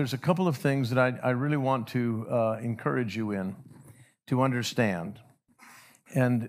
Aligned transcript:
there's 0.00 0.14
a 0.14 0.18
couple 0.18 0.48
of 0.48 0.56
things 0.56 0.88
that 0.88 0.98
I, 0.98 1.18
I 1.22 1.30
really 1.32 1.58
want 1.58 1.88
to 1.88 2.26
uh, 2.30 2.58
encourage 2.62 3.14
you 3.14 3.32
in 3.32 3.54
to 4.28 4.40
understand. 4.40 5.20
And 6.14 6.48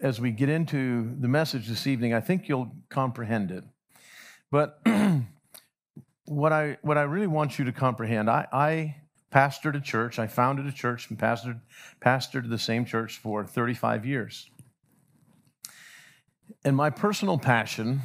as 0.00 0.20
we 0.20 0.32
get 0.32 0.48
into 0.48 1.14
the 1.20 1.28
message 1.28 1.68
this 1.68 1.86
evening, 1.86 2.14
I 2.14 2.20
think 2.20 2.48
you'll 2.48 2.72
comprehend 2.88 3.52
it. 3.52 3.62
But 4.50 4.84
what 6.24 6.52
I 6.52 6.78
what 6.82 6.98
I 6.98 7.02
really 7.02 7.28
want 7.28 7.56
you 7.56 7.64
to 7.66 7.72
comprehend, 7.72 8.28
I, 8.28 8.48
I 8.52 8.96
pastored 9.32 9.76
a 9.76 9.80
church. 9.80 10.18
I 10.18 10.26
founded 10.26 10.66
a 10.66 10.72
church 10.72 11.10
and 11.10 11.16
pastored 11.16 11.60
pastored 12.04 12.50
the 12.50 12.58
same 12.58 12.84
church 12.84 13.16
for 13.18 13.46
35 13.46 14.04
years. 14.04 14.50
And 16.64 16.74
my 16.74 16.90
personal 16.90 17.38
passion 17.38 18.00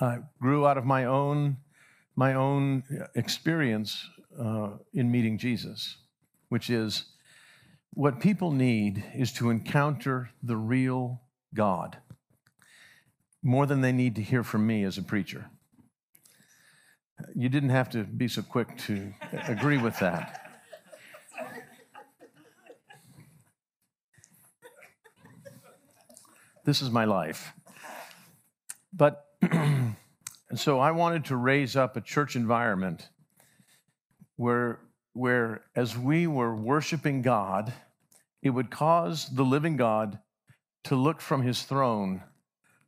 uh, 0.00 0.20
grew 0.40 0.66
out 0.66 0.78
of 0.78 0.86
my 0.86 1.04
own 1.04 1.58
my 2.16 2.34
own 2.34 2.84
experience 3.14 4.08
uh, 4.38 4.70
in 4.92 5.10
meeting 5.10 5.38
Jesus, 5.38 5.96
which 6.48 6.70
is 6.70 7.04
what 7.94 8.20
people 8.20 8.50
need 8.50 9.04
is 9.14 9.32
to 9.34 9.50
encounter 9.50 10.30
the 10.42 10.56
real 10.56 11.20
God 11.54 11.98
more 13.42 13.66
than 13.66 13.80
they 13.80 13.92
need 13.92 14.14
to 14.16 14.22
hear 14.22 14.42
from 14.42 14.66
me 14.66 14.84
as 14.84 14.98
a 14.98 15.02
preacher. 15.02 15.50
You 17.34 17.48
didn't 17.48 17.70
have 17.70 17.90
to 17.90 18.04
be 18.04 18.28
so 18.28 18.42
quick 18.42 18.76
to 18.86 19.12
agree 19.46 19.78
with 19.78 19.98
that. 19.98 20.38
This 26.64 26.80
is 26.80 26.90
my 26.90 27.04
life. 27.04 27.52
But 28.92 29.26
so 30.58 30.78
I 30.80 30.90
wanted 30.90 31.24
to 31.26 31.36
raise 31.36 31.76
up 31.76 31.96
a 31.96 32.00
church 32.00 32.36
environment 32.36 33.08
where, 34.36 34.80
where 35.12 35.62
as 35.74 35.96
we 35.96 36.26
were 36.26 36.54
worshiping 36.54 37.22
God, 37.22 37.72
it 38.42 38.50
would 38.50 38.70
cause 38.70 39.28
the 39.34 39.44
living 39.44 39.76
God 39.76 40.18
to 40.84 40.96
look 40.96 41.20
from 41.20 41.42
his 41.42 41.62
throne 41.62 42.22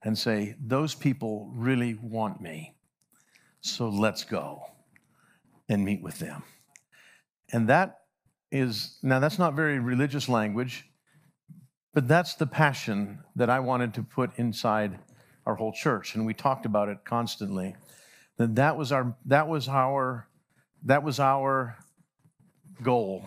and 0.03 0.19
say, 0.19 0.57
Those 0.61 0.95
people 0.95 1.51
really 1.55 1.95
want 1.95 2.41
me. 2.41 2.75
So 3.61 3.89
let's 3.89 4.25
go 4.25 4.63
and 5.69 5.85
meet 5.85 6.03
with 6.03 6.19
them. 6.19 6.43
And 7.53 7.69
that 7.69 8.01
is, 8.51 8.99
now 9.03 9.21
that's 9.21 9.39
not 9.39 9.55
very 9.55 9.79
religious 9.79 10.29
language, 10.29 10.87
but 11.95 12.09
that's 12.09 12.35
the 12.35 12.47
passion 12.47 13.21
that 13.37 13.49
I 13.49 13.61
wanted 13.61 13.95
to 13.95 14.03
put 14.03 14.37
inside 14.37 14.99
our 15.47 15.55
whole 15.55 15.73
church. 15.73 16.15
And 16.15 16.27
we 16.27 16.35
talked 16.35 16.67
about 16.67 16.89
it 16.89 16.99
constantly. 17.05 17.77
That 18.37 18.55
that 18.57 18.77
was 18.77 18.93
our, 18.93 19.17
that 19.27 19.49
was 19.49 19.69
our, 19.69 20.29
that 20.85 21.03
was 21.03 21.21
our 21.21 21.77
goal. 22.83 23.27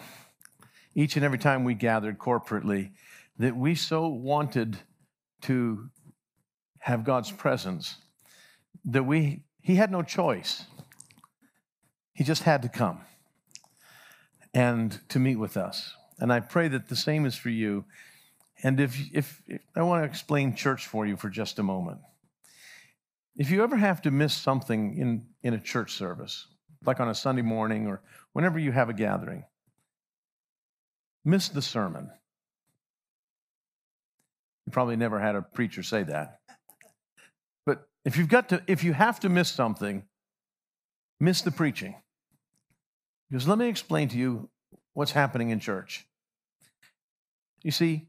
Each 0.95 1.15
and 1.15 1.23
every 1.23 1.37
time 1.37 1.63
we 1.63 1.73
gathered 1.73 2.17
corporately, 2.17 2.91
that 3.39 3.55
we 3.55 3.75
so 3.75 4.07
wanted 4.07 4.77
to 5.41 5.89
have 6.79 7.03
God's 7.03 7.31
presence 7.31 7.97
that 8.85 9.03
we 9.03 9.43
he 9.61 9.75
had 9.75 9.91
no 9.91 10.01
choice. 10.01 10.63
He 12.13 12.23
just 12.23 12.43
had 12.43 12.61
to 12.61 12.69
come 12.69 13.01
and 14.53 14.99
to 15.09 15.19
meet 15.19 15.35
with 15.35 15.57
us. 15.57 15.93
And 16.19 16.31
I 16.31 16.39
pray 16.39 16.67
that 16.69 16.87
the 16.87 16.95
same 16.95 17.25
is 17.25 17.35
for 17.35 17.49
you. 17.49 17.85
And 18.63 18.79
if, 18.79 18.97
if, 19.13 19.41
if 19.47 19.61
I 19.75 19.83
want 19.83 20.03
to 20.03 20.09
explain 20.09 20.55
church 20.55 20.87
for 20.87 21.05
you 21.05 21.15
for 21.15 21.29
just 21.29 21.59
a 21.59 21.63
moment. 21.63 21.99
If 23.35 23.51
you 23.51 23.63
ever 23.63 23.77
have 23.77 24.01
to 24.01 24.11
miss 24.11 24.33
something 24.33 24.97
in, 24.97 25.27
in 25.43 25.53
a 25.53 25.59
church 25.59 25.93
service, 25.93 26.47
like 26.85 26.99
on 26.99 27.09
a 27.09 27.15
Sunday 27.15 27.43
morning 27.43 27.85
or 27.85 28.01
whenever 28.33 28.57
you 28.57 28.71
have 28.71 28.89
a 28.89 28.93
gathering, 28.93 29.43
miss 31.23 31.49
the 31.49 31.61
sermon. 31.61 32.09
You 34.65 34.71
probably 34.71 34.95
never 34.95 35.19
had 35.19 35.35
a 35.35 35.41
preacher 35.41 35.83
say 35.83 36.03
that. 36.03 36.39
But 37.65 37.87
if 38.03 38.17
you've 38.17 38.27
got 38.27 38.49
to, 38.49 38.63
if 38.65 38.83
you 38.83 38.93
have 38.93 39.19
to 39.19 39.29
miss 39.29 39.49
something, 39.49 40.03
miss 41.19 41.41
the 41.41 41.51
preaching. 41.51 41.95
Because 43.29 43.47
let 43.47 43.57
me 43.57 43.67
explain 43.67 44.09
to 44.09 44.17
you 44.17 44.49
what's 44.93 45.11
happening 45.11 45.51
in 45.51 45.59
church. 45.59 46.07
You 47.61 47.71
see, 47.71 48.07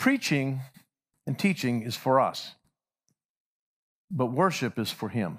preaching 0.00 0.62
and 1.26 1.38
teaching 1.38 1.82
is 1.82 1.94
for 1.94 2.18
us, 2.18 2.54
but 4.10 4.26
worship 4.26 4.78
is 4.78 4.90
for 4.90 5.10
Him. 5.10 5.38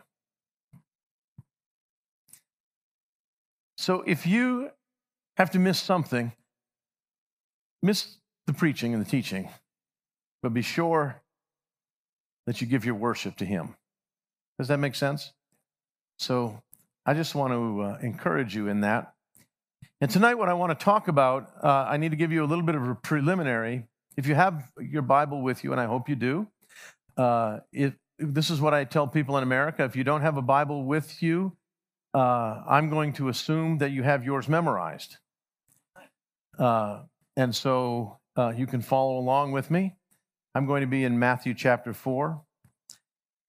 So 3.77 4.03
if 4.05 4.27
you 4.27 4.69
have 5.37 5.49
to 5.51 5.59
miss 5.59 5.79
something, 5.79 6.31
miss 7.81 8.17
the 8.45 8.53
preaching 8.53 8.93
and 8.93 9.03
the 9.03 9.09
teaching, 9.09 9.49
but 10.43 10.53
be 10.53 10.61
sure 10.61 11.19
that 12.45 12.61
you 12.61 12.67
give 12.67 12.85
your 12.85 12.95
worship 12.95 13.37
to 13.37 13.45
Him. 13.45 13.75
Does 14.59 14.67
that 14.67 14.77
make 14.77 14.93
sense? 14.93 15.33
So 16.19 16.61
I 17.03 17.15
just 17.15 17.33
want 17.33 17.51
to 17.51 17.81
uh, 17.81 17.97
encourage 18.03 18.55
you 18.55 18.67
in 18.67 18.81
that. 18.81 19.13
And 19.99 20.11
tonight, 20.11 20.35
what 20.35 20.49
I 20.49 20.53
want 20.53 20.77
to 20.77 20.85
talk 20.85 21.07
about, 21.07 21.49
uh, 21.63 21.87
I 21.89 21.97
need 21.97 22.09
to 22.09 22.15
give 22.15 22.31
you 22.31 22.43
a 22.43 22.45
little 22.45 22.63
bit 22.63 22.75
of 22.75 22.87
a 22.87 22.93
preliminary. 22.93 23.87
If 24.21 24.27
you 24.27 24.35
have 24.35 24.69
your 24.79 25.01
Bible 25.01 25.41
with 25.41 25.63
you, 25.63 25.71
and 25.71 25.81
I 25.81 25.87
hope 25.87 26.07
you 26.07 26.15
do, 26.15 26.47
uh, 27.17 27.61
if, 27.73 27.95
this 28.19 28.51
is 28.51 28.61
what 28.61 28.71
I 28.71 28.83
tell 28.83 29.07
people 29.07 29.35
in 29.37 29.41
America. 29.41 29.83
If 29.83 29.95
you 29.95 30.03
don't 30.03 30.21
have 30.21 30.37
a 30.37 30.43
Bible 30.43 30.83
with 30.83 31.23
you, 31.23 31.57
uh, 32.13 32.61
I'm 32.69 32.91
going 32.91 33.13
to 33.13 33.29
assume 33.29 33.79
that 33.79 33.89
you 33.89 34.03
have 34.03 34.23
yours 34.23 34.47
memorized. 34.47 35.17
Uh, 36.59 36.99
and 37.35 37.55
so 37.55 38.19
uh, 38.37 38.53
you 38.55 38.67
can 38.67 38.83
follow 38.83 39.17
along 39.17 39.53
with 39.53 39.71
me. 39.71 39.95
I'm 40.53 40.67
going 40.67 40.81
to 40.81 40.87
be 40.87 41.03
in 41.03 41.17
Matthew 41.17 41.55
chapter 41.55 41.91
4. 41.91 42.39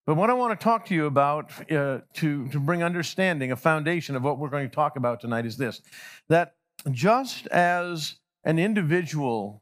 But 0.06 0.14
what 0.14 0.30
I 0.30 0.32
want 0.32 0.58
to 0.58 0.64
talk 0.64 0.86
to 0.86 0.94
you 0.94 1.04
about 1.04 1.50
uh, 1.70 1.98
to, 2.14 2.48
to 2.48 2.58
bring 2.58 2.82
understanding, 2.82 3.52
a 3.52 3.56
foundation 3.56 4.16
of 4.16 4.22
what 4.22 4.38
we're 4.38 4.48
going 4.48 4.70
to 4.70 4.74
talk 4.74 4.96
about 4.96 5.20
tonight 5.20 5.44
is 5.44 5.58
this 5.58 5.82
that 6.30 6.54
just 6.90 7.46
as 7.48 8.14
an 8.44 8.58
individual 8.58 9.61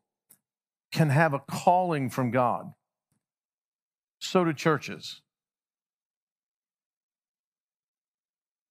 can 0.93 1.11
have 1.11 1.35
a 1.35 1.39
calling 1.39 2.11
from 2.11 2.31
God, 2.31 2.73
so 4.19 4.45
do 4.45 4.53
churches. 4.53 5.21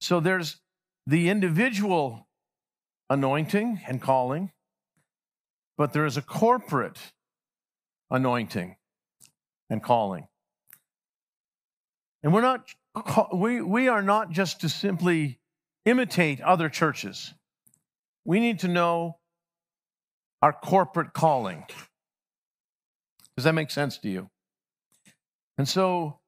So 0.01 0.19
there's 0.19 0.57
the 1.05 1.29
individual 1.29 2.27
anointing 3.09 3.81
and 3.87 4.01
calling, 4.01 4.51
but 5.77 5.93
there 5.93 6.05
is 6.05 6.17
a 6.17 6.21
corporate 6.21 6.99
anointing 8.11 8.75
and 9.69 9.83
calling. 9.83 10.27
And 12.23 12.33
we're 12.33 12.41
not, 12.41 12.69
we, 13.33 13.61
we 13.61 13.87
are 13.87 14.01
not 14.01 14.31
just 14.31 14.61
to 14.61 14.69
simply 14.69 15.39
imitate 15.85 16.41
other 16.41 16.69
churches. 16.69 17.33
We 18.25 18.39
need 18.39 18.59
to 18.59 18.67
know 18.67 19.17
our 20.41 20.53
corporate 20.53 21.13
calling. 21.13 21.65
Does 23.39 23.45
that 23.45 23.55
make 23.55 23.71
sense 23.71 23.97
to 23.99 24.09
you? 24.09 24.29
And 25.57 25.65
so 25.65 26.19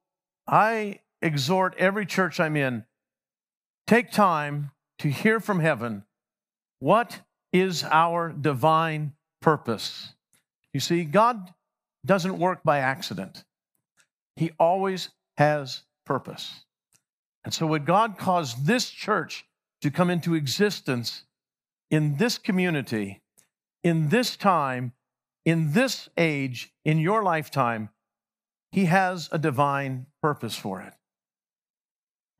I 0.46 1.00
exhort 1.20 1.74
every 1.76 2.06
church 2.06 2.40
I'm 2.40 2.56
in 2.56 2.86
take 3.86 4.10
time 4.10 4.70
to 5.00 5.10
hear 5.10 5.38
from 5.38 5.60
heaven 5.60 6.04
what 6.78 7.20
is 7.52 7.84
our 7.84 8.32
divine 8.32 9.12
purpose. 9.42 10.14
You 10.72 10.80
see, 10.80 11.04
God 11.04 11.52
doesn't 12.06 12.38
work 12.38 12.62
by 12.64 12.78
accident, 12.78 13.44
He 14.36 14.52
always 14.58 15.10
has 15.36 15.82
purpose. 16.06 16.64
And 17.44 17.52
so, 17.52 17.66
would 17.66 17.84
God 17.84 18.16
cause 18.16 18.54
this 18.64 18.88
church 18.88 19.44
to 19.82 19.90
come 19.90 20.08
into 20.08 20.34
existence 20.34 21.24
in 21.90 22.16
this 22.16 22.38
community, 22.38 23.20
in 23.84 24.08
this 24.08 24.34
time, 24.34 24.94
in 25.44 25.72
this 25.72 26.08
age, 26.16 26.72
in 26.84 26.98
your 26.98 27.22
lifetime, 27.22 27.90
He 28.70 28.86
has 28.86 29.28
a 29.32 29.38
divine 29.38 30.06
purpose 30.22 30.56
for 30.56 30.80
it. 30.80 30.94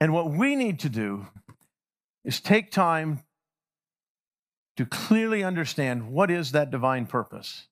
And 0.01 0.13
what 0.13 0.31
we 0.31 0.57
need 0.57 0.81
to 0.81 0.89
do 0.89 1.27
is 2.25 2.41
take 2.41 2.71
time 2.71 3.21
to 4.77 4.87
clearly 4.87 5.45
understand 5.45 6.11
what 6.11 6.31
is 6.31 6.53
that 6.53 6.71
divine 6.71 7.07
purpose 7.07 7.69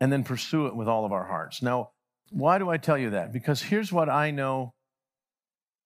and 0.00 0.12
then 0.12 0.24
pursue 0.24 0.66
it 0.66 0.74
with 0.74 0.88
all 0.88 1.04
of 1.04 1.12
our 1.12 1.26
hearts. 1.26 1.62
Now, 1.62 1.90
why 2.30 2.58
do 2.58 2.70
I 2.70 2.76
tell 2.76 2.96
you 2.96 3.10
that? 3.10 3.32
Because 3.32 3.62
here's 3.62 3.92
what 3.92 4.08
I 4.08 4.30
know 4.30 4.72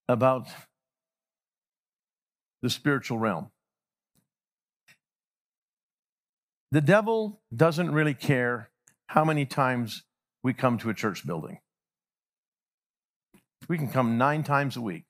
about 0.07 0.47
the 2.61 2.69
spiritual 2.69 3.17
realm 3.17 3.51
the 6.71 6.81
devil 6.81 7.41
doesn't 7.55 7.91
really 7.91 8.13
care 8.13 8.69
how 9.07 9.23
many 9.23 9.45
times 9.45 10.03
we 10.43 10.53
come 10.53 10.77
to 10.79 10.89
a 10.89 10.93
church 10.93 11.25
building. 11.25 11.59
We 13.67 13.77
can 13.77 13.89
come 13.89 14.17
nine 14.17 14.43
times 14.43 14.77
a 14.77 14.81
week. 14.81 15.03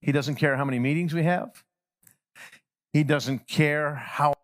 He 0.00 0.12
doesn't 0.12 0.36
care 0.36 0.56
how 0.56 0.64
many 0.64 0.78
meetings 0.78 1.14
we 1.14 1.22
have. 1.22 1.64
He 2.92 3.04
doesn't 3.04 3.48
care 3.48 3.94
how. 3.94 4.34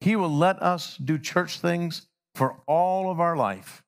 He 0.00 0.16
will 0.16 0.34
let 0.34 0.60
us 0.60 0.96
do 0.96 1.18
church 1.18 1.60
things 1.60 2.08
for 2.34 2.60
all 2.66 3.10
of 3.10 3.20
our 3.20 3.36
life 3.36 3.82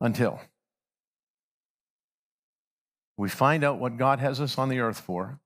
until 0.00 0.40
we 3.16 3.28
find 3.28 3.64
out 3.64 3.78
what 3.78 3.96
God 3.96 4.18
has 4.20 4.40
us 4.40 4.58
on 4.58 4.68
the 4.68 4.80
earth 4.80 5.00
for, 5.00 5.40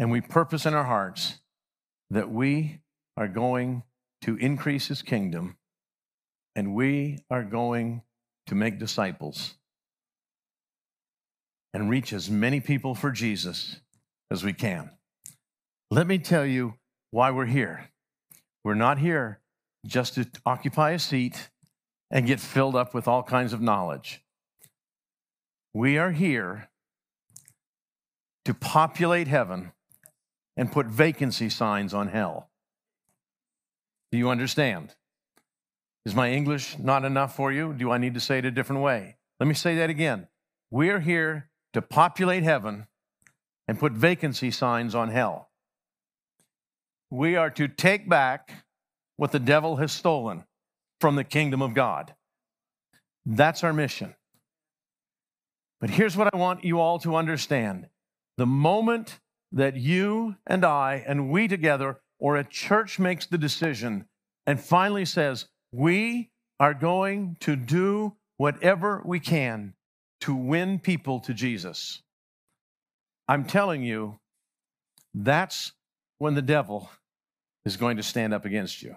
and 0.00 0.10
we 0.10 0.22
purpose 0.22 0.64
in 0.64 0.72
our 0.72 0.84
hearts 0.84 1.40
that 2.08 2.30
we 2.30 2.80
are 3.18 3.28
going 3.28 3.82
to 4.22 4.34
increase 4.36 4.88
His 4.88 5.02
kingdom 5.02 5.58
and 6.56 6.74
we 6.74 7.18
are 7.30 7.44
going 7.44 8.00
to 8.46 8.54
make 8.54 8.78
disciples 8.78 9.54
and 11.74 11.90
reach 11.90 12.14
as 12.14 12.30
many 12.30 12.60
people 12.60 12.94
for 12.94 13.10
Jesus 13.10 13.76
as 14.30 14.42
we 14.42 14.54
can. 14.54 14.90
Let 15.90 16.06
me 16.06 16.18
tell 16.18 16.46
you 16.46 16.74
why 17.10 17.30
we're 17.30 17.44
here. 17.44 17.90
We're 18.64 18.74
not 18.74 18.98
here 18.98 19.40
just 19.86 20.14
to 20.14 20.26
occupy 20.46 20.92
a 20.92 20.98
seat 20.98 21.50
and 22.10 22.26
get 22.26 22.40
filled 22.40 22.74
up 22.74 22.94
with 22.94 23.06
all 23.06 23.22
kinds 23.22 23.52
of 23.52 23.60
knowledge. 23.60 24.22
We 25.74 25.98
are 25.98 26.12
here 26.12 26.70
to 28.46 28.54
populate 28.54 29.28
heaven 29.28 29.72
and 30.60 30.70
put 30.70 30.84
vacancy 30.84 31.48
signs 31.48 31.94
on 31.94 32.08
hell. 32.08 32.50
Do 34.12 34.18
you 34.18 34.28
understand? 34.28 34.94
Is 36.04 36.14
my 36.14 36.32
English 36.32 36.78
not 36.78 37.02
enough 37.02 37.34
for 37.34 37.50
you? 37.50 37.72
Do 37.72 37.90
I 37.90 37.96
need 37.96 38.12
to 38.12 38.20
say 38.20 38.40
it 38.40 38.44
a 38.44 38.50
different 38.50 38.82
way? 38.82 39.16
Let 39.40 39.46
me 39.46 39.54
say 39.54 39.76
that 39.76 39.88
again. 39.88 40.28
We're 40.70 41.00
here 41.00 41.48
to 41.72 41.80
populate 41.80 42.42
heaven 42.42 42.88
and 43.66 43.80
put 43.80 43.92
vacancy 43.92 44.50
signs 44.50 44.94
on 44.94 45.08
hell. 45.08 45.48
We 47.08 47.36
are 47.36 47.48
to 47.52 47.66
take 47.66 48.06
back 48.06 48.64
what 49.16 49.32
the 49.32 49.38
devil 49.38 49.76
has 49.76 49.92
stolen 49.92 50.44
from 51.00 51.16
the 51.16 51.24
kingdom 51.24 51.62
of 51.62 51.72
God. 51.72 52.14
That's 53.24 53.64
our 53.64 53.72
mission. 53.72 54.14
But 55.80 55.88
here's 55.88 56.18
what 56.18 56.28
I 56.34 56.36
want 56.36 56.64
you 56.64 56.80
all 56.80 56.98
to 56.98 57.16
understand 57.16 57.88
the 58.36 58.44
moment 58.44 59.20
that 59.52 59.76
you 59.76 60.36
and 60.46 60.64
I 60.64 61.04
and 61.06 61.30
we 61.30 61.48
together 61.48 62.00
or 62.18 62.36
a 62.36 62.44
church 62.44 62.98
makes 62.98 63.26
the 63.26 63.38
decision 63.38 64.06
and 64.46 64.60
finally 64.60 65.04
says, 65.04 65.46
we 65.72 66.30
are 66.58 66.74
going 66.74 67.36
to 67.40 67.56
do 67.56 68.14
whatever 68.36 69.02
we 69.04 69.20
can 69.20 69.74
to 70.20 70.34
win 70.34 70.78
people 70.78 71.20
to 71.20 71.34
Jesus. 71.34 72.02
I'm 73.28 73.44
telling 73.44 73.82
you, 73.82 74.18
that's 75.14 75.72
when 76.18 76.34
the 76.34 76.42
devil 76.42 76.90
is 77.64 77.76
going 77.76 77.96
to 77.96 78.02
stand 78.02 78.34
up 78.34 78.44
against 78.44 78.82
you. 78.82 78.96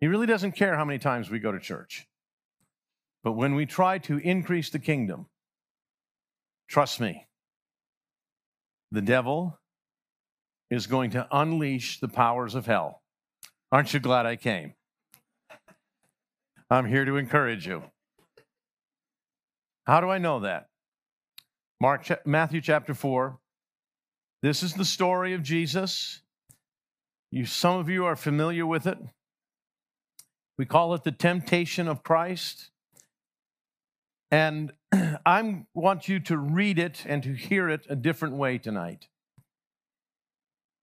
He 0.00 0.06
really 0.06 0.26
doesn't 0.26 0.52
care 0.52 0.76
how 0.76 0.84
many 0.84 0.98
times 0.98 1.30
we 1.30 1.38
go 1.38 1.52
to 1.52 1.58
church. 1.58 2.06
But 3.22 3.32
when 3.32 3.54
we 3.54 3.64
try 3.64 3.98
to 4.00 4.18
increase 4.18 4.70
the 4.70 4.78
kingdom, 4.78 5.26
trust 6.68 7.00
me, 7.00 7.26
the 8.94 9.02
devil 9.02 9.58
is 10.70 10.86
going 10.86 11.10
to 11.10 11.26
unleash 11.32 12.00
the 12.00 12.08
powers 12.08 12.54
of 12.54 12.66
hell. 12.66 13.02
Aren't 13.72 13.92
you 13.92 14.00
glad 14.00 14.24
I 14.24 14.36
came? 14.36 14.74
I'm 16.70 16.86
here 16.86 17.04
to 17.04 17.16
encourage 17.16 17.66
you. 17.66 17.82
How 19.84 20.00
do 20.00 20.08
I 20.08 20.18
know 20.18 20.40
that? 20.40 20.68
Mark 21.80 22.08
Matthew 22.24 22.60
chapter 22.60 22.94
4. 22.94 23.38
This 24.42 24.62
is 24.62 24.74
the 24.74 24.84
story 24.84 25.34
of 25.34 25.42
Jesus. 25.42 26.20
You 27.30 27.46
some 27.46 27.78
of 27.78 27.88
you 27.88 28.04
are 28.04 28.16
familiar 28.16 28.64
with 28.64 28.86
it. 28.86 28.98
We 30.56 30.66
call 30.66 30.94
it 30.94 31.02
the 31.02 31.12
temptation 31.12 31.88
of 31.88 32.04
Christ. 32.04 32.70
And 34.30 34.72
I 35.26 35.64
want 35.74 36.08
you 36.08 36.20
to 36.20 36.36
read 36.36 36.78
it 36.78 37.04
and 37.06 37.22
to 37.22 37.34
hear 37.34 37.68
it 37.68 37.86
a 37.88 37.96
different 37.96 38.36
way 38.36 38.58
tonight. 38.58 39.08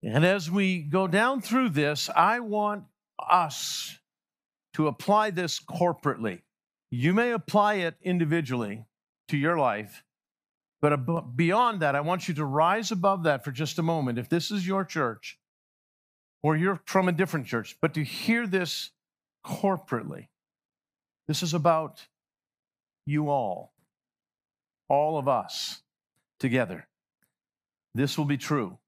And 0.02 0.24
as 0.24 0.50
we 0.50 0.82
go 0.82 1.06
down 1.06 1.40
through 1.40 1.70
this, 1.70 2.10
I 2.14 2.40
want 2.40 2.84
us 3.18 3.98
to 4.74 4.88
apply 4.88 5.30
this 5.30 5.60
corporately. 5.60 6.42
You 6.90 7.14
may 7.14 7.30
apply 7.30 7.74
it 7.74 7.94
individually 8.02 8.84
to 9.28 9.36
your 9.36 9.56
life, 9.58 10.02
but 10.80 10.96
beyond 11.36 11.80
that, 11.80 11.94
I 11.94 12.00
want 12.00 12.26
you 12.26 12.34
to 12.34 12.44
rise 12.44 12.90
above 12.90 13.22
that 13.22 13.44
for 13.44 13.52
just 13.52 13.78
a 13.78 13.82
moment. 13.82 14.18
If 14.18 14.28
this 14.28 14.50
is 14.50 14.66
your 14.66 14.84
church, 14.84 15.38
or 16.42 16.56
you're 16.56 16.80
from 16.86 17.08
a 17.08 17.12
different 17.12 17.46
church, 17.46 17.76
but 17.80 17.94
to 17.94 18.02
hear 18.02 18.46
this 18.46 18.90
corporately. 19.44 20.28
This 21.28 21.42
is 21.42 21.54
about 21.54 22.06
you 23.06 23.30
all, 23.30 23.72
all 24.88 25.18
of 25.18 25.28
us 25.28 25.82
together. 26.40 26.88
This 27.94 28.16
will 28.16 28.24
be 28.24 28.38
true. 28.38 28.78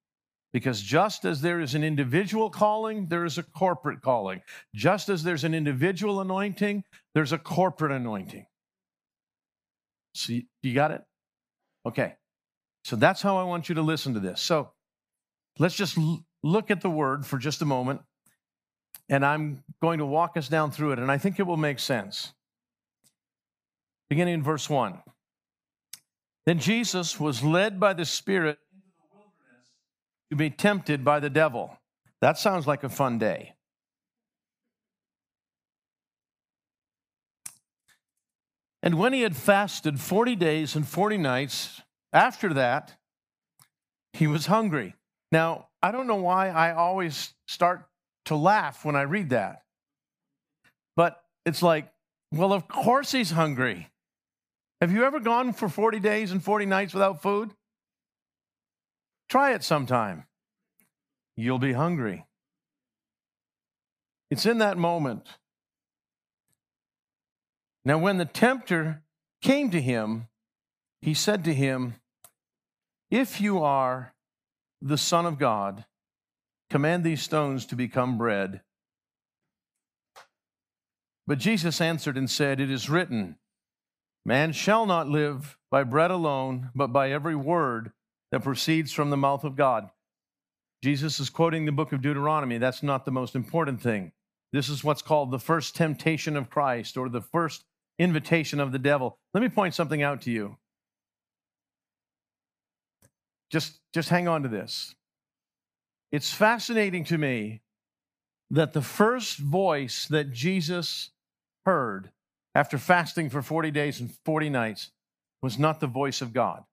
Because 0.52 0.80
just 0.80 1.24
as 1.24 1.40
there 1.40 1.60
is 1.60 1.74
an 1.74 1.82
individual 1.82 2.48
calling, 2.48 3.08
there 3.08 3.24
is 3.24 3.38
a 3.38 3.42
corporate 3.42 4.02
calling. 4.02 4.40
Just 4.72 5.08
as 5.08 5.24
there's 5.24 5.42
an 5.42 5.52
individual 5.52 6.20
anointing, 6.20 6.84
there's 7.12 7.32
a 7.32 7.38
corporate 7.38 7.90
anointing. 7.90 8.46
See, 10.14 10.46
you 10.62 10.72
got 10.74 10.92
it? 10.92 11.02
Okay. 11.84 12.14
So 12.84 12.94
that's 12.94 13.20
how 13.20 13.36
I 13.36 13.42
want 13.42 13.68
you 13.68 13.74
to 13.74 13.82
listen 13.82 14.14
to 14.14 14.20
this. 14.20 14.40
So 14.40 14.70
let's 15.58 15.74
just 15.74 15.98
look 16.44 16.70
at 16.70 16.82
the 16.82 16.90
word 16.90 17.26
for 17.26 17.38
just 17.38 17.62
a 17.62 17.64
moment, 17.64 18.02
and 19.08 19.24
I'm 19.24 19.64
going 19.82 19.98
to 19.98 20.06
walk 20.06 20.36
us 20.36 20.48
down 20.48 20.70
through 20.70 20.92
it, 20.92 20.98
and 20.98 21.10
I 21.10 21.18
think 21.18 21.40
it 21.40 21.46
will 21.46 21.56
make 21.56 21.80
sense. 21.80 22.32
Beginning 24.08 24.34
in 24.34 24.42
verse 24.42 24.68
1. 24.68 25.00
Then 26.46 26.58
Jesus 26.58 27.18
was 27.18 27.42
led 27.42 27.80
by 27.80 27.94
the 27.94 28.04
Spirit 28.04 28.58
into 28.72 28.86
the 28.96 29.16
wilderness 29.16 29.70
to 30.30 30.36
be 30.36 30.50
tempted 30.50 31.04
by 31.04 31.20
the 31.20 31.30
devil. 31.30 31.78
That 32.20 32.38
sounds 32.38 32.66
like 32.66 32.84
a 32.84 32.88
fun 32.88 33.18
day. 33.18 33.54
And 38.82 38.98
when 38.98 39.14
he 39.14 39.22
had 39.22 39.34
fasted 39.34 39.98
40 39.98 40.36
days 40.36 40.76
and 40.76 40.86
40 40.86 41.16
nights, 41.16 41.80
after 42.12 42.52
that, 42.52 42.96
he 44.12 44.26
was 44.26 44.44
hungry. 44.46 44.94
Now, 45.32 45.68
I 45.82 45.90
don't 45.90 46.06
know 46.06 46.16
why 46.16 46.50
I 46.50 46.74
always 46.74 47.32
start 47.48 47.86
to 48.26 48.36
laugh 48.36 48.84
when 48.84 48.94
I 48.94 49.02
read 49.02 49.30
that. 49.30 49.62
But 50.96 51.22
it's 51.46 51.62
like, 51.62 51.90
well, 52.30 52.52
of 52.52 52.68
course 52.68 53.12
he's 53.12 53.30
hungry. 53.30 53.88
Have 54.84 54.92
you 54.92 55.04
ever 55.06 55.18
gone 55.18 55.54
for 55.54 55.66
40 55.66 55.98
days 55.98 56.30
and 56.30 56.44
40 56.44 56.66
nights 56.66 56.92
without 56.92 57.22
food? 57.22 57.52
Try 59.30 59.54
it 59.54 59.64
sometime. 59.64 60.26
You'll 61.38 61.58
be 61.58 61.72
hungry. 61.72 62.26
It's 64.30 64.44
in 64.44 64.58
that 64.58 64.76
moment. 64.76 65.26
Now, 67.82 67.96
when 67.96 68.18
the 68.18 68.26
tempter 68.26 69.02
came 69.40 69.70
to 69.70 69.80
him, 69.80 70.28
he 71.00 71.14
said 71.14 71.44
to 71.44 71.54
him, 71.54 71.94
If 73.10 73.40
you 73.40 73.62
are 73.62 74.12
the 74.82 74.98
Son 74.98 75.24
of 75.24 75.38
God, 75.38 75.86
command 76.68 77.04
these 77.04 77.22
stones 77.22 77.64
to 77.64 77.74
become 77.74 78.18
bread. 78.18 78.60
But 81.26 81.38
Jesus 81.38 81.80
answered 81.80 82.18
and 82.18 82.28
said, 82.28 82.60
It 82.60 82.70
is 82.70 82.90
written, 82.90 83.38
Man 84.24 84.52
shall 84.52 84.86
not 84.86 85.08
live 85.08 85.58
by 85.70 85.84
bread 85.84 86.10
alone, 86.10 86.70
but 86.74 86.88
by 86.88 87.10
every 87.10 87.36
word 87.36 87.92
that 88.30 88.42
proceeds 88.42 88.92
from 88.92 89.10
the 89.10 89.16
mouth 89.16 89.44
of 89.44 89.56
God. 89.56 89.90
Jesus 90.82 91.20
is 91.20 91.30
quoting 91.30 91.64
the 91.64 91.72
book 91.72 91.92
of 91.92 92.02
Deuteronomy. 92.02 92.58
That's 92.58 92.82
not 92.82 93.04
the 93.04 93.10
most 93.10 93.34
important 93.34 93.80
thing. 93.80 94.12
This 94.52 94.68
is 94.68 94.84
what's 94.84 95.02
called 95.02 95.30
the 95.30 95.38
first 95.38 95.74
temptation 95.74 96.36
of 96.36 96.50
Christ 96.50 96.96
or 96.96 97.08
the 97.08 97.20
first 97.20 97.64
invitation 97.98 98.60
of 98.60 98.72
the 98.72 98.78
devil. 98.78 99.18
Let 99.32 99.42
me 99.42 99.48
point 99.48 99.74
something 99.74 100.02
out 100.02 100.22
to 100.22 100.30
you. 100.30 100.56
Just, 103.50 103.78
just 103.92 104.08
hang 104.08 104.28
on 104.28 104.42
to 104.42 104.48
this. 104.48 104.94
It's 106.12 106.32
fascinating 106.32 107.04
to 107.04 107.18
me 107.18 107.62
that 108.50 108.72
the 108.72 108.82
first 108.82 109.38
voice 109.38 110.06
that 110.06 110.32
Jesus 110.32 111.10
heard 111.66 112.10
after 112.54 112.78
fasting 112.78 113.30
for 113.30 113.42
40 113.42 113.70
days 113.70 114.00
and 114.00 114.10
40 114.24 114.50
nights 114.50 114.90
was 115.42 115.58
not 115.58 115.80
the 115.80 115.86
voice 115.86 116.22
of 116.22 116.32
God. 116.32 116.64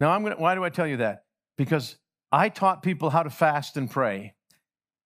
Now, 0.00 0.10
I'm 0.10 0.22
going 0.22 0.36
to, 0.36 0.40
why 0.40 0.54
do 0.54 0.64
I 0.64 0.70
tell 0.70 0.86
you 0.86 0.98
that? 0.98 1.24
Because 1.56 1.96
I 2.30 2.48
taught 2.48 2.82
people 2.82 3.10
how 3.10 3.22
to 3.22 3.30
fast 3.30 3.76
and 3.76 3.90
pray. 3.90 4.34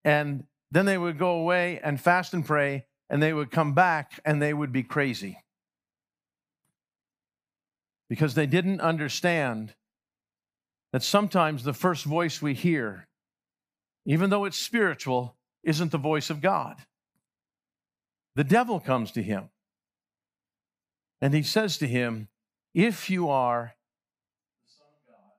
And 0.04 0.44
then 0.70 0.86
they 0.86 0.98
would 0.98 1.18
go 1.18 1.32
away 1.40 1.80
and 1.82 2.00
fast 2.00 2.34
and 2.34 2.44
pray, 2.44 2.86
and 3.08 3.22
they 3.22 3.32
would 3.32 3.50
come 3.50 3.74
back 3.74 4.20
and 4.24 4.40
they 4.40 4.52
would 4.52 4.72
be 4.72 4.82
crazy. 4.82 5.38
because 8.12 8.34
they 8.34 8.44
didn't 8.44 8.82
understand 8.82 9.72
that 10.92 11.02
sometimes 11.02 11.64
the 11.64 11.72
first 11.72 12.04
voice 12.04 12.42
we 12.42 12.52
hear, 12.52 13.08
even 14.04 14.28
though 14.28 14.44
it's 14.44 14.58
spiritual, 14.58 15.34
isn't 15.62 15.92
the 15.92 15.98
voice 15.98 16.30
of 16.30 16.40
God. 16.40 16.76
The 18.34 18.44
devil 18.44 18.80
comes 18.80 19.12
to 19.12 19.22
him 19.22 19.50
and 21.22 21.32
he 21.32 21.42
says 21.42 21.78
to 21.78 21.86
him, 21.86 22.28
If 22.74 23.08
you 23.08 23.28
are 23.28 23.74
the 24.64 24.70
Son 24.70 24.86
of 24.88 25.06
God, 25.06 25.32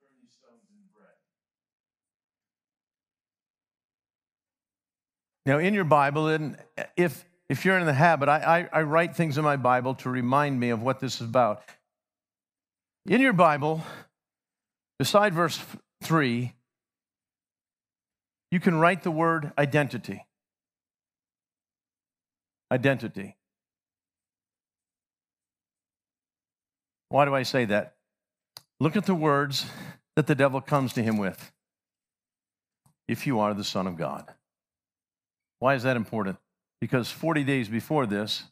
turn 0.00 0.08
these 0.20 0.32
stones 0.32 0.62
into 0.68 0.88
bread. 0.98 1.14
Now, 5.46 5.58
in 5.58 5.74
your 5.74 5.84
Bible, 5.84 6.28
and 6.28 6.56
if 6.96 7.24
if 7.48 7.64
you're 7.64 7.78
in 7.78 7.86
the 7.86 7.92
habit, 7.92 8.28
I, 8.28 8.68
I, 8.72 8.80
I 8.80 8.82
write 8.82 9.14
things 9.14 9.38
in 9.38 9.44
my 9.44 9.56
Bible 9.56 9.94
to 9.96 10.10
remind 10.10 10.58
me 10.58 10.70
of 10.70 10.82
what 10.82 10.98
this 10.98 11.20
is 11.20 11.28
about. 11.28 11.62
In 13.06 13.20
your 13.20 13.32
Bible, 13.32 13.84
beside 14.98 15.32
verse 15.32 15.60
3, 16.02 16.52
you 18.50 18.60
can 18.60 18.76
write 18.76 19.02
the 19.02 19.10
word 19.10 19.52
identity. 19.58 20.24
Identity. 22.70 23.36
Why 27.08 27.24
do 27.24 27.34
I 27.34 27.42
say 27.42 27.64
that? 27.66 27.94
Look 28.80 28.96
at 28.96 29.06
the 29.06 29.14
words 29.14 29.66
that 30.16 30.26
the 30.26 30.34
devil 30.34 30.60
comes 30.60 30.92
to 30.94 31.02
him 31.02 31.18
with. 31.18 31.52
If 33.08 33.26
you 33.26 33.38
are 33.38 33.54
the 33.54 33.64
Son 33.64 33.86
of 33.86 33.96
God. 33.96 34.32
Why 35.60 35.74
is 35.74 35.84
that 35.84 35.96
important? 35.96 36.38
Because 36.80 37.10
40 37.10 37.44
days 37.44 37.68
before 37.68 38.06
this, 38.06 38.44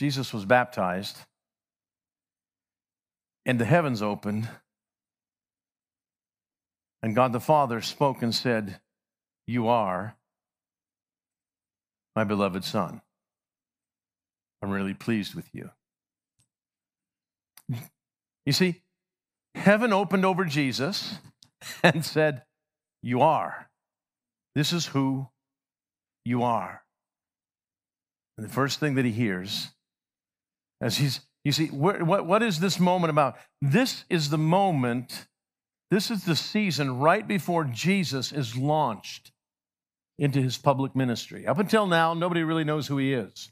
Jesus 0.00 0.32
was 0.32 0.44
baptized 0.44 1.16
and 3.48 3.58
the 3.58 3.64
heavens 3.64 4.02
opened, 4.02 4.46
and 7.02 7.14
God 7.14 7.32
the 7.32 7.40
Father 7.40 7.80
spoke 7.80 8.20
and 8.22 8.34
said, 8.34 8.78
You 9.48 9.68
are 9.68 10.14
my 12.14 12.22
beloved 12.22 12.64
Son. 12.64 13.00
I'm 14.60 14.68
really 14.68 14.92
pleased 14.92 15.34
with 15.34 15.48
you. 15.54 15.70
You 18.44 18.52
see, 18.52 18.82
heaven 19.54 19.90
opened 19.90 20.26
over 20.26 20.44
Jesus 20.44 21.14
and 21.82 22.04
said, 22.04 22.42
You 23.02 23.22
are. 23.22 23.70
This 24.54 24.74
is 24.74 24.84
who 24.84 25.28
you 26.26 26.42
are. 26.42 26.82
And 28.36 28.46
the 28.46 28.52
first 28.52 28.80
thing 28.80 28.96
that 28.96 29.06
he 29.06 29.12
hears 29.12 29.68
as 30.82 30.98
he's, 30.98 31.20
you 31.42 31.52
see, 31.52 31.68
what, 31.68 32.02
what 32.02 32.42
is 32.42 32.60
this 32.60 32.78
moment 32.78 33.10
about? 33.10 33.36
This 33.62 34.04
is 34.10 34.28
the 34.28 34.36
moment, 34.36 35.26
this 35.90 36.10
is 36.10 36.24
the 36.24 36.36
season 36.36 36.98
right 36.98 37.26
before 37.26 37.64
Jesus 37.64 38.30
is 38.30 38.54
launched 38.54 39.32
into 40.18 40.42
his 40.42 40.58
public 40.58 40.96
ministry. 40.96 41.46
Up 41.46 41.58
until 41.58 41.86
now, 41.86 42.14
nobody 42.14 42.42
really 42.42 42.64
knows 42.64 42.86
who 42.86 42.98
he 42.98 43.12
is. 43.12 43.50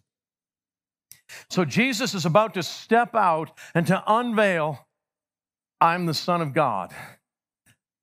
So 1.51 1.65
Jesus 1.65 2.15
is 2.15 2.25
about 2.25 2.55
to 2.55 2.63
step 2.63 3.15
out 3.15 3.51
and 3.75 3.87
to 3.87 4.03
unveil 4.07 4.87
I'm 5.81 6.07
the 6.07 6.15
Son 6.15 6.41
of 6.41 6.55
God. 6.55 6.95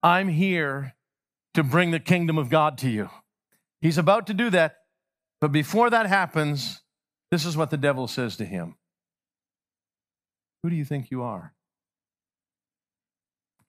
I'm 0.01 0.27
here 0.27 0.95
to 1.53 1.63
bring 1.63 1.91
the 1.91 1.99
kingdom 1.99 2.37
of 2.37 2.49
God 2.49 2.77
to 2.79 2.89
you. 2.89 3.09
He's 3.81 3.97
about 3.97 4.27
to 4.27 4.33
do 4.33 4.49
that. 4.51 4.77
But 5.41 5.51
before 5.51 5.89
that 5.89 6.05
happens, 6.05 6.81
this 7.31 7.45
is 7.45 7.57
what 7.57 7.69
the 7.69 7.77
devil 7.77 8.07
says 8.07 8.37
to 8.37 8.45
him 8.45 8.75
Who 10.61 10.69
do 10.69 10.75
you 10.75 10.85
think 10.85 11.11
you 11.11 11.23
are? 11.23 11.53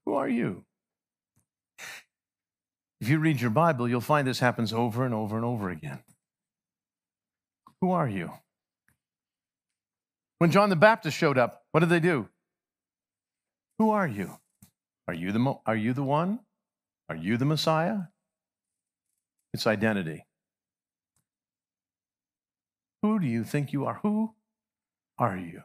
Who 0.04 0.14
are 0.14 0.28
you? 0.28 0.64
If 3.04 3.10
you 3.10 3.18
read 3.18 3.38
your 3.38 3.50
Bible, 3.50 3.86
you'll 3.86 4.00
find 4.00 4.26
this 4.26 4.38
happens 4.38 4.72
over 4.72 5.04
and 5.04 5.12
over 5.12 5.36
and 5.36 5.44
over 5.44 5.68
again. 5.68 6.02
Who 7.82 7.90
are 7.90 8.08
you? 8.08 8.30
When 10.38 10.50
John 10.50 10.70
the 10.70 10.76
Baptist 10.76 11.14
showed 11.14 11.36
up, 11.36 11.64
what 11.72 11.80
did 11.80 11.90
they 11.90 12.00
do? 12.00 12.30
Who 13.78 13.90
are 13.90 14.08
you? 14.08 14.38
Are 15.06 15.12
you 15.12 15.32
the, 15.32 15.54
are 15.66 15.76
you 15.76 15.92
the 15.92 16.02
one? 16.02 16.40
Are 17.10 17.14
you 17.14 17.36
the 17.36 17.44
Messiah? 17.44 17.98
It's 19.52 19.66
identity. 19.66 20.24
Who 23.02 23.20
do 23.20 23.26
you 23.26 23.44
think 23.44 23.74
you 23.74 23.84
are? 23.84 24.00
Who 24.02 24.32
are 25.18 25.36
you? 25.36 25.60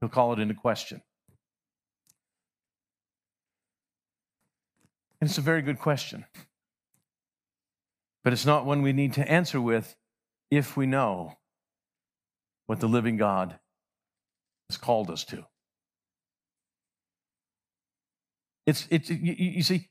He'll 0.00 0.08
call 0.08 0.32
it 0.32 0.40
into 0.40 0.54
question. 0.54 1.00
And 5.26 5.30
it's 5.32 5.38
a 5.38 5.40
very 5.40 5.60
good 5.60 5.80
question. 5.80 6.24
But 8.22 8.32
it's 8.32 8.46
not 8.46 8.64
one 8.64 8.82
we 8.82 8.92
need 8.92 9.14
to 9.14 9.28
answer 9.28 9.60
with 9.60 9.96
if 10.52 10.76
we 10.76 10.86
know 10.86 11.36
what 12.66 12.78
the 12.78 12.86
living 12.86 13.16
God 13.16 13.58
has 14.70 14.76
called 14.76 15.10
us 15.10 15.24
to. 15.24 15.44
It's, 18.66 18.86
it's 18.88 19.10
you, 19.10 19.34
you 19.36 19.64
see, 19.64 19.88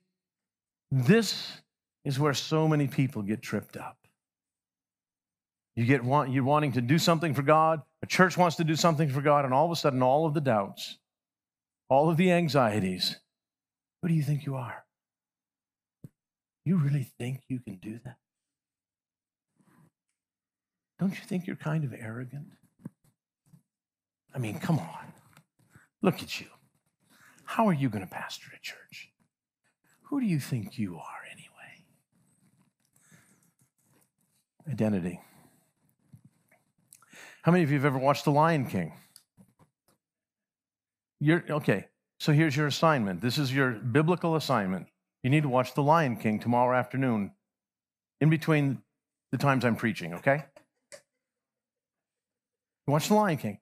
this 0.90 1.52
is 2.06 2.18
where 2.18 2.34
so 2.34 2.66
many 2.66 2.88
people 2.88 3.22
get 3.22 3.42
tripped 3.42 3.76
up. 3.76 3.98
You 5.76 5.84
get 5.84 6.02
want, 6.02 6.32
you're 6.32 6.46
wanting 6.46 6.72
to 6.72 6.82
do 6.82 6.98
something 6.98 7.34
for 7.34 7.42
God, 7.42 7.82
a 8.02 8.06
church 8.06 8.38
wants 8.38 8.56
to 8.56 8.64
do 8.64 8.78
something 8.78 9.10
for 9.10 9.20
God, 9.20 9.44
and 9.44 9.54
all 9.54 9.66
of 9.66 9.72
a 9.72 9.76
sudden, 9.76 10.02
all 10.02 10.26
of 10.26 10.34
the 10.34 10.40
doubts, 10.40 10.98
all 11.90 12.10
of 12.10 12.16
the 12.16 12.32
anxieties, 12.32 13.18
who 14.02 14.08
do 14.08 14.14
you 14.14 14.24
think 14.24 14.46
you 14.46 14.56
are? 14.56 14.85
You 16.66 16.78
really 16.78 17.04
think 17.20 17.44
you 17.48 17.60
can 17.60 17.76
do 17.76 18.00
that? 18.04 18.18
Don't 21.00 21.12
you 21.12 21.24
think 21.26 21.46
you're 21.46 21.56
kind 21.56 21.84
of 21.84 21.94
arrogant? 21.94 22.48
I 24.34 24.40
mean, 24.40 24.60
come 24.60 24.80
on. 24.80 25.14
Look 26.02 26.22
at 26.24 26.42
you. 26.42 26.48
How 27.46 27.68
are 27.68 27.74
you 27.74 27.90
going 27.90 28.04
to 28.04 28.10
pastor 28.10 28.48
a 28.56 28.60
church? 28.60 29.12
Who 30.04 30.20
do 30.20 30.26
you 30.26 30.40
think 30.40 30.80
you 30.80 30.96
are 30.98 31.22
anyway? 31.32 31.86
Identity. 34.72 35.22
How 37.44 37.52
many 37.52 37.64
of 37.64 37.70
you 37.70 37.78
have 37.78 37.86
ever 37.86 38.00
watched 38.00 38.26
The 38.26 38.32
Lion 38.32 38.66
King? 38.66 38.94
You're 41.20 41.44
okay. 41.50 41.86
So 42.20 42.34
here's 42.34 42.56
your 42.58 42.68
assignment. 42.68 43.22
This 43.22 43.38
is 43.38 43.54
your 43.54 43.72
biblical 43.72 44.36
assignment. 44.36 44.88
You 45.26 45.32
need 45.32 45.42
to 45.42 45.50
watch 45.50 45.74
The 45.74 45.82
Lion 45.82 46.18
King 46.18 46.38
tomorrow 46.38 46.78
afternoon 46.78 47.32
in 48.22 48.30
between 48.30 48.84
the 49.32 49.40
times 49.40 49.66
I'm 49.66 49.76
preaching, 49.76 50.14
okay? 50.14 50.46
Watch 52.86 53.08
The 53.08 53.16
Lion 53.16 53.38
King. 53.38 53.58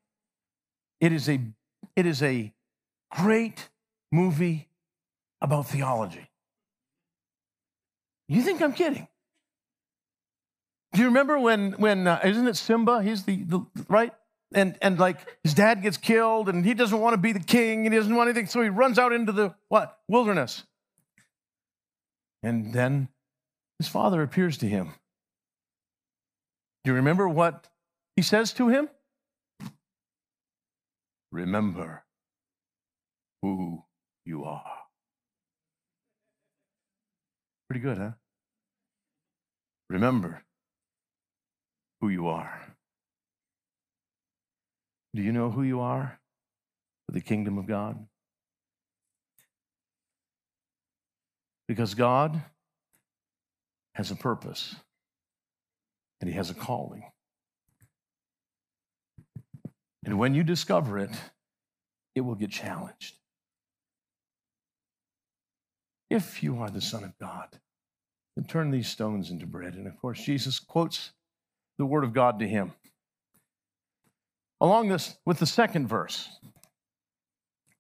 It 1.00 1.14
is 1.14 1.30
a, 1.30 1.40
it 1.96 2.06
is 2.06 2.22
a 2.22 2.54
great 3.10 3.70
movie 4.12 4.68
about 5.40 5.68
theology. 5.68 6.30
You 8.28 8.42
think 8.42 8.62
I'm 8.62 8.74
kidding? 8.74 9.08
Do 10.92 11.00
you 11.00 11.08
remember 11.08 11.40
when, 11.40 11.72
when 11.78 12.08
uh, 12.08 12.20
isn't 12.26 12.46
it 12.46 12.58
Simba? 12.58 13.02
He's 13.02 13.24
the, 13.24 13.42
the, 13.42 13.66
right? 13.88 14.12
And, 14.54 14.78
and 14.82 15.00
like 15.00 15.26
his 15.46 15.54
dad 15.54 15.82
gets 15.82 15.96
killed 15.96 16.50
and 16.50 16.66
he 16.66 16.74
doesn't 16.74 17.00
want 17.00 17.14
to 17.14 17.18
be 17.18 17.32
the 17.32 17.40
king 17.40 17.86
and 17.86 17.94
he 17.94 18.00
doesn't 18.02 18.14
want 18.14 18.28
anything. 18.28 18.48
So 18.48 18.62
he 18.62 18.68
runs 18.68 19.00
out 19.00 19.14
into 19.14 19.32
the 19.32 19.56
what? 19.70 19.98
Wilderness. 20.10 20.66
And 22.44 22.74
then 22.74 23.08
his 23.80 23.88
father 23.88 24.22
appears 24.22 24.58
to 24.58 24.68
him. 24.68 24.94
Do 26.84 26.92
you 26.92 26.96
remember 26.96 27.28
what 27.30 27.70
he 28.18 28.22
says 28.22 28.52
to 28.54 28.68
him? 28.68 28.90
Remember 31.32 32.04
who 33.42 33.84
you 34.26 34.44
are. 34.44 34.64
Pretty 37.70 37.82
good, 37.82 37.98
huh? 37.98 38.12
Remember 39.90 40.44
who 42.02 42.10
you 42.10 42.28
are. 42.28 42.62
Do 45.16 45.22
you 45.22 45.32
know 45.32 45.50
who 45.50 45.64
you 45.64 45.80
are 45.80 46.20
for 47.06 47.14
the 47.14 47.22
kingdom 47.22 47.58
of 47.58 47.66
God? 47.66 48.06
Because 51.74 51.96
God 51.96 52.40
has 53.96 54.12
a 54.12 54.16
purpose 54.16 54.76
and 56.22 56.30
He 56.30 56.36
has 56.36 56.52
a 56.52 56.54
calling. 56.54 57.02
And 60.06 60.20
when 60.20 60.36
you 60.36 60.44
discover 60.44 61.00
it, 61.00 61.10
it 62.14 62.22
will 62.22 62.36
get 62.36 62.52
challenged. 62.52 63.16
If 66.12 66.44
you 66.44 66.60
are 66.60 66.70
the 66.70 66.80
Son 66.80 67.04
of 67.04 67.18
God, 67.18 67.48
then 68.36 68.46
turn 68.46 68.70
these 68.70 68.88
stones 68.88 69.32
into 69.32 69.48
bread. 69.48 69.74
And 69.74 69.88
of 69.88 70.00
course, 70.00 70.24
Jesus 70.24 70.60
quotes 70.60 71.10
the 71.80 71.88
Word 71.88 72.04
of 72.04 72.14
God 72.14 72.38
to 72.38 72.48
him. 72.48 72.74
along 74.62 74.90
this 74.90 75.18
with 75.26 75.40
the 75.40 75.48
second 75.48 75.88
verse. 75.88 76.30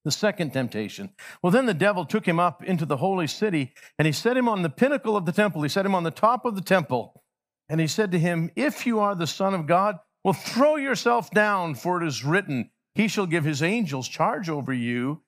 The 0.04 0.12
second 0.12 0.52
temptation. 0.52 1.12
Well, 1.42 1.52
then 1.52 1.66
the 1.66 1.74
devil 1.74 2.06
took 2.06 2.26
him 2.26 2.40
up 2.40 2.64
into 2.64 2.86
the 2.86 2.98
holy 2.98 3.28
city 3.28 3.74
and 3.98 4.06
he 4.06 4.12
set 4.12 4.36
him 4.36 4.50
on 4.50 4.62
the 4.62 4.70
pinnacle 4.70 5.16
of 5.16 5.26
the 5.26 5.32
temple. 5.32 5.62
He 5.64 5.70
set 5.70 5.86
him 5.86 5.96
on 5.96 6.04
the 6.04 6.12
top 6.12 6.46
of 6.46 6.56
the 6.56 6.62
temple. 6.62 7.24
And 7.70 7.80
he 7.80 7.88
said 7.88 8.12
to 8.12 8.20
him, 8.20 8.52
If 8.56 8.86
you 8.86 9.00
are 9.00 9.16
the 9.16 9.28
Son 9.28 9.54
of 9.54 9.66
God, 9.66 9.98
well, 10.24 10.34
throw 10.34 10.78
yourself 10.78 11.32
down, 11.32 11.76
for 11.76 12.02
it 12.02 12.08
is 12.08 12.24
written, 12.24 12.70
He 12.96 13.08
shall 13.08 13.26
give 13.26 13.44
His 13.44 13.62
angels 13.62 14.08
charge 14.08 14.50
over 14.50 14.72
you, 14.72 15.22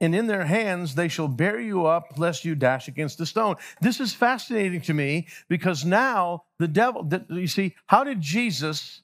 and 0.00 0.14
in 0.14 0.26
their 0.26 0.44
hands 0.44 0.94
they 0.94 1.08
shall 1.08 1.28
bear 1.28 1.58
you 1.60 1.86
up, 1.86 2.18
lest 2.18 2.44
you 2.44 2.54
dash 2.54 2.88
against 2.88 3.20
a 3.20 3.26
stone. 3.26 3.56
This 3.80 4.00
is 4.00 4.12
fascinating 4.12 4.82
to 4.82 4.94
me 4.94 5.28
because 5.48 5.84
now 5.84 6.44
the 6.58 6.68
devil, 6.68 7.08
you 7.30 7.46
see, 7.46 7.74
how 7.86 8.04
did 8.04 8.20
Jesus 8.20 9.02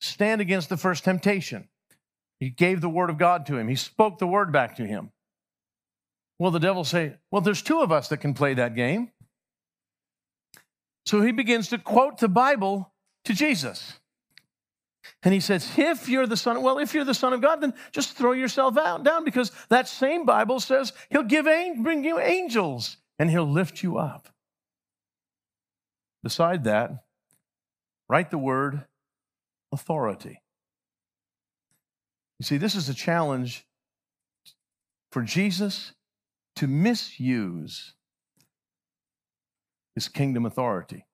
stand 0.00 0.40
against 0.40 0.68
the 0.68 0.76
first 0.76 1.04
temptation? 1.04 1.68
He 2.40 2.50
gave 2.50 2.80
the 2.80 2.88
word 2.88 3.10
of 3.10 3.18
God 3.18 3.46
to 3.46 3.56
him, 3.56 3.68
he 3.68 3.76
spoke 3.76 4.18
the 4.18 4.26
word 4.26 4.52
back 4.52 4.76
to 4.76 4.86
him. 4.86 5.10
Well, 6.38 6.50
the 6.50 6.60
devil 6.60 6.84
say, 6.84 7.14
Well, 7.30 7.40
there's 7.40 7.62
two 7.62 7.80
of 7.80 7.90
us 7.90 8.08
that 8.08 8.18
can 8.18 8.34
play 8.34 8.54
that 8.54 8.74
game. 8.74 9.10
So 11.06 11.22
he 11.22 11.32
begins 11.32 11.68
to 11.68 11.78
quote 11.78 12.18
the 12.18 12.28
Bible 12.28 12.92
to 13.24 13.32
Jesus. 13.32 13.94
And 15.22 15.32
he 15.32 15.40
says, 15.40 15.70
if 15.76 16.08
you're 16.08 16.26
the 16.26 16.36
son, 16.36 16.62
well, 16.62 16.78
if 16.78 16.94
you're 16.94 17.04
the 17.04 17.14
son 17.14 17.32
of 17.32 17.40
God, 17.40 17.60
then 17.60 17.74
just 17.92 18.16
throw 18.16 18.32
yourself 18.32 18.76
out 18.76 19.04
down 19.04 19.24
because 19.24 19.52
that 19.68 19.88
same 19.88 20.26
Bible 20.26 20.60
says 20.60 20.92
he'll 21.10 21.22
give 21.22 21.44
bring 21.44 22.04
you 22.04 22.18
angels 22.18 22.96
and 23.18 23.30
he'll 23.30 23.48
lift 23.48 23.82
you 23.82 23.98
up. 23.98 24.28
Beside 26.22 26.64
that, 26.64 27.04
write 28.08 28.30
the 28.30 28.38
word 28.38 28.84
authority. 29.72 30.40
You 32.38 32.44
see, 32.44 32.58
this 32.58 32.74
is 32.74 32.88
a 32.88 32.94
challenge 32.94 33.66
for 35.10 35.22
Jesus 35.22 35.92
to 36.56 36.66
misuse 36.66 37.94
his 39.94 40.08
kingdom 40.08 40.44
authority. 40.44 41.06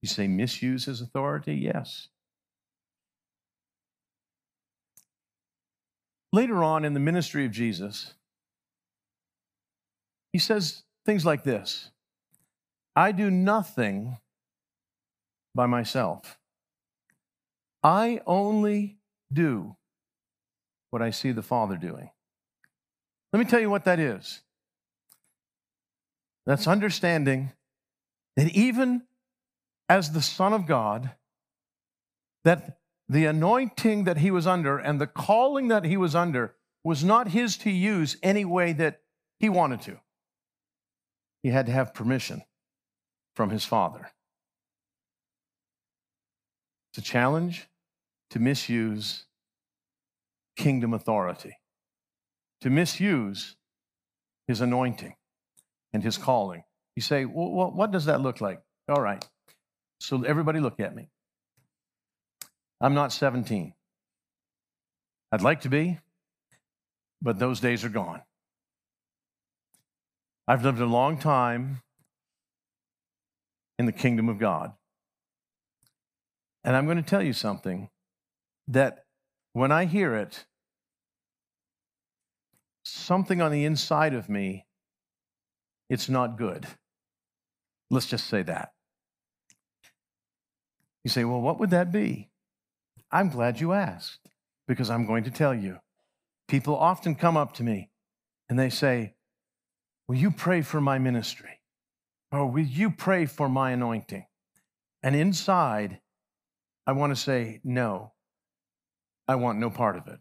You 0.00 0.08
say 0.08 0.26
misuse 0.26 0.86
his 0.86 1.00
authority? 1.00 1.54
Yes. 1.54 2.08
Later 6.32 6.64
on 6.64 6.84
in 6.84 6.94
the 6.94 7.00
ministry 7.00 7.44
of 7.44 7.52
Jesus, 7.52 8.14
he 10.32 10.38
says 10.38 10.82
things 11.04 11.26
like 11.26 11.44
this 11.44 11.90
I 12.96 13.12
do 13.12 13.30
nothing 13.30 14.16
by 15.54 15.66
myself. 15.66 16.38
I 17.82 18.20
only 18.26 18.96
do 19.32 19.76
what 20.92 21.00
I 21.00 21.10
see 21.10 21.32
the 21.32 21.42
Father 21.42 21.76
doing. 21.76 22.10
Let 23.32 23.38
me 23.38 23.46
tell 23.46 23.60
you 23.60 23.70
what 23.70 23.86
that 23.86 23.98
is. 23.98 24.42
That's 26.44 26.66
understanding 26.66 27.52
that 28.36 28.52
even 28.54 29.02
as 29.88 30.12
the 30.12 30.20
Son 30.20 30.52
of 30.52 30.66
God, 30.66 31.12
that 32.44 32.78
the 33.08 33.24
anointing 33.24 34.04
that 34.04 34.18
he 34.18 34.30
was 34.30 34.46
under 34.46 34.76
and 34.76 35.00
the 35.00 35.06
calling 35.06 35.68
that 35.68 35.84
he 35.84 35.96
was 35.96 36.14
under 36.14 36.56
was 36.84 37.02
not 37.02 37.28
his 37.28 37.56
to 37.58 37.70
use 37.70 38.18
any 38.22 38.44
way 38.44 38.74
that 38.74 39.00
he 39.38 39.48
wanted 39.48 39.80
to. 39.82 39.98
He 41.42 41.48
had 41.48 41.66
to 41.66 41.72
have 41.72 41.94
permission 41.94 42.42
from 43.34 43.48
his 43.48 43.64
father. 43.64 44.10
It's 46.90 46.98
a 46.98 47.10
challenge 47.10 47.68
to 48.30 48.38
misuse 48.38 49.24
kingdom 50.62 50.94
authority, 50.94 51.56
to 52.60 52.70
misuse 52.70 53.56
his 54.46 54.60
anointing 54.60 55.14
and 55.92 56.02
his 56.02 56.16
calling. 56.16 56.62
You 56.94 57.02
say, 57.02 57.24
well, 57.24 57.72
what 57.72 57.90
does 57.90 58.04
that 58.04 58.20
look 58.20 58.40
like? 58.40 58.60
All 58.88 59.02
right. 59.02 59.26
So 60.00 60.22
everybody 60.22 60.60
look 60.60 60.78
at 60.78 60.94
me. 60.94 61.08
I'm 62.80 62.94
not 62.94 63.12
17. 63.12 63.74
I'd 65.32 65.42
like 65.42 65.62
to 65.62 65.68
be, 65.68 65.98
but 67.20 67.38
those 67.38 67.60
days 67.60 67.84
are 67.84 67.88
gone. 67.88 68.22
I've 70.46 70.64
lived 70.64 70.80
a 70.80 70.86
long 70.86 71.18
time 71.18 71.80
in 73.78 73.86
the 73.86 73.92
kingdom 73.92 74.28
of 74.28 74.38
God. 74.38 74.72
And 76.64 76.76
I'm 76.76 76.84
going 76.84 77.02
to 77.02 77.02
tell 77.02 77.22
you 77.22 77.32
something 77.32 77.88
that 78.68 79.04
when 79.52 79.72
I 79.72 79.86
hear 79.86 80.14
it, 80.14 80.44
something 82.82 83.40
on 83.40 83.52
the 83.52 83.64
inside 83.64 84.14
of 84.14 84.28
me, 84.28 84.66
it's 85.88 86.08
not 86.08 86.38
good. 86.38 86.66
Let's 87.90 88.06
just 88.06 88.26
say 88.26 88.42
that. 88.42 88.72
You 91.04 91.10
say, 91.10 91.24
well, 91.24 91.40
what 91.40 91.58
would 91.58 91.70
that 91.70 91.92
be? 91.92 92.30
I'm 93.10 93.28
glad 93.28 93.60
you 93.60 93.72
asked 93.72 94.28
because 94.66 94.88
I'm 94.88 95.06
going 95.06 95.24
to 95.24 95.30
tell 95.30 95.54
you. 95.54 95.78
People 96.48 96.76
often 96.76 97.14
come 97.14 97.36
up 97.36 97.52
to 97.54 97.62
me 97.62 97.90
and 98.48 98.58
they 98.58 98.70
say, 98.70 99.14
Will 100.08 100.16
you 100.16 100.30
pray 100.30 100.62
for 100.62 100.80
my 100.80 100.98
ministry? 100.98 101.60
Or 102.30 102.46
will 102.46 102.64
you 102.64 102.90
pray 102.90 103.26
for 103.26 103.48
my 103.48 103.72
anointing? 103.72 104.26
And 105.02 105.14
inside, 105.14 106.00
I 106.86 106.92
want 106.92 107.14
to 107.14 107.20
say, 107.20 107.60
No, 107.64 108.12
I 109.28 109.36
want 109.36 109.58
no 109.58 109.70
part 109.70 109.96
of 109.96 110.06
it. 110.08 110.18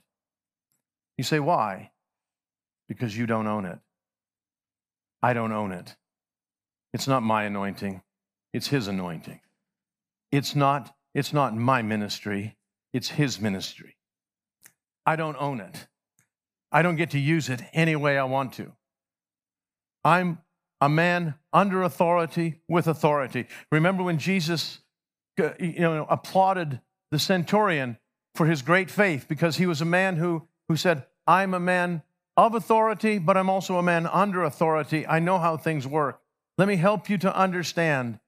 You 1.18 1.24
say, 1.24 1.40
Why? 1.40 1.91
Because 2.92 3.18
you 3.18 3.26
don't 3.26 3.48
own 3.48 3.64
it. 3.64 3.80
I 5.24 5.32
don't 5.32 5.54
own 5.54 5.72
it. 5.72 5.96
It's 6.94 7.08
not 7.08 7.24
my 7.24 7.46
anointing, 7.46 8.02
it's 8.52 8.68
His 8.68 8.90
anointing. 8.90 9.40
It's 10.30 10.58
not, 10.58 10.94
it's 11.16 11.32
not 11.32 11.56
my 11.56 11.82
ministry, 11.82 12.58
it's 12.92 13.08
His 13.08 13.40
ministry. 13.40 13.96
I 15.06 15.16
don't 15.16 15.38
own 15.40 15.62
it. 15.62 15.88
I 16.70 16.82
don't 16.82 16.98
get 16.98 17.12
to 17.12 17.20
use 17.20 17.48
it 17.48 17.62
any 17.72 17.96
way 17.96 18.18
I 18.18 18.26
want 18.26 18.52
to. 18.56 18.74
I'm 20.04 20.40
a 20.82 20.90
man 20.90 21.36
under 21.54 21.84
authority 21.84 22.60
with 22.68 22.88
authority. 22.88 23.48
Remember 23.72 24.04
when 24.04 24.18
Jesus 24.18 24.80
uh, 25.42 25.52
you 25.62 25.80
know, 25.80 26.06
applauded 26.10 26.82
the 27.10 27.20
centurion 27.20 27.98
for 28.36 28.48
his 28.48 28.62
great 28.62 28.92
faith 28.92 29.28
because 29.30 29.56
he 29.56 29.66
was 29.66 29.80
a 29.80 29.86
man 29.86 30.18
who, 30.18 30.46
who 30.68 30.76
said, 30.76 31.06
I'm 31.26 31.54
a 31.54 31.60
man 31.60 32.02
of 32.46 32.56
authority, 32.56 33.20
but 33.20 33.38
I'm 33.38 33.52
also 33.52 33.78
a 33.78 33.84
man 33.84 34.08
under 34.08 34.44
authority. 34.44 35.06
I 35.06 35.20
know 35.20 35.38
how 35.38 35.58
things 35.58 35.86
work. 35.86 36.22
Let 36.58 36.68
me 36.68 36.76
help 36.76 37.08
you 37.08 37.20
to 37.20 37.36
understand, 37.36 38.20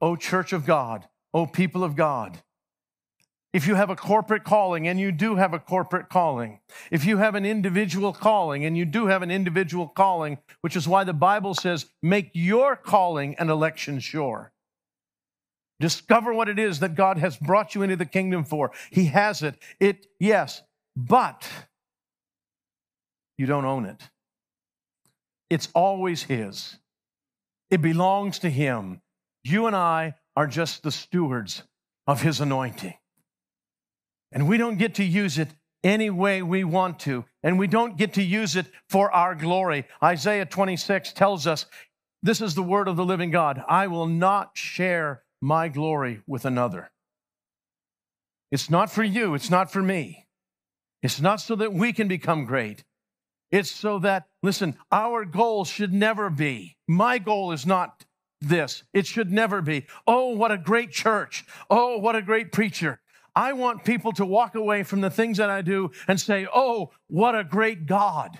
O 0.00 0.16
church 0.16 0.54
of 0.54 0.64
God, 0.64 1.06
O 1.34 1.46
people 1.46 1.84
of 1.84 1.94
God, 1.94 2.38
if 3.52 3.66
you 3.66 3.74
have 3.74 3.90
a 3.90 3.96
corporate 3.96 4.44
calling, 4.44 4.88
and 4.88 4.98
you 4.98 5.12
do 5.12 5.36
have 5.36 5.52
a 5.52 5.58
corporate 5.58 6.08
calling, 6.08 6.60
if 6.90 7.04
you 7.04 7.18
have 7.18 7.34
an 7.34 7.44
individual 7.44 8.14
calling, 8.14 8.64
and 8.64 8.78
you 8.78 8.86
do 8.86 9.06
have 9.06 9.22
an 9.22 9.30
individual 9.30 9.88
calling, 9.88 10.38
which 10.62 10.76
is 10.76 10.88
why 10.88 11.04
the 11.04 11.12
Bible 11.12 11.54
says, 11.54 11.86
make 12.02 12.30
your 12.32 12.76
calling 12.76 13.34
and 13.38 13.50
election 13.50 14.00
sure. 14.00 14.52
Discover 15.80 16.32
what 16.32 16.48
it 16.48 16.58
is 16.58 16.80
that 16.80 16.94
God 16.94 17.18
has 17.18 17.36
brought 17.36 17.74
you 17.74 17.82
into 17.82 17.96
the 17.96 18.06
kingdom 18.06 18.44
for. 18.44 18.72
He 18.90 19.06
has 19.06 19.42
it. 19.42 19.56
It, 19.80 20.06
yes, 20.18 20.62
but 20.96 21.46
you 23.38 23.46
don't 23.46 23.64
own 23.64 23.86
it. 23.86 24.00
It's 25.50 25.68
always 25.74 26.24
His, 26.24 26.76
it 27.70 27.82
belongs 27.82 28.38
to 28.40 28.50
Him. 28.50 29.00
You 29.44 29.66
and 29.66 29.76
I 29.76 30.14
are 30.34 30.46
just 30.46 30.82
the 30.82 30.90
stewards 30.90 31.62
of 32.06 32.22
His 32.22 32.40
anointing. 32.40 32.94
And 34.32 34.48
we 34.48 34.56
don't 34.56 34.76
get 34.76 34.94
to 34.96 35.04
use 35.04 35.38
it 35.38 35.48
any 35.84 36.10
way 36.10 36.42
we 36.42 36.64
want 36.64 36.98
to, 37.00 37.24
and 37.42 37.58
we 37.58 37.68
don't 37.68 37.96
get 37.96 38.14
to 38.14 38.22
use 38.22 38.56
it 38.56 38.66
for 38.88 39.10
our 39.12 39.34
glory. 39.34 39.86
Isaiah 40.02 40.44
26 40.44 41.12
tells 41.12 41.46
us 41.46 41.66
this 42.22 42.40
is 42.40 42.54
the 42.54 42.62
word 42.62 42.88
of 42.88 42.96
the 42.96 43.04
living 43.04 43.30
God 43.30 43.62
I 43.68 43.86
will 43.86 44.06
not 44.06 44.50
share 44.54 45.22
my 45.40 45.68
glory 45.68 46.22
with 46.26 46.44
another. 46.44 46.90
It's 48.50 48.68
not 48.68 48.90
for 48.90 49.04
you, 49.04 49.34
it's 49.34 49.50
not 49.50 49.70
for 49.70 49.82
me. 49.82 50.26
It's 51.02 51.20
not 51.20 51.40
so 51.40 51.54
that 51.56 51.72
we 51.72 51.92
can 51.92 52.08
become 52.08 52.46
great. 52.46 52.82
It's 53.50 53.70
so 53.70 53.98
that, 54.00 54.26
listen, 54.42 54.76
our 54.90 55.24
goal 55.24 55.64
should 55.64 55.92
never 55.92 56.30
be, 56.30 56.76
my 56.88 57.18
goal 57.18 57.52
is 57.52 57.64
not 57.64 58.04
this. 58.40 58.82
It 58.92 59.06
should 59.06 59.32
never 59.32 59.62
be, 59.62 59.86
oh, 60.06 60.30
what 60.30 60.52
a 60.52 60.58
great 60.58 60.90
church. 60.90 61.44
Oh, 61.70 61.98
what 61.98 62.16
a 62.16 62.22
great 62.22 62.52
preacher. 62.52 63.00
I 63.34 63.52
want 63.52 63.84
people 63.84 64.12
to 64.12 64.24
walk 64.24 64.54
away 64.54 64.82
from 64.82 65.00
the 65.00 65.10
things 65.10 65.36
that 65.38 65.50
I 65.50 65.62
do 65.62 65.90
and 66.08 66.20
say, 66.20 66.46
oh, 66.52 66.90
what 67.08 67.34
a 67.34 67.44
great 67.44 67.86
God. 67.86 68.38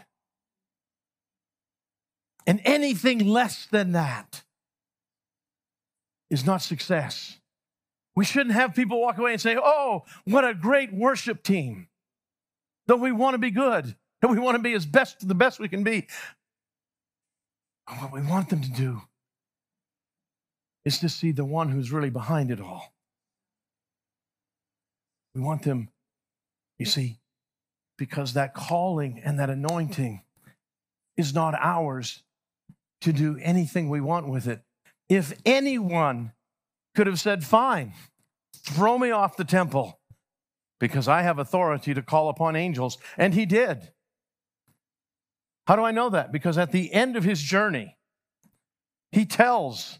And 2.46 2.60
anything 2.64 3.18
less 3.18 3.66
than 3.66 3.92
that 3.92 4.42
is 6.30 6.46
not 6.46 6.62
success. 6.62 7.38
We 8.14 8.24
shouldn't 8.24 8.54
have 8.54 8.74
people 8.74 9.00
walk 9.00 9.18
away 9.18 9.32
and 9.32 9.40
say, 9.40 9.56
Oh, 9.62 10.04
what 10.24 10.44
a 10.44 10.54
great 10.54 10.92
worship 10.92 11.42
team. 11.42 11.88
Though 12.86 12.96
we 12.96 13.12
want 13.12 13.34
to 13.34 13.38
be 13.38 13.50
good, 13.50 13.96
and 14.22 14.30
we 14.30 14.38
want 14.38 14.56
to 14.56 14.62
be 14.62 14.72
as 14.72 14.86
best 14.86 15.26
the 15.26 15.34
best 15.34 15.58
we 15.60 15.68
can 15.68 15.84
be. 15.84 16.06
What 18.00 18.12
we 18.12 18.22
want 18.22 18.48
them 18.48 18.62
to 18.62 18.70
do 18.70 19.02
is 20.84 20.98
to 20.98 21.08
see 21.08 21.32
the 21.32 21.44
one 21.44 21.68
who's 21.68 21.92
really 21.92 22.10
behind 22.10 22.50
it 22.50 22.60
all. 22.60 22.92
We 25.34 25.40
want 25.40 25.62
them, 25.62 25.90
you 26.78 26.86
see, 26.86 27.18
because 27.98 28.32
that 28.32 28.54
calling 28.54 29.20
and 29.24 29.38
that 29.38 29.50
anointing 29.50 30.22
is 31.16 31.34
not 31.34 31.54
ours 31.60 32.22
to 33.02 33.12
do 33.12 33.38
anything 33.42 33.88
we 33.88 34.00
want 34.00 34.28
with 34.28 34.46
it. 34.46 34.62
If 35.08 35.32
anyone 35.44 36.32
could 36.94 37.06
have 37.06 37.20
said, 37.20 37.44
Fine, 37.44 37.92
throw 38.56 38.98
me 38.98 39.10
off 39.10 39.36
the 39.36 39.44
temple 39.44 40.00
because 40.78 41.08
I 41.08 41.22
have 41.22 41.38
authority 41.38 41.94
to 41.94 42.02
call 42.02 42.28
upon 42.28 42.56
angels, 42.56 42.98
and 43.16 43.34
he 43.34 43.46
did. 43.46 43.92
How 45.66 45.76
do 45.76 45.82
I 45.82 45.90
know 45.90 46.10
that? 46.10 46.32
Because 46.32 46.58
at 46.58 46.70
the 46.70 46.92
end 46.92 47.16
of 47.16 47.24
his 47.24 47.42
journey, 47.42 47.96
he 49.10 49.24
tells 49.24 49.98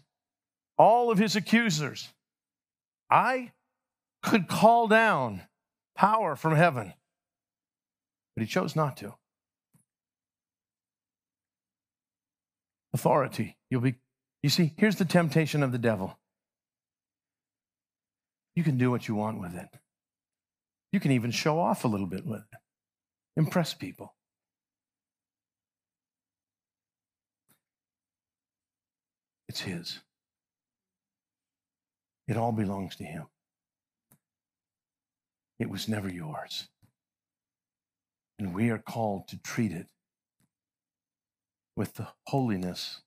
all 0.77 1.11
of 1.11 1.17
his 1.17 1.35
accusers, 1.35 2.09
I 3.09 3.51
could 4.23 4.47
call 4.47 4.87
down 4.87 5.41
power 5.95 6.35
from 6.35 6.55
heaven, 6.55 6.93
but 8.35 8.41
he 8.41 8.47
chose 8.47 8.75
not 8.75 8.97
to. 8.97 9.15
Authority. 12.93 13.57
You'll 13.69 13.81
be, 13.81 13.95
you 14.43 14.49
see, 14.49 14.73
here's 14.77 14.95
the 14.95 15.05
temptation 15.05 15.63
of 15.63 15.71
the 15.71 15.77
devil. 15.77 16.17
You 18.55 18.63
can 18.63 18.77
do 18.77 18.89
what 18.89 19.07
you 19.07 19.15
want 19.15 19.39
with 19.39 19.55
it. 19.55 19.67
You 20.91 20.99
can 20.99 21.11
even 21.11 21.31
show 21.31 21.59
off 21.59 21.83
a 21.83 21.87
little 21.87 22.07
bit 22.07 22.25
with 22.25 22.39
it, 22.39 22.57
impress 23.35 23.73
people. 23.73 24.13
It's 29.57 29.63
His. 29.63 29.99
It 32.27 32.37
all 32.37 32.51
belongs 32.51 32.95
to 32.97 33.03
Him. 33.03 33.25
It 35.57 35.67
was 35.67 35.87
never 35.87 36.07
yours. 36.07 36.67
And 38.37 38.53
we 38.53 38.69
are 38.69 38.77
called 38.77 39.27
to 39.29 39.41
treat 39.41 39.71
it 39.71 39.87
with 41.75 41.95
the 41.95 42.07
holiness 42.27 43.01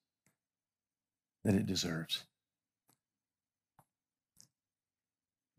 that 1.45 1.55
it 1.55 1.67
deserves. 1.67 2.25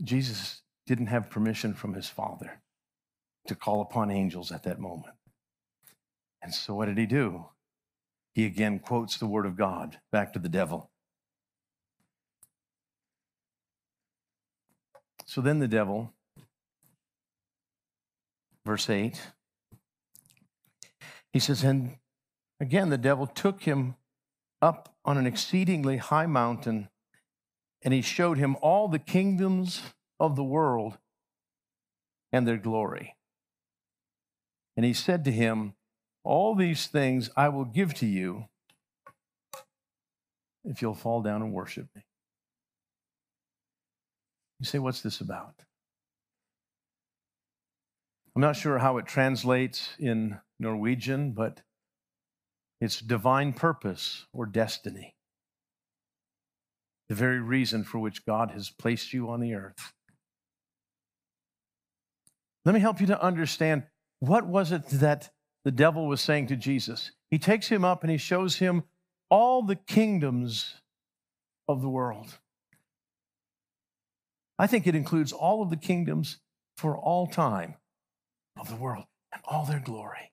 Jesus 0.03 0.61
didn't 0.85 1.07
have 1.07 1.29
permission 1.29 1.73
from 1.73 1.93
his 1.93 2.09
Father 2.09 2.61
to 3.47 3.55
call 3.55 3.81
upon 3.81 4.11
angels 4.11 4.51
at 4.51 4.63
that 4.63 4.77
moment. 4.77 5.15
And 6.41 6.53
so, 6.53 6.73
what 6.73 6.87
did 6.87 6.97
he 6.97 7.05
do? 7.05 7.45
He 8.33 8.45
again 8.45 8.79
quotes 8.79 9.17
the 9.17 9.27
word 9.27 9.45
of 9.45 9.55
God 9.55 9.99
back 10.11 10.33
to 10.33 10.39
the 10.39 10.49
devil. 10.49 10.89
So 15.25 15.41
then 15.41 15.59
the 15.59 15.67
devil 15.67 16.13
verse 18.65 18.89
8. 18.89 19.19
He 21.33 21.39
says, 21.39 21.63
And 21.63 21.97
again, 22.59 22.89
the 22.89 22.97
devil 22.97 23.27
took 23.27 23.63
him 23.63 23.95
up 24.61 24.95
on 25.03 25.17
an 25.17 25.25
exceedingly 25.25 25.97
high 25.97 26.25
mountain, 26.25 26.89
and 27.81 27.93
he 27.93 28.01
showed 28.01 28.37
him 28.37 28.55
all 28.61 28.87
the 28.87 28.99
kingdoms 28.99 29.81
of 30.19 30.35
the 30.35 30.43
world 30.43 30.97
and 32.31 32.47
their 32.47 32.57
glory. 32.57 33.15
And 34.77 34.85
he 34.85 34.93
said 34.93 35.25
to 35.25 35.31
him, 35.31 35.73
All 36.23 36.55
these 36.55 36.87
things 36.87 37.29
I 37.35 37.49
will 37.49 37.65
give 37.65 37.93
to 37.95 38.05
you 38.05 38.45
if 40.63 40.81
you'll 40.81 40.93
fall 40.93 41.21
down 41.21 41.41
and 41.41 41.51
worship 41.51 41.87
me. 41.95 42.03
You 44.59 44.65
say, 44.65 44.79
What's 44.79 45.01
this 45.01 45.21
about? 45.21 45.55
I'm 48.35 48.41
not 48.41 48.55
sure 48.55 48.77
how 48.77 48.97
it 48.97 49.07
translates 49.07 49.89
in 49.99 50.39
Norwegian, 50.59 51.31
but 51.31 51.61
it's 52.79 52.99
divine 52.99 53.53
purpose 53.53 54.25
or 54.31 54.45
destiny. 54.45 55.15
The 57.09 57.15
very 57.15 57.41
reason 57.41 57.83
for 57.83 57.99
which 57.99 58.25
God 58.25 58.51
has 58.51 58.69
placed 58.69 59.11
you 59.11 59.29
on 59.29 59.41
the 59.41 59.53
earth. 59.53 59.93
Let 62.63 62.73
me 62.73 62.79
help 62.79 63.01
you 63.01 63.07
to 63.07 63.21
understand 63.21 63.83
what 64.19 64.47
was 64.47 64.71
it 64.71 64.87
that 64.87 65.31
the 65.63 65.71
devil 65.71 66.07
was 66.07 66.21
saying 66.21 66.47
to 66.47 66.55
Jesus. 66.55 67.11
He 67.29 67.37
takes 67.37 67.67
him 67.67 67.85
up 67.85 68.03
and 68.03 68.11
he 68.11 68.17
shows 68.17 68.57
him 68.57 68.83
all 69.29 69.61
the 69.61 69.75
kingdoms 69.75 70.75
of 71.67 71.81
the 71.81 71.89
world. 71.89 72.39
I 74.57 74.67
think 74.67 74.85
it 74.85 74.95
includes 74.95 75.31
all 75.31 75.61
of 75.61 75.69
the 75.69 75.77
kingdoms 75.77 76.37
for 76.75 76.97
all 76.97 77.27
time 77.27 77.75
of 78.59 78.69
the 78.69 78.75
world 78.75 79.05
and 79.33 79.41
all 79.45 79.65
their 79.65 79.79
glory. 79.79 80.31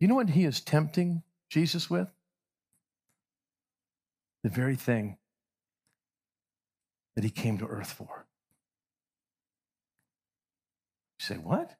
You 0.00 0.08
know 0.08 0.14
what 0.14 0.30
he 0.30 0.44
is 0.44 0.60
tempting 0.60 1.22
Jesus 1.50 1.88
with? 1.88 2.08
The 4.42 4.50
very 4.50 4.76
thing 4.76 5.16
that 7.14 7.24
he 7.24 7.30
came 7.30 7.58
to 7.58 7.66
earth 7.66 7.92
for. 7.92 8.26
You 11.18 11.24
say, 11.24 11.34
What? 11.36 11.76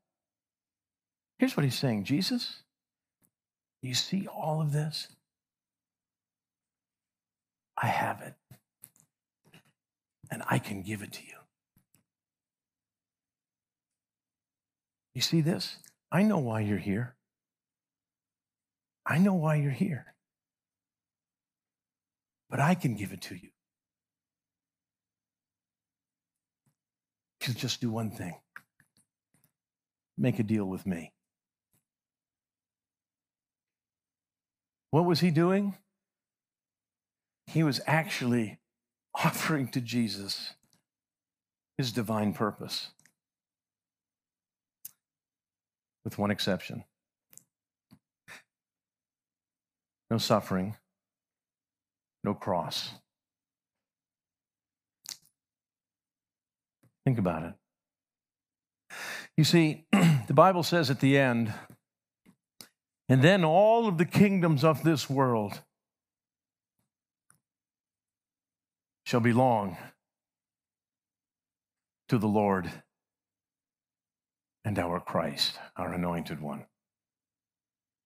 Here's 1.45 1.59
what 1.59 1.65
he's 1.65 1.79
saying 1.79 2.05
Jesus, 2.05 2.63
you 3.83 3.93
see 3.93 4.27
all 4.27 4.63
of 4.63 4.73
this? 4.73 5.09
I 7.77 7.87
have 7.87 8.23
it, 8.23 8.33
and 10.31 10.43
I 10.49 10.59
can 10.59 10.81
give 10.81 11.03
it 11.03 11.13
to 11.13 11.23
you. 11.23 11.37
You 15.13 15.21
see 15.21 15.43
this? 15.43 15.77
I 16.11 16.23
know 16.23 16.39
why 16.39 16.61
you're 16.61 16.79
here. 16.79 17.15
I 19.05 19.19
know 19.19 19.35
why 19.35 19.57
you're 19.57 19.71
here. 19.71 20.15
But 22.49 22.61
I 22.61 22.75
can 22.75 22.95
give 22.95 23.13
it 23.13 23.21
to 23.21 23.35
you. 23.35 23.51
You 27.47 27.53
just 27.53 27.83
do 27.83 27.91
one 27.91 28.13
thing 28.13 28.35
make 30.17 30.39
a 30.39 30.43
deal 30.43 30.65
with 30.65 30.87
me. 30.87 31.14
What 34.95 35.07
was 35.07 35.19
he 35.19 35.33
doing? 35.33 35.75
He 37.49 37.65
was 37.65 37.81
actually 37.85 38.61
offering 39.25 39.67
to 39.73 39.81
Jesus 39.81 40.55
his 41.77 41.91
divine 41.91 42.33
purpose 42.33 42.91
with 46.05 46.17
one 46.17 46.31
exception 46.31 46.85
no 50.13 50.19
suffering, 50.19 50.77
no 52.23 52.33
cross. 52.33 52.91
Think 57.05 57.19
about 57.19 57.43
it. 57.43 57.55
You 59.37 59.43
see, 59.43 59.87
the 59.93 60.35
Bible 60.35 60.63
says 60.63 60.89
at 60.89 61.01
the 61.01 61.19
end, 61.19 61.53
and 63.09 63.23
then 63.23 63.45
all 63.45 63.87
of 63.87 63.99
the 63.99 64.05
kingdoms 64.05 64.65
of 64.65 64.83
this 64.83 65.11
world 65.11 65.61
shall 69.05 69.21
belong 69.21 69.77
to 72.09 72.19
the 72.19 72.27
Lord 72.27 72.71
and 74.65 74.79
our 74.79 74.99
Christ, 75.01 75.59
our 75.77 75.93
anointed 75.93 76.41
one. 76.41 76.65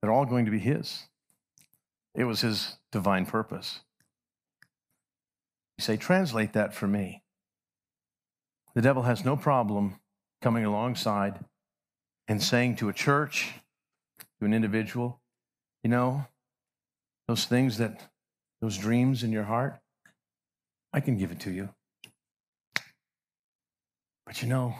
They're 0.01 0.13
all 0.13 0.27
going 0.27 0.45
to 0.45 0.51
be 0.51 0.59
His. 0.59 1.05
It 2.15 2.25
was 2.25 2.41
His 2.41 2.77
divine 2.91 3.27
purpose. 3.27 3.81
You 5.77 5.85
say, 5.85 5.97
translate 5.97 6.53
that 6.55 6.75
for 6.75 6.89
me. 6.89 7.23
The 8.75 8.83
devil 8.83 9.05
has 9.05 9.25
no 9.25 9.37
problem 9.37 10.01
coming 10.43 10.65
alongside 10.65 11.45
and 12.27 12.43
saying 12.43 12.77
to 12.77 12.89
a 12.89 12.93
church, 12.93 13.55
to 14.39 14.45
an 14.45 14.55
individual, 14.55 15.21
you 15.83 15.91
know, 15.91 16.27
those 17.27 17.45
things 17.45 17.79
that, 17.79 18.11
those 18.61 18.79
dreams 18.79 19.23
in 19.23 19.33
your 19.33 19.45
heart, 19.45 19.79
I 20.93 21.01
can 21.01 21.19
give 21.19 21.31
it 21.31 21.41
to 21.41 21.51
you. 21.51 21.69
But 24.27 24.43
you 24.43 24.49
know, 24.49 24.75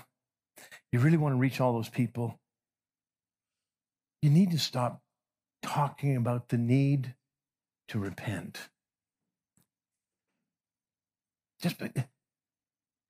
you 0.93 1.01
really 1.01 1.17
want 1.17 1.35
to 1.35 1.39
reach 1.39 1.61
all 1.61 1.73
those 1.73 1.89
people, 1.89 2.39
you 4.23 4.31
need 4.31 4.51
to 4.51 4.59
stop 4.59 5.01
talking 5.63 6.17
about 6.17 6.49
the 6.49 6.59
need 6.59 7.15
to 7.89 7.99
repent. 7.99 8.69
just 11.61 11.77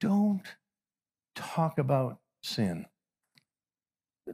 don't 0.01 0.43
talk 1.35 1.79
about 1.79 2.19
sin. 2.43 2.87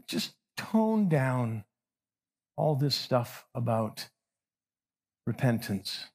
Just 0.06 0.34
tone 0.56 1.08
down 1.08 1.64
all 2.56 2.74
this 2.74 2.94
stuff 2.94 3.46
about 3.54 4.08
repentance 5.26 6.06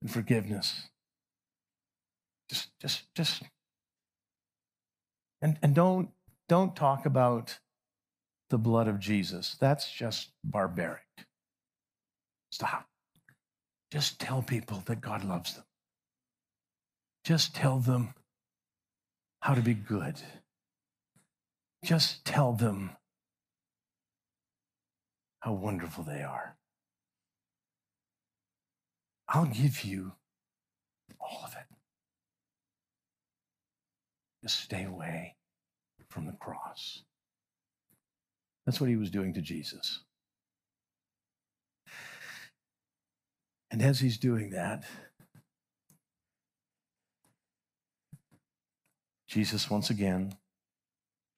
and 0.00 0.10
forgiveness. 0.10 0.88
Just, 2.48 2.68
just, 2.80 3.14
just, 3.14 3.42
and, 5.42 5.58
and 5.62 5.74
don't, 5.74 6.10
don't 6.48 6.76
talk 6.76 7.06
about 7.06 7.58
the 8.50 8.58
blood 8.58 8.88
of 8.88 9.00
Jesus. 9.00 9.56
That's 9.60 9.90
just 9.90 10.30
barbaric. 10.44 11.02
Stop. 12.52 12.86
Just 13.90 14.20
tell 14.20 14.42
people 14.42 14.82
that 14.86 15.00
God 15.00 15.24
loves 15.24 15.54
them. 15.54 15.64
Just 17.24 17.54
tell 17.54 17.78
them 17.78 18.14
how 19.40 19.54
to 19.54 19.60
be 19.60 19.74
good. 19.74 20.14
Just 21.84 22.24
tell 22.24 22.52
them 22.52 22.90
how 25.46 25.52
wonderful 25.52 26.02
they 26.02 26.24
are. 26.24 26.56
I'll 29.28 29.46
give 29.46 29.84
you 29.84 30.10
all 31.20 31.42
of 31.44 31.52
it. 31.52 31.76
Just 34.42 34.58
stay 34.58 34.82
away 34.82 35.36
from 36.08 36.26
the 36.26 36.32
cross. 36.32 37.04
That's 38.64 38.80
what 38.80 38.90
he 38.90 38.96
was 38.96 39.08
doing 39.08 39.34
to 39.34 39.40
Jesus. 39.40 40.00
And 43.70 43.80
as 43.80 44.00
he's 44.00 44.18
doing 44.18 44.50
that, 44.50 44.82
Jesus 49.28 49.70
once 49.70 49.90
again 49.90 50.34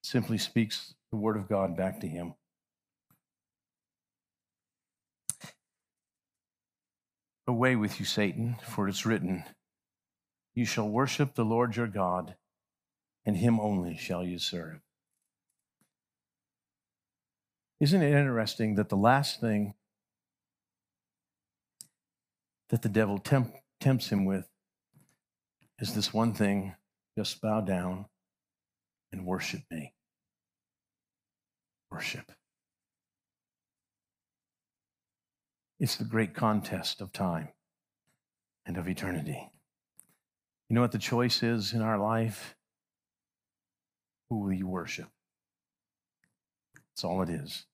simply 0.02 0.38
speaks 0.38 0.94
the 1.10 1.18
word 1.18 1.36
of 1.36 1.46
God 1.46 1.76
back 1.76 2.00
to 2.00 2.08
him. 2.08 2.32
Away 7.48 7.76
with 7.76 7.98
you, 7.98 8.04
Satan, 8.04 8.56
for 8.62 8.88
it's 8.88 9.06
written, 9.06 9.42
You 10.54 10.66
shall 10.66 10.88
worship 10.88 11.34
the 11.34 11.46
Lord 11.46 11.76
your 11.76 11.86
God, 11.86 12.36
and 13.24 13.38
him 13.38 13.58
only 13.58 13.96
shall 13.96 14.22
you 14.22 14.38
serve. 14.38 14.80
Isn't 17.80 18.02
it 18.02 18.12
interesting 18.12 18.74
that 18.74 18.90
the 18.90 18.96
last 18.96 19.40
thing 19.40 19.74
that 22.68 22.82
the 22.82 22.88
devil 22.90 23.18
temp- 23.18 23.54
tempts 23.80 24.10
him 24.10 24.26
with 24.26 24.46
is 25.78 25.94
this 25.94 26.12
one 26.12 26.34
thing 26.34 26.74
just 27.16 27.40
bow 27.40 27.62
down 27.62 28.06
and 29.12 29.24
worship 29.24 29.62
me. 29.70 29.94
Worship. 31.90 32.30
It's 35.80 35.96
the 35.96 36.04
great 36.04 36.34
contest 36.34 37.00
of 37.00 37.12
time 37.12 37.48
and 38.66 38.76
of 38.76 38.88
eternity. 38.88 39.50
You 40.68 40.74
know 40.74 40.80
what 40.80 40.92
the 40.92 40.98
choice 40.98 41.42
is 41.42 41.72
in 41.72 41.82
our 41.82 41.98
life? 41.98 42.56
Who 44.28 44.40
will 44.40 44.52
you 44.52 44.66
worship? 44.66 45.08
That's 46.74 47.04
all 47.04 47.22
it 47.22 47.30
is. 47.30 47.64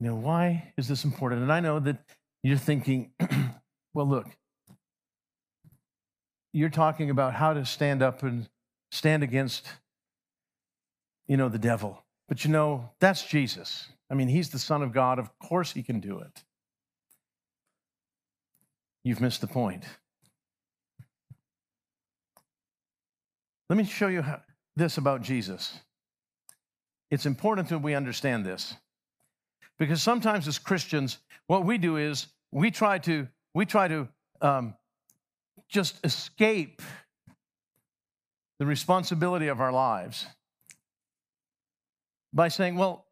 Now, 0.00 0.16
why 0.16 0.72
is 0.76 0.88
this 0.88 1.04
important? 1.04 1.42
And 1.42 1.52
I 1.52 1.60
know 1.60 1.78
that 1.80 1.98
you're 2.42 2.58
thinking, 2.58 3.12
well, 3.94 4.06
look, 4.06 4.26
you're 6.52 6.68
talking 6.68 7.10
about 7.10 7.34
how 7.34 7.54
to 7.54 7.64
stand 7.64 8.02
up 8.02 8.22
and 8.22 8.48
stand 8.90 9.22
against, 9.22 9.66
you 11.26 11.36
know, 11.36 11.48
the 11.48 11.58
devil. 11.58 12.02
But 12.28 12.44
you 12.44 12.50
know, 12.50 12.90
that's 13.00 13.24
Jesus. 13.24 13.88
I 14.10 14.14
mean, 14.14 14.28
he's 14.28 14.50
the 14.50 14.58
Son 14.58 14.82
of 14.82 14.92
God. 14.92 15.18
Of 15.18 15.38
course, 15.38 15.72
he 15.72 15.82
can 15.82 16.00
do 16.00 16.20
it. 16.20 16.44
You've 19.02 19.20
missed 19.20 19.40
the 19.40 19.46
point. 19.46 19.84
Let 23.68 23.76
me 23.76 23.84
show 23.84 24.08
you 24.08 24.22
how, 24.22 24.40
this 24.76 24.98
about 24.98 25.22
Jesus. 25.22 25.78
It's 27.10 27.26
important 27.26 27.68
that 27.68 27.78
we 27.78 27.94
understand 27.94 28.44
this. 28.44 28.74
Because 29.78 30.02
sometimes 30.02 30.46
as 30.48 30.58
Christians, 30.58 31.18
what 31.46 31.64
we 31.64 31.78
do 31.78 31.96
is 31.96 32.28
we 32.52 32.70
try 32.70 32.98
to, 33.00 33.28
we 33.54 33.66
try 33.66 33.88
to 33.88 34.08
um, 34.40 34.74
just 35.68 35.98
escape 36.04 36.80
the 38.58 38.66
responsibility 38.66 39.48
of 39.48 39.60
our 39.60 39.72
lives 39.72 40.26
by 42.34 42.48
saying, 42.48 42.76
well, 42.76 43.06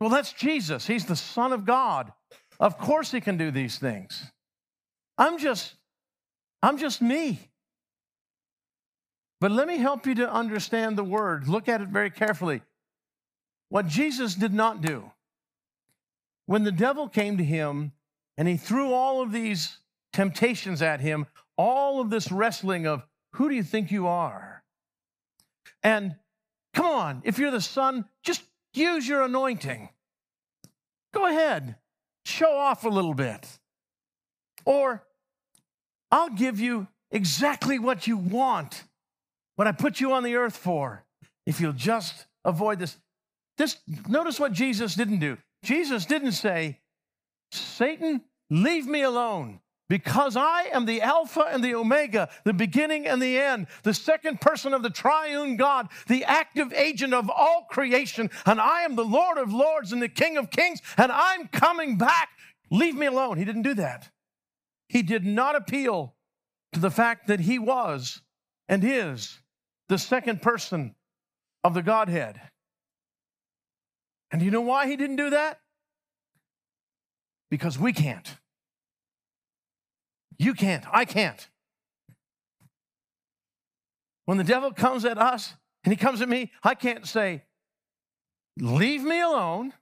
well, 0.00 0.10
that's 0.10 0.32
Jesus. 0.32 0.86
He's 0.86 1.04
the 1.04 1.16
Son 1.16 1.52
of 1.52 1.64
God. 1.64 2.12
Of 2.60 2.78
course 2.78 3.10
he 3.10 3.20
can 3.20 3.36
do 3.36 3.50
these 3.50 3.78
things. 3.78 4.30
I'm 5.18 5.38
just, 5.38 5.74
I'm 6.62 6.78
just 6.78 7.02
me. 7.02 7.40
But 9.40 9.50
let 9.50 9.68
me 9.68 9.78
help 9.78 10.06
you 10.06 10.14
to 10.16 10.32
understand 10.32 10.96
the 10.96 11.04
word. 11.04 11.48
Look 11.48 11.68
at 11.68 11.80
it 11.80 11.88
very 11.88 12.10
carefully. 12.10 12.62
What 13.68 13.86
Jesus 13.86 14.34
did 14.34 14.54
not 14.54 14.80
do 14.80 15.10
when 16.46 16.64
the 16.64 16.72
devil 16.72 17.08
came 17.08 17.36
to 17.36 17.44
him 17.44 17.92
and 18.36 18.48
he 18.48 18.56
threw 18.56 18.92
all 18.92 19.20
of 19.20 19.32
these 19.32 19.78
temptations 20.12 20.80
at 20.80 21.00
him, 21.00 21.26
all 21.56 22.00
of 22.00 22.08
this 22.08 22.32
wrestling 22.32 22.86
of 22.86 23.04
who 23.32 23.48
do 23.48 23.54
you 23.54 23.62
think 23.62 23.90
you 23.90 24.06
are? 24.06 24.62
And 25.82 26.16
come 26.72 26.86
on, 26.86 27.22
if 27.24 27.38
you're 27.38 27.50
the 27.50 27.60
son, 27.60 28.06
use 28.72 29.08
your 29.08 29.22
anointing. 29.22 29.88
Go 31.12 31.26
ahead, 31.26 31.76
show 32.24 32.52
off 32.52 32.84
a 32.84 32.88
little 32.88 33.14
bit. 33.14 33.46
Or 34.64 35.04
I'll 36.10 36.30
give 36.30 36.60
you 36.60 36.88
exactly 37.10 37.78
what 37.78 38.06
you 38.06 38.16
want, 38.16 38.84
what 39.56 39.66
I 39.66 39.72
put 39.72 40.00
you 40.00 40.12
on 40.12 40.22
the 40.22 40.36
earth 40.36 40.56
for, 40.56 41.04
if 41.46 41.60
you'll 41.60 41.72
just 41.72 42.26
avoid 42.44 42.78
this. 42.78 42.96
This 43.56 43.78
notice 44.06 44.38
what 44.38 44.52
Jesus 44.52 44.94
didn't 44.94 45.18
do. 45.18 45.38
Jesus 45.64 46.04
didn't 46.04 46.32
say, 46.32 46.78
Satan, 47.50 48.22
leave 48.50 48.86
me 48.86 49.02
alone 49.02 49.60
because 49.88 50.36
I 50.36 50.64
am 50.72 50.84
the 50.84 51.00
Alpha 51.00 51.46
and 51.50 51.64
the 51.64 51.74
Omega, 51.74 52.28
the 52.44 52.52
beginning 52.52 53.06
and 53.06 53.20
the 53.20 53.38
end, 53.38 53.66
the 53.82 53.94
second 53.94 54.40
person 54.40 54.74
of 54.74 54.82
the 54.82 54.90
triune 54.90 55.56
God, 55.56 55.88
the 56.06 56.24
active 56.24 56.72
agent 56.72 57.14
of 57.14 57.30
all 57.30 57.66
creation, 57.70 58.30
and 58.44 58.60
I 58.60 58.82
am 58.82 58.96
the 58.96 59.04
Lord 59.04 59.38
of 59.38 59.52
lords 59.52 59.92
and 59.92 60.02
the 60.02 60.08
King 60.08 60.36
of 60.36 60.50
kings, 60.50 60.80
and 60.96 61.10
I'm 61.10 61.48
coming 61.48 61.96
back. 61.96 62.28
Leave 62.70 62.94
me 62.94 63.06
alone. 63.06 63.38
He 63.38 63.44
didn't 63.44 63.62
do 63.62 63.74
that. 63.74 64.10
He 64.88 65.02
did 65.02 65.24
not 65.24 65.56
appeal 65.56 66.14
to 66.72 66.80
the 66.80 66.90
fact 66.90 67.28
that 67.28 67.40
he 67.40 67.58
was 67.58 68.20
and 68.68 68.84
is 68.84 69.38
the 69.88 69.98
second 69.98 70.42
person 70.42 70.94
of 71.64 71.72
the 71.72 71.82
Godhead. 71.82 72.40
And 74.30 74.40
do 74.40 74.44
you 74.44 74.50
know 74.50 74.60
why 74.60 74.86
he 74.86 74.96
didn't 74.96 75.16
do 75.16 75.30
that? 75.30 75.60
Because 77.50 77.78
we 77.78 77.94
can't. 77.94 78.36
You 80.38 80.54
can't. 80.54 80.84
I 80.92 81.04
can't. 81.04 81.48
When 84.24 84.38
the 84.38 84.44
devil 84.44 84.72
comes 84.72 85.04
at 85.04 85.18
us 85.18 85.54
and 85.84 85.92
he 85.92 85.96
comes 85.96 86.20
at 86.20 86.28
me, 86.28 86.52
I 86.62 86.74
can't 86.74 87.06
say, 87.06 87.44
Leave 88.60 89.02
me 89.02 89.20
alone 89.20 89.72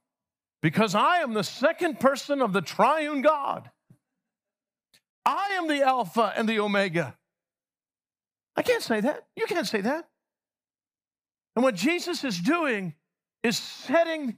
because 0.61 0.95
I 0.95 1.17
am 1.17 1.33
the 1.33 1.43
second 1.43 1.99
person 1.99 2.41
of 2.41 2.53
the 2.53 2.61
triune 2.61 3.21
God. 3.21 3.69
I 5.25 5.49
am 5.57 5.67
the 5.67 5.81
Alpha 5.81 6.33
and 6.35 6.47
the 6.47 6.59
Omega. 6.59 7.17
I 8.55 8.61
can't 8.61 8.83
say 8.83 9.01
that. 9.01 9.25
You 9.35 9.45
can't 9.47 9.67
say 9.67 9.81
that. 9.81 10.07
And 11.55 11.63
what 11.63 11.75
Jesus 11.75 12.23
is 12.23 12.39
doing 12.39 12.93
is 13.43 13.57
setting 13.57 14.37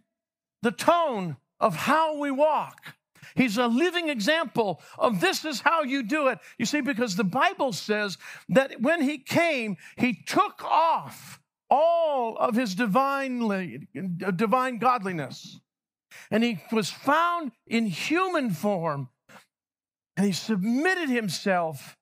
the 0.62 0.72
tone 0.72 1.38
of 1.60 1.76
how 1.76 2.18
we 2.18 2.32
walk. 2.32 2.96
He's 3.36 3.58
a 3.58 3.68
living 3.68 4.10
example 4.10 4.82
of 4.98 5.22
this 5.22 5.46
is 5.46 5.62
how 5.62 5.84
you 5.84 6.04
do 6.04 6.28
it. 6.28 6.40
You 6.58 6.66
see, 6.66 6.82
because 6.82 7.16
the 7.16 7.24
Bible 7.24 7.74
says 7.74 8.18
that 8.50 8.82
when 8.82 9.02
he 9.02 9.18
came, 9.18 9.78
he 9.98 10.14
took 10.14 10.64
off 10.64 11.40
all 11.70 12.38
of 12.38 12.56
his 12.56 12.76
divine, 12.76 13.88
divine 14.36 14.78
godliness. 14.80 15.60
And 16.32 16.44
he 16.44 16.60
was 16.72 16.90
found 16.90 17.52
in 17.68 17.86
human 17.86 18.52
form. 18.52 19.10
And 20.18 20.26
he 20.26 20.32
submitted 20.32 21.10
himself 21.10 21.96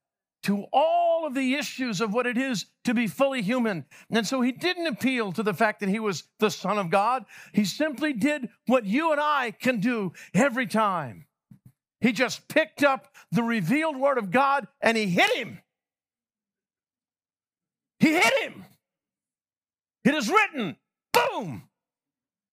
to 0.48 0.66
all 0.72 1.28
of 1.28 1.34
the 1.34 1.56
issues 1.56 2.00
of 2.00 2.14
what 2.14 2.26
it 2.26 2.38
is 2.38 2.68
to 2.86 2.94
be 2.94 3.06
fully 3.06 3.42
human. 3.42 3.84
And 4.10 4.26
so 4.26 4.40
he 4.40 4.54
didn't 4.54 4.88
appeal 4.88 5.34
to 5.34 5.44
the 5.44 5.54
fact 5.54 5.82
that 5.82 5.90
he 5.90 6.00
was 6.00 6.24
the 6.40 6.50
Son 6.50 6.78
of 6.78 6.90
God. 6.90 7.26
He 7.52 7.66
simply 7.66 8.14
did 8.14 8.48
what 8.66 8.86
you 8.86 9.12
and 9.12 9.20
I 9.20 9.52
can 9.52 9.82
do 9.82 10.14
every 10.34 10.66
time. 10.66 11.26
He 12.00 12.14
just 12.14 12.48
picked 12.48 12.82
up 12.82 13.14
the 13.30 13.44
revealed 13.44 13.98
word 13.98 14.18
of 14.18 14.32
God 14.32 14.68
and 14.80 14.96
he 14.96 15.08
hit 15.08 15.36
him. 15.36 15.60
He 18.00 18.14
hit 18.14 18.34
him. 18.44 18.64
It 20.06 20.16
is 20.16 20.30
written. 20.30 20.78
Boom. 21.12 21.64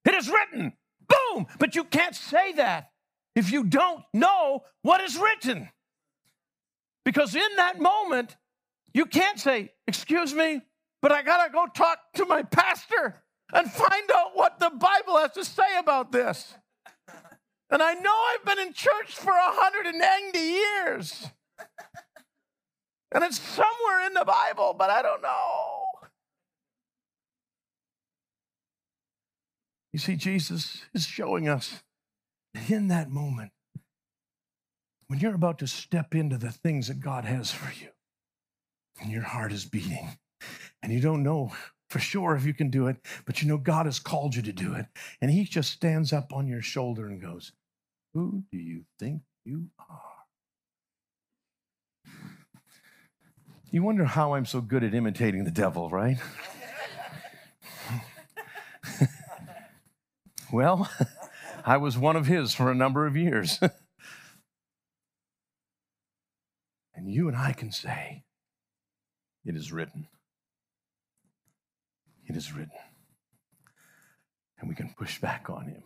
It 0.05 0.15
is 0.15 0.29
written. 0.29 0.73
Boom. 1.07 1.47
But 1.61 1.77
you 1.77 1.85
can't 1.85 2.17
say 2.17 2.55
that 2.55 2.91
if 3.37 3.53
you 3.53 3.63
don't 3.63 4.03
know 4.13 4.65
what 4.83 5.01
is 5.01 5.17
written. 5.17 5.69
Because 7.05 7.35
in 7.35 7.57
that 7.57 7.81
moment, 7.81 8.37
you 8.93 9.07
can't 9.07 9.39
say, 9.39 9.73
Excuse 9.87 10.35
me, 10.35 10.63
but 11.03 11.13
I 11.13 11.23
got 11.23 11.45
to 11.45 11.53
go 11.53 11.67
talk 11.67 11.99
to 12.15 12.25
my 12.25 12.43
pastor 12.43 13.23
and 13.53 13.71
find 13.71 14.11
out 14.15 14.31
what 14.35 14.59
the 14.59 14.71
Bible 14.71 15.19
has 15.19 15.33
to 15.33 15.45
say 15.45 15.79
about 15.79 16.13
this. 16.13 16.55
And 17.71 17.83
I 17.83 17.95
know 17.95 18.15
I've 18.33 18.45
been 18.45 18.67
in 18.67 18.73
church 18.73 19.15
for 19.15 19.33
190 19.33 20.39
years. 20.39 21.27
And 23.13 23.23
it's 23.23 23.41
somewhere 23.41 24.07
in 24.07 24.15
the 24.15 24.25
Bible, 24.25 24.75
but 24.77 24.91
I 24.91 25.03
don't 25.03 25.23
know. 25.23 25.85
You 29.93 30.01
see, 30.01 30.17
Jesus 30.17 30.83
is 30.93 31.07
showing 31.07 31.49
us 31.49 31.83
in 32.69 32.89
that 32.89 33.11
moment, 33.11 33.53
when 35.09 35.21
you're 35.21 35.35
about 35.35 35.59
to 35.59 35.67
step 35.67 36.15
into 36.15 36.39
the 36.39 36.51
things 36.51 36.89
that 36.89 37.01
God 37.01 37.25
has 37.25 37.51
for 37.51 37.73
you, 37.81 37.89
and 39.01 39.11
your 39.11 39.23
heart 39.23 39.53
is 39.53 39.65
beating, 39.65 40.19
and 40.83 40.93
you 40.93 41.01
don't 41.01 41.23
know 41.23 41.53
for 41.89 41.99
sure 41.99 42.35
if 42.35 42.45
you 42.45 42.55
can 42.55 42.71
do 42.71 42.87
it, 42.87 42.97
but 43.25 43.41
you 43.41 43.49
know 43.49 43.59
God 43.59 43.87
has 43.87 43.99
called 43.99 44.35
you 44.35 44.43
to 44.43 44.53
do 44.53 44.75
it, 44.75 44.87
and 45.21 45.31
He 45.31 45.45
just 45.45 45.71
stands 45.71 46.13
up 46.13 46.33
on 46.33 46.47
your 46.47 46.63
shoulder 46.63 47.07
and 47.07 47.21
goes, 47.21 47.53
Who 48.15 48.45
do 48.51 48.59
you 48.59 48.85
think 48.99 49.23
you 49.45 49.69
are? 49.79 50.15
You 53.71 53.83
wonder 53.83 54.05
how 54.05 54.35
I'm 54.35 54.47
so 54.47 54.61
good 54.61 54.85
at 54.85 54.95
imitating 54.95 55.45
the 55.45 55.51
devil, 55.51 55.91
right? 55.91 56.19
well, 60.53 60.89
I 61.65 61.77
was 61.79 61.99
one 61.99 62.15
of 62.15 62.27
his 62.27 62.55
for 62.55 62.71
a 62.71 62.75
number 62.75 63.05
of 63.07 63.17
years. 63.17 63.59
and 67.05 67.13
you 67.13 67.29
and 67.29 67.37
I 67.37 67.53
can 67.53 67.71
say, 67.71 68.25
It 69.45 69.55
is 69.57 69.71
written. 69.71 70.09
It 72.27 72.35
is 72.35 72.55
written. 72.55 72.71
And 74.59 74.71
we 74.71 74.75
can 74.75 74.95
push 74.97 75.21
back 75.21 75.51
on 75.51 75.67
him 75.67 75.83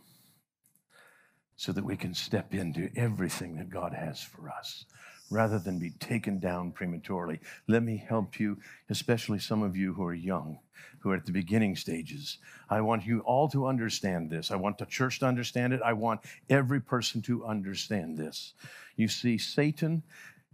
so 1.57 1.73
that 1.73 1.85
we 1.85 1.97
can 1.97 2.15
step 2.15 2.55
into 2.55 2.89
everything 2.95 3.57
that 3.57 3.69
God 3.69 3.93
has 3.93 4.23
for 4.23 4.49
us 4.49 4.85
rather 5.29 5.59
than 5.59 5.81
be 5.81 5.91
taken 5.99 6.39
down 6.39 6.71
prematurely. 6.71 7.41
Let 7.67 7.83
me 7.83 7.97
help 7.97 8.39
you, 8.39 8.57
especially 8.89 9.41
some 9.41 9.65
of 9.65 9.77
you 9.77 9.95
who 9.95 10.05
are 10.05 10.15
young, 10.15 10.61
who 11.01 11.11
are 11.11 11.17
at 11.17 11.27
the 11.27 11.33
beginning 11.33 11.75
stages. 11.75 12.39
I 12.71 12.81
want 12.81 13.05
you 13.05 13.21
all 13.21 13.49
to 13.49 13.67
understand 13.67 14.31
this. 14.31 14.53
I 14.53 14.57
want 14.57 14.79
the 14.79 14.87
church 14.87 15.19
to 15.19 15.27
understand 15.27 15.73
it. 15.73 15.83
I 15.85 15.95
want 15.95 16.21
every 16.49 16.81
person 16.81 17.23
to 17.23 17.45
understand 17.45 18.17
this. 18.17 18.55
You 18.95 19.09
see, 19.09 19.37
Satan 19.37 20.05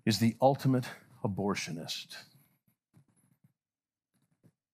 is 0.05 0.19
the 0.19 0.37
ultimate 0.41 0.87
abortionist. 1.25 2.17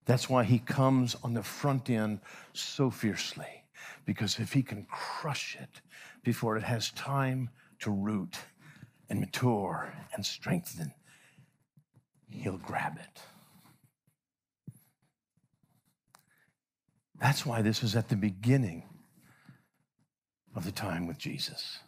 That's 0.07 0.29
why 0.29 0.45
he 0.45 0.59
comes 0.59 1.17
on 1.23 1.35
the 1.35 1.43
front 1.43 1.89
end 1.89 2.21
so 2.53 2.91
fiercely, 2.91 3.65
because 4.05 4.39
if 4.39 4.53
he 4.53 4.63
can 4.63 4.87
crush 4.91 5.57
it 5.61 5.81
before 6.25 6.57
it 6.57 6.63
has 6.65 6.91
time 6.93 7.51
to 7.81 7.91
root, 7.91 8.37
and 9.11 9.21
mature 9.21 9.93
and 10.15 10.25
strengthen, 10.25 10.95
He'll 12.29 12.59
grab 12.59 12.97
it. 12.97 13.21
That's 17.19 17.45
why 17.45 17.61
this 17.61 17.83
is 17.83 17.97
at 17.97 18.09
the 18.09 18.17
beginning 18.17 18.85
of 20.55 20.65
the 20.65 20.71
time 20.71 21.09
with 21.09 21.19
Jesus, 21.19 21.81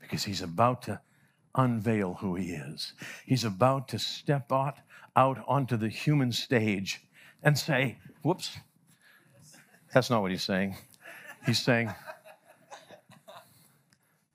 because 0.00 0.22
He's 0.22 0.40
about 0.40 0.82
to 0.82 1.00
unveil 1.54 2.14
who 2.14 2.34
He 2.36 2.52
is. 2.52 2.92
He's 3.26 3.44
about 3.44 3.88
to 3.88 3.98
step 3.98 4.52
out, 4.52 4.76
out 5.16 5.38
onto 5.46 5.76
the 5.76 5.88
human 5.88 6.32
stage 6.32 7.00
and 7.42 7.58
say, 7.58 7.98
Whoops, 8.22 8.56
that's 9.92 10.10
not 10.10 10.22
what 10.22 10.30
He's 10.30 10.42
saying. 10.42 10.76
He's 11.46 11.62
saying, 11.62 11.92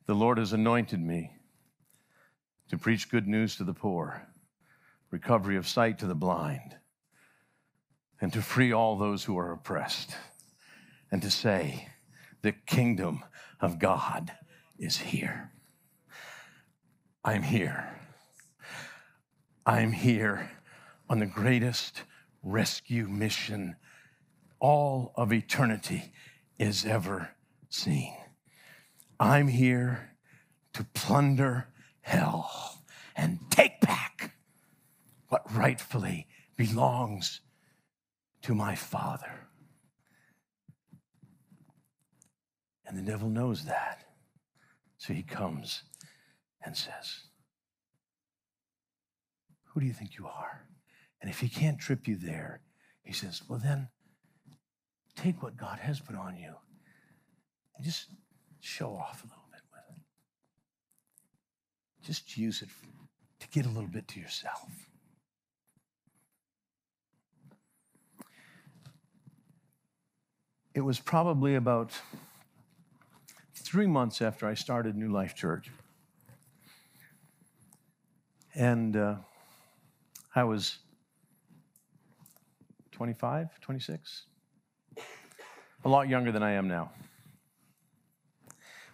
The 0.05 0.15
Lord 0.15 0.37
has 0.37 0.53
anointed 0.53 0.99
me 0.99 1.31
to 2.69 2.77
preach 2.77 3.09
good 3.09 3.27
news 3.27 3.55
to 3.57 3.63
the 3.63 3.73
poor, 3.73 4.27
recovery 5.11 5.55
of 5.55 5.67
sight 5.67 5.99
to 5.99 6.07
the 6.07 6.15
blind, 6.15 6.77
and 8.19 8.33
to 8.33 8.41
free 8.41 8.71
all 8.71 8.97
those 8.97 9.23
who 9.23 9.37
are 9.37 9.51
oppressed, 9.51 10.15
and 11.11 11.21
to 11.21 11.29
say, 11.29 11.89
the 12.45 12.51
kingdom 12.51 13.23
of 13.59 13.79
God 13.79 14.31
is 14.77 14.97
here. 14.97 15.51
I'm 17.27 17.41
here. 17.41 17.89
I'm 19.65 19.91
here 19.91 20.51
on 21.09 21.17
the 21.17 21.25
greatest 21.25 22.03
rescue 22.43 23.07
mission 23.07 23.77
all 24.59 25.11
of 25.15 25.33
eternity 25.33 26.11
is 26.59 26.85
ever 26.85 27.31
seen. 27.67 28.15
I'm 29.19 29.47
here 29.47 30.11
to 30.73 30.83
plunder 30.93 31.67
hell 32.01 32.83
and 33.15 33.39
take 33.49 33.81
back 33.81 34.35
what 35.29 35.51
rightfully 35.51 36.27
belongs 36.55 37.41
to 38.43 38.53
my 38.53 38.75
Father. 38.75 39.47
And 42.85 42.95
the 42.95 43.01
devil 43.01 43.29
knows 43.29 43.65
that. 43.65 44.05
So 44.99 45.11
he 45.11 45.23
comes 45.23 45.81
and 46.65 46.75
says, 46.75 47.21
Who 49.65 49.79
do 49.79 49.85
you 49.85 49.93
think 49.93 50.17
you 50.17 50.25
are? 50.25 50.67
And 51.21 51.29
if 51.29 51.39
he 51.39 51.49
can't 51.49 51.79
trip 51.79 52.07
you 52.07 52.15
there, 52.15 52.61
he 53.03 53.13
says, 53.13 53.41
Well, 53.47 53.59
then 53.63 53.89
take 55.15 55.41
what 55.41 55.55
God 55.55 55.79
has 55.79 55.99
put 55.99 56.15
on 56.15 56.35
you 56.37 56.53
and 57.75 57.85
just 57.85 58.07
show 58.59 58.89
off 58.95 59.23
a 59.23 59.27
little. 59.27 59.41
Bit 59.51 59.61
with 59.71 59.97
it. 59.97 60.01
Just 62.05 62.37
use 62.37 62.61
it 62.61 62.69
to 63.39 63.47
get 63.49 63.65
a 63.65 63.69
little 63.69 63.89
bit 63.89 64.07
to 64.09 64.19
yourself. 64.19 64.69
It 70.73 70.81
was 70.81 70.99
probably 70.99 71.55
about 71.55 71.91
three 73.53 73.87
months 73.87 74.21
after 74.21 74.45
I 74.45 74.55
started 74.55 74.97
New 74.97 75.09
Life 75.09 75.33
Church. 75.33 75.71
And 78.55 78.95
uh, 78.95 79.15
I 80.33 80.45
was 80.45 80.77
25, 82.93 83.59
26, 83.59 84.23
a 85.83 85.89
lot 85.89 86.07
younger 86.07 86.31
than 86.31 86.41
I 86.41 86.51
am 86.51 86.69
now. 86.69 86.91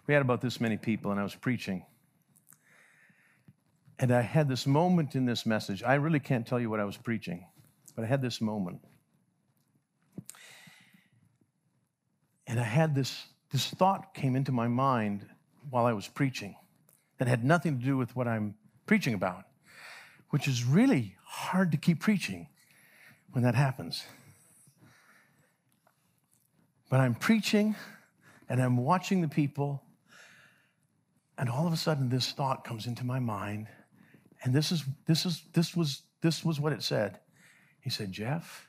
We 0.08 0.14
had 0.14 0.20
about 0.20 0.40
this 0.40 0.60
many 0.60 0.76
people, 0.76 1.12
and 1.12 1.20
I 1.20 1.22
was 1.22 1.36
preaching. 1.36 1.84
And 4.00 4.10
I 4.10 4.20
had 4.20 4.48
this 4.48 4.66
moment 4.66 5.14
in 5.14 5.26
this 5.26 5.46
message. 5.46 5.84
I 5.84 5.94
really 5.94 6.18
can't 6.18 6.44
tell 6.44 6.58
you 6.58 6.68
what 6.68 6.80
I 6.80 6.84
was 6.84 6.96
preaching, 6.96 7.46
but 7.94 8.04
I 8.04 8.08
had 8.08 8.20
this 8.20 8.40
moment. 8.40 8.80
And 12.48 12.58
I 12.58 12.64
had 12.64 12.96
this, 12.96 13.26
this 13.52 13.68
thought 13.68 14.12
came 14.12 14.34
into 14.34 14.50
my 14.50 14.66
mind 14.66 15.24
while 15.70 15.86
I 15.86 15.92
was 15.92 16.08
preaching 16.08 16.56
that 17.18 17.28
had 17.28 17.44
nothing 17.44 17.78
to 17.78 17.84
do 17.84 17.96
with 17.96 18.16
what 18.16 18.26
I'm 18.26 18.56
preaching 18.86 19.14
about, 19.14 19.44
which 20.32 20.48
is 20.48 20.64
really 20.64 21.16
hard 21.24 21.70
to 21.72 21.76
keep 21.76 22.00
preaching 22.00 22.48
when 23.32 23.44
that 23.44 23.54
happens. 23.54 24.04
But 26.90 27.00
I'm 27.00 27.14
preaching 27.14 27.76
and 28.48 28.60
I'm 28.60 28.76
watching 28.76 29.20
the 29.20 29.28
people, 29.28 29.82
and 31.38 31.48
all 31.48 31.66
of 31.66 31.72
a 31.72 31.76
sudden 31.76 32.08
this 32.08 32.32
thought 32.32 32.64
comes 32.64 32.86
into 32.86 33.04
my 33.04 33.18
mind 33.18 33.68
and 34.42 34.52
this 34.52 34.72
is 34.72 34.84
this 35.06 35.24
is 35.24 35.42
this 35.52 35.76
was 35.76 36.02
this 36.20 36.44
was 36.44 36.58
what 36.58 36.72
it 36.72 36.82
said. 36.82 37.20
He 37.80 37.90
said, 37.90 38.12
Jeff, 38.12 38.68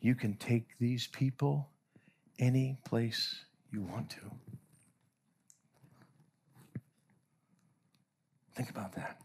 you 0.00 0.14
can 0.14 0.34
take 0.34 0.78
these 0.78 1.06
people 1.06 1.70
any 2.38 2.78
place 2.84 3.44
you 3.72 3.82
want 3.82 4.10
to. 4.10 4.20
Think 8.54 8.70
about 8.70 8.94
that. 8.94 9.18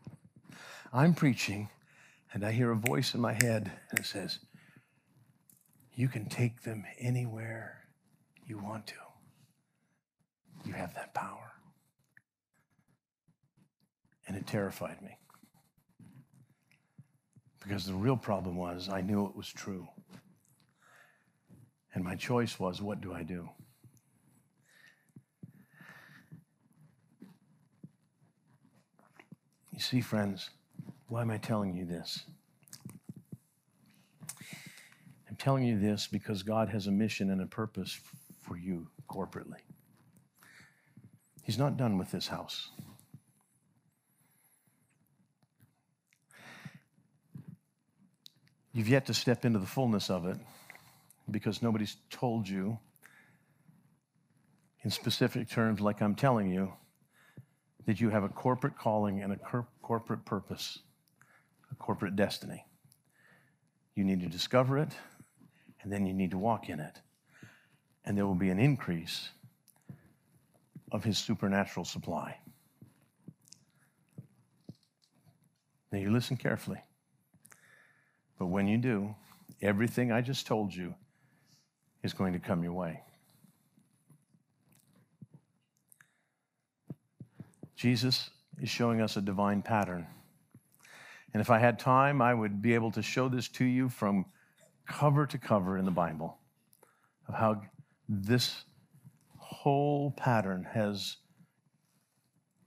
I'm 0.92 1.14
preaching, 1.14 1.70
and 2.34 2.44
I 2.44 2.52
hear 2.52 2.72
a 2.72 2.76
voice 2.76 3.14
in 3.14 3.22
my 3.22 3.34
head, 3.34 3.72
it 3.96 4.06
says, 4.06 4.40
You 5.94 6.08
can 6.08 6.26
take 6.26 6.64
them 6.64 6.84
anywhere 7.00 7.84
you 8.48 8.58
want 8.58 8.88
to. 8.88 8.96
You 10.66 10.74
have 10.74 10.96
that 10.96 11.14
power. 11.14 11.52
And 14.28 14.36
it 14.36 14.48
terrified 14.48 15.02
me. 15.02 15.18
Because 17.62 17.86
the 17.86 17.94
real 17.94 18.18
problem 18.18 18.56
was 18.56 18.90
I 18.90 19.02
knew 19.02 19.26
it 19.28 19.36
was 19.36 19.48
true. 19.48 19.88
And 21.94 22.04
my 22.04 22.16
choice 22.16 22.60
was 22.60 22.82
what 22.82 23.02
do 23.02 23.14
I 23.14 23.22
do? 23.24 23.50
You 29.72 29.80
see, 29.80 30.02
friends, 30.02 30.50
why 31.10 31.22
am 31.22 31.32
I 31.32 31.38
telling 31.38 31.76
you 31.76 31.86
this? 31.86 32.24
I'm 35.28 35.36
telling 35.38 35.64
you 35.64 35.80
this 35.80 36.08
because 36.08 36.44
God 36.44 36.70
has 36.70 36.88
a 36.88 36.92
mission 36.92 37.30
and 37.32 37.42
a 37.42 37.48
purpose 37.48 38.00
for 38.42 38.58
you 38.58 38.88
corporately. 39.10 39.60
He's 41.44 41.58
not 41.58 41.78
done 41.78 41.98
with 41.98 42.12
this 42.12 42.28
house. 42.28 42.70
You've 48.72 48.88
yet 48.88 49.08
to 49.08 49.14
step 49.14 49.46
into 49.46 49.58
the 49.58 49.66
fullness 49.66 50.12
of 50.12 50.26
it 50.26 50.38
because 51.32 51.62
nobody's 51.62 51.98
told 52.12 52.48
you 52.48 52.78
in 54.84 54.92
specific 54.92 55.50
terms, 55.50 55.82
like 55.82 56.02
I'm 56.02 56.16
telling 56.16 56.50
you, 56.50 56.72
that 57.86 58.00
you 58.00 58.10
have 58.10 58.24
a 58.24 58.30
corporate 58.30 58.78
calling 58.78 59.22
and 59.22 59.34
a 59.34 59.38
cor- 59.38 59.68
corporate 59.82 60.24
purpose, 60.24 60.80
a 61.72 61.76
corporate 61.76 62.16
destiny. 62.16 62.66
You 63.96 64.04
need 64.04 64.22
to 64.22 64.28
discover 64.28 64.78
it, 64.78 64.92
and 65.82 65.92
then 65.92 66.06
you 66.06 66.14
need 66.14 66.32
to 66.32 66.38
walk 66.38 66.70
in 66.70 66.80
it. 66.80 67.02
And 68.06 68.18
there 68.18 68.26
will 68.26 68.36
be 68.36 68.50
an 68.50 68.60
increase 68.60 69.30
of 70.92 71.04
His 71.04 71.18
supernatural 71.18 71.86
supply. 71.86 72.38
Now, 75.92 76.00
you 76.00 76.12
listen 76.12 76.38
carefully. 76.38 76.82
But 78.38 78.48
when 78.48 78.68
you 78.68 78.78
do, 78.78 79.16
everything 79.62 80.12
I 80.12 80.22
just 80.22 80.48
told 80.48 80.74
you 80.74 80.94
is 82.04 82.14
going 82.14 82.34
to 82.34 82.40
come 82.40 82.64
your 82.64 82.74
way. 82.74 83.02
Jesus 87.76 88.30
is 88.62 88.70
showing 88.70 89.02
us 89.02 89.18
a 89.18 89.22
divine 89.22 89.62
pattern. 89.62 90.08
And 91.34 91.42
if 91.42 91.50
I 91.50 91.60
had 91.60 91.80
time, 91.80 92.22
I 92.22 92.34
would 92.34 92.62
be 92.62 92.74
able 92.74 92.92
to 92.92 93.02
show 93.02 93.30
this 93.30 93.48
to 93.50 93.66
you 93.66 93.90
from 93.90 94.26
cover 94.88 95.28
to 95.28 95.38
cover 95.38 95.78
in 95.78 95.86
the 95.86 95.92
Bible 95.92 96.40
of 97.28 97.36
how 97.36 97.62
this 98.08 98.64
whole 99.38 100.12
pattern 100.12 100.66
has 100.74 101.18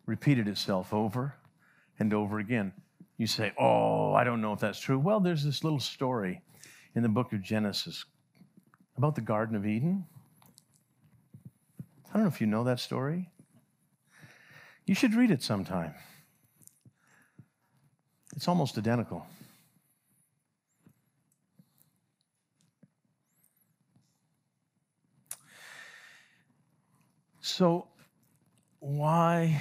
repeated 0.07 0.47
itself 0.47 0.95
over 0.95 1.35
and 1.99 2.15
over 2.15 2.39
again. 2.39 2.73
You 3.19 3.27
say, 3.27 3.53
Oh, 3.59 4.13
I 4.15 4.25
don't 4.25 4.41
know 4.41 4.53
if 4.53 4.61
that's 4.61 4.81
true. 4.81 4.99
Well, 4.99 5.21
there's 5.21 5.45
this 5.45 5.65
little 5.65 5.81
story 5.81 6.43
in 6.95 7.03
the 7.03 7.09
book 7.09 7.33
of 7.33 7.43
Genesis 7.43 8.05
about 8.97 9.15
the 9.15 9.21
Garden 9.21 9.57
of 9.57 9.67
Eden. 9.67 10.05
I 12.11 12.15
don't 12.15 12.23
know 12.23 12.29
if 12.29 12.41
you 12.41 12.47
know 12.47 12.65
that 12.65 12.79
story. 12.79 13.31
You 14.87 14.95
should 14.95 15.15
read 15.15 15.31
it 15.31 15.43
sometime. 15.43 15.95
It's 18.35 18.49
almost 18.49 18.79
identical. 18.79 19.27
So, 27.41 27.89
why 28.79 29.61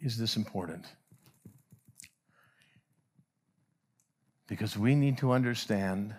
is 0.00 0.18
this 0.18 0.36
important? 0.36 0.84
Because 4.46 4.76
we 4.76 4.94
need 4.94 5.16
to 5.18 5.32
understand 5.32 6.14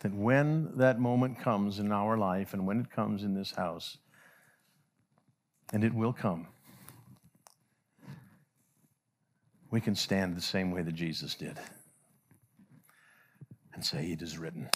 that 0.00 0.14
when 0.14 0.76
that 0.76 1.00
moment 1.00 1.40
comes 1.40 1.78
in 1.78 1.90
our 1.90 2.16
life 2.16 2.54
and 2.54 2.66
when 2.66 2.80
it 2.80 2.90
comes 2.90 3.24
in 3.24 3.34
this 3.34 3.50
house, 3.52 3.98
and 5.72 5.82
it 5.82 5.94
will 5.94 6.12
come, 6.12 6.46
we 9.72 9.80
can 9.80 9.94
stand 9.94 10.36
the 10.36 10.40
same 10.40 10.70
way 10.70 10.82
that 10.82 10.94
Jesus 10.94 11.34
did 11.34 11.58
and 13.72 13.84
say, 13.84 14.04
It 14.12 14.20
is 14.22 14.38
written. 14.38 14.68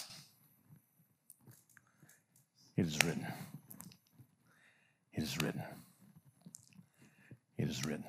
It 2.76 2.86
is 2.86 2.98
written. 3.04 3.26
It 5.12 5.22
is 5.22 5.36
written. 5.40 5.62
It 7.58 7.68
is 7.68 7.84
written. 7.84 8.04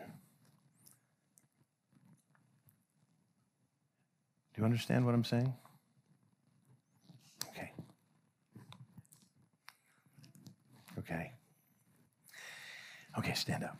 Do 4.53 4.61
you 4.61 4.65
understand 4.65 5.05
what 5.05 5.13
I'm 5.13 5.23
saying? 5.25 5.53
Okay. 7.49 7.71
Okay. 10.99 11.31
Okay, 13.17 13.33
stand 13.33 13.65
up. 13.65 13.77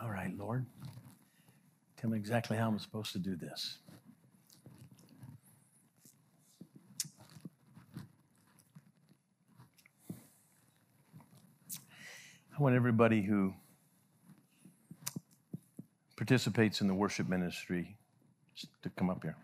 All 0.00 0.10
right, 0.10 0.32
Lord. 0.38 0.64
Tell 1.96 2.10
me 2.10 2.16
exactly 2.16 2.56
how 2.56 2.68
I'm 2.68 2.78
supposed 2.78 3.12
to 3.12 3.18
do 3.18 3.34
this. 3.34 3.78
I 12.56 12.62
want 12.62 12.76
everybody 12.76 13.22
who 13.22 13.52
participates 16.16 16.80
in 16.80 16.86
the 16.86 16.94
worship 16.94 17.28
ministry 17.28 17.96
to 18.82 18.90
come 18.90 19.10
up 19.10 19.22
here. 19.22 19.36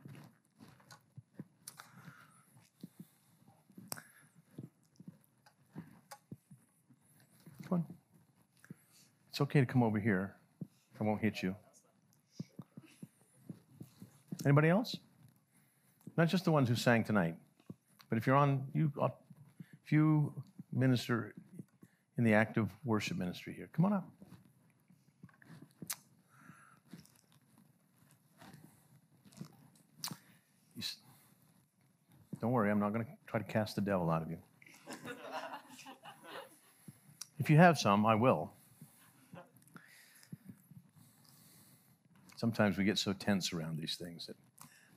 Come 7.68 7.78
on. 7.78 7.84
It's 9.30 9.40
okay 9.40 9.60
to 9.60 9.66
come 9.66 9.82
over 9.82 9.98
here. 9.98 10.36
I 11.00 11.04
won't 11.04 11.20
hit 11.20 11.42
you. 11.42 11.54
Anybody 14.44 14.68
else? 14.68 14.96
Not 16.16 16.28
just 16.28 16.44
the 16.44 16.52
ones 16.52 16.68
who 16.68 16.76
sang 16.76 17.02
tonight, 17.02 17.34
but 18.08 18.18
if 18.18 18.26
you're 18.26 18.36
on, 18.36 18.66
you, 18.74 18.92
uh, 19.00 19.08
if 19.84 19.90
you 19.90 20.32
minister 20.72 21.34
in 22.18 22.24
the 22.24 22.34
active 22.34 22.70
worship 22.84 23.16
ministry 23.16 23.52
here, 23.54 23.68
come 23.72 23.84
on 23.84 23.92
up. 23.94 24.08
Don't 32.44 32.52
worry, 32.52 32.70
I'm 32.70 32.78
not 32.78 32.92
going 32.92 33.06
to 33.06 33.10
try 33.26 33.40
to 33.40 33.46
cast 33.46 33.74
the 33.74 33.80
devil 33.80 34.10
out 34.10 34.20
of 34.20 34.30
you. 34.30 34.36
if 37.38 37.48
you 37.48 37.56
have 37.56 37.78
some, 37.78 38.04
I 38.04 38.14
will. 38.14 38.52
Sometimes 42.36 42.76
we 42.76 42.84
get 42.84 42.98
so 42.98 43.12
tense 43.12 43.52
around 43.52 43.78
these 43.78 43.96
things 43.96 44.26
that 44.26 44.36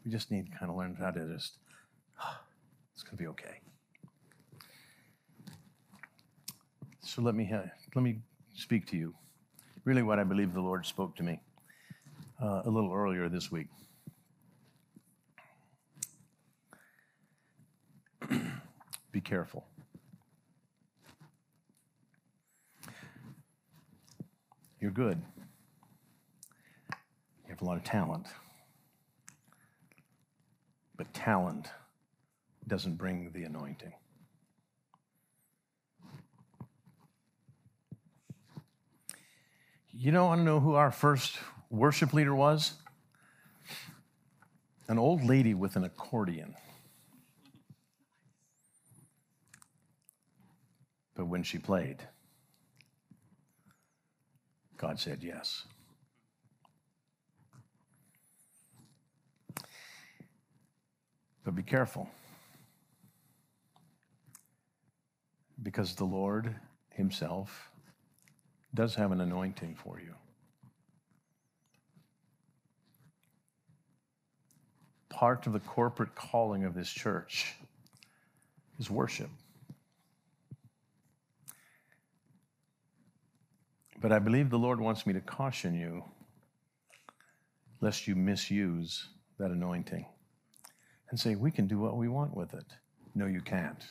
we 0.04 0.12
just 0.12 0.32
need 0.32 0.52
to 0.52 0.58
kind 0.58 0.72
of 0.72 0.78
learn 0.78 0.96
how 1.00 1.12
to 1.12 1.34
just, 1.34 1.58
it's 2.94 3.04
going 3.04 3.18
to 3.18 3.24
be 3.24 3.28
okay. 3.28 3.62
So 7.02 7.22
let 7.22 7.36
me, 7.36 7.52
uh, 7.54 7.62
let 7.96 8.02
me 8.02 8.20
speak 8.56 8.88
to 8.88 8.98
you. 8.98 9.14
Really, 9.86 10.04
what 10.04 10.20
I 10.20 10.24
believe 10.24 10.54
the 10.54 10.62
Lord 10.62 10.86
spoke 10.86 11.16
to 11.18 11.24
me 11.24 11.40
uh, 12.42 12.64
a 12.66 12.70
little 12.70 12.92
earlier 12.92 13.30
this 13.30 13.52
week. 13.52 13.68
Be 19.12 19.22
careful. 19.22 19.66
You're 24.80 24.92
good. 24.92 25.22
Have 27.58 27.64
a 27.64 27.70
lot 27.72 27.78
of 27.78 27.84
talent. 27.84 28.28
But 30.96 31.12
talent 31.12 31.70
doesn't 32.68 32.98
bring 32.98 33.32
the 33.32 33.46
anointing. 33.46 33.94
You 39.92 40.12
don't 40.12 40.28
want 40.28 40.42
to 40.42 40.46
know 40.46 40.60
who 40.60 40.76
our 40.76 40.92
first 40.92 41.40
worship 41.72 42.14
leader 42.14 42.36
was? 42.36 42.76
An 44.88 45.00
old 45.00 45.24
lady 45.24 45.56
with 45.56 45.76
an 45.76 45.84
accordion. 45.84 46.54
But 51.16 51.26
when 51.26 51.42
she 51.42 51.58
played, 51.58 52.04
God 54.78 55.00
said 55.00 55.24
yes. 55.24 55.64
But 61.48 61.56
be 61.56 61.64
careful. 61.64 62.10
Because 65.64 65.96
the 65.96 66.04
Lord 66.04 66.54
Himself 66.90 67.72
does 68.76 68.96
have 68.96 69.14
an 69.14 69.22
anointing 69.22 69.76
for 69.76 69.98
you. 69.98 70.14
Part 75.08 75.48
of 75.48 75.54
the 75.54 75.62
corporate 75.62 76.16
calling 76.16 76.66
of 76.66 76.74
this 76.74 76.90
church 76.90 77.56
is 78.78 78.92
worship. 78.92 79.30
But 84.02 84.12
I 84.12 84.20
believe 84.20 84.50
the 84.50 84.60
Lord 84.60 84.82
wants 84.82 85.08
me 85.08 85.14
to 85.14 85.22
caution 85.22 85.76
you 85.76 86.04
lest 87.80 88.06
you 88.06 88.18
misuse 88.18 89.08
that 89.40 89.50
anointing 89.50 90.06
and 91.10 91.20
say, 91.20 91.36
we 91.36 91.52
can 91.52 91.68
do 91.68 91.80
what 91.80 91.98
we 91.98 92.08
want 92.08 92.36
with 92.36 92.54
it. 92.54 92.66
No, 93.16 93.26
you 93.26 93.42
can't. 93.42 93.84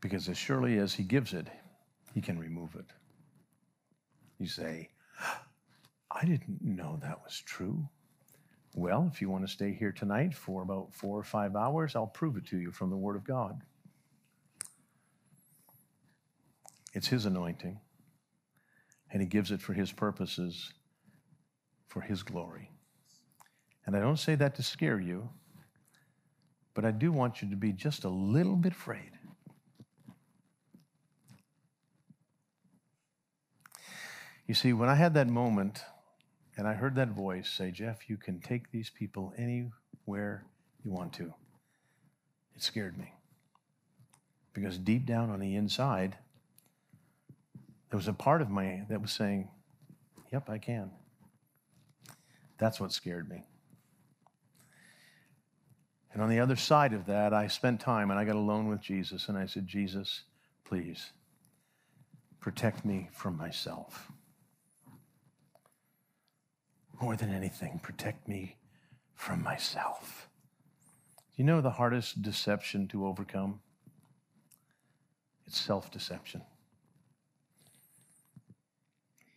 Because 0.00 0.28
as 0.28 0.38
surely 0.38 0.78
as 0.78 0.94
He 0.94 1.02
gives 1.02 1.32
it, 1.34 1.48
He 2.14 2.20
can 2.20 2.38
remove 2.38 2.74
it. 2.74 2.86
You 4.38 4.46
say, 4.46 4.90
I 6.10 6.24
didn't 6.24 6.62
know 6.62 6.98
that 7.02 7.20
was 7.22 7.42
true. 7.44 7.88
Well, 8.74 9.10
if 9.12 9.20
you 9.20 9.28
want 9.28 9.46
to 9.46 9.52
stay 9.52 9.72
here 9.72 9.92
tonight 9.92 10.34
for 10.34 10.62
about 10.62 10.92
four 10.92 11.18
or 11.18 11.24
five 11.24 11.56
hours, 11.56 11.96
I'll 11.96 12.06
prove 12.06 12.36
it 12.36 12.46
to 12.46 12.58
you 12.58 12.70
from 12.70 12.90
the 12.90 12.96
Word 12.96 13.16
of 13.16 13.24
God. 13.24 13.60
It's 16.94 17.08
His 17.08 17.26
anointing, 17.26 17.80
and 19.12 19.22
He 19.22 19.28
gives 19.28 19.50
it 19.50 19.60
for 19.60 19.72
His 19.72 19.92
purposes, 19.92 20.72
for 21.88 22.00
His 22.00 22.22
glory. 22.22 22.70
And 23.86 23.96
I 23.96 24.00
don't 24.00 24.18
say 24.18 24.34
that 24.34 24.54
to 24.56 24.62
scare 24.62 25.00
you, 25.00 25.30
but 26.74 26.84
I 26.84 26.90
do 26.90 27.10
want 27.10 27.40
you 27.40 27.50
to 27.50 27.56
be 27.56 27.72
just 27.72 28.04
a 28.04 28.08
little 28.08 28.56
bit 28.56 28.72
afraid. 28.72 29.12
You 34.46 34.54
see, 34.54 34.72
when 34.72 34.88
I 34.88 34.94
had 34.94 35.14
that 35.14 35.28
moment 35.28 35.82
and 36.56 36.66
I 36.66 36.72
heard 36.72 36.94
that 36.94 37.10
voice 37.10 37.50
say, 37.50 37.70
Jeff, 37.70 38.08
you 38.08 38.16
can 38.16 38.40
take 38.40 38.70
these 38.70 38.90
people 38.90 39.32
anywhere 39.36 40.46
you 40.82 40.90
want 40.90 41.12
to, 41.14 41.34
it 42.54 42.62
scared 42.62 42.96
me. 42.96 43.12
Because 44.54 44.78
deep 44.78 45.04
down 45.04 45.30
on 45.30 45.38
the 45.40 45.54
inside, 45.54 46.16
there 47.90 47.96
was 47.96 48.08
a 48.08 48.12
part 48.12 48.42
of 48.42 48.50
me 48.50 48.82
that 48.88 49.00
was 49.00 49.12
saying, 49.12 49.48
Yep, 50.32 50.50
I 50.50 50.58
can. 50.58 50.90
That's 52.58 52.80
what 52.80 52.92
scared 52.92 53.30
me. 53.30 53.44
And 56.12 56.22
on 56.22 56.28
the 56.28 56.40
other 56.40 56.56
side 56.56 56.92
of 56.92 57.06
that, 57.06 57.32
I 57.32 57.46
spent 57.46 57.80
time 57.80 58.10
and 58.10 58.18
I 58.18 58.24
got 58.24 58.34
alone 58.36 58.68
with 58.68 58.80
Jesus 58.80 59.28
and 59.28 59.38
I 59.38 59.46
said, 59.46 59.66
Jesus, 59.66 60.22
please 60.64 61.12
protect 62.40 62.84
me 62.84 63.08
from 63.12 63.36
myself. 63.36 64.10
More 67.00 67.16
than 67.16 67.32
anything, 67.32 67.78
protect 67.82 68.26
me 68.26 68.56
from 69.14 69.42
myself. 69.42 70.28
You 71.36 71.44
know 71.44 71.60
the 71.60 71.70
hardest 71.70 72.22
deception 72.22 72.88
to 72.88 73.06
overcome? 73.06 73.60
It's 75.46 75.60
self 75.60 75.90
deception. 75.90 76.42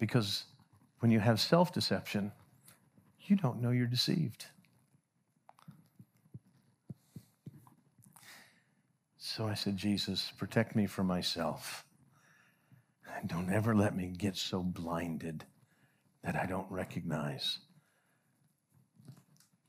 Because 0.01 0.45
when 0.99 1.11
you 1.11 1.19
have 1.19 1.39
self 1.39 1.71
deception, 1.71 2.31
you 3.19 3.35
don't 3.35 3.61
know 3.61 3.69
you're 3.69 3.85
deceived. 3.85 4.47
So 9.19 9.47
I 9.47 9.53
said, 9.53 9.77
Jesus, 9.77 10.33
protect 10.39 10.75
me 10.75 10.87
from 10.87 11.05
myself. 11.05 11.85
And 13.15 13.29
don't 13.29 13.53
ever 13.53 13.75
let 13.75 13.95
me 13.95 14.07
get 14.07 14.35
so 14.35 14.63
blinded 14.63 15.45
that 16.23 16.35
I 16.35 16.47
don't 16.47 16.69
recognize 16.71 17.59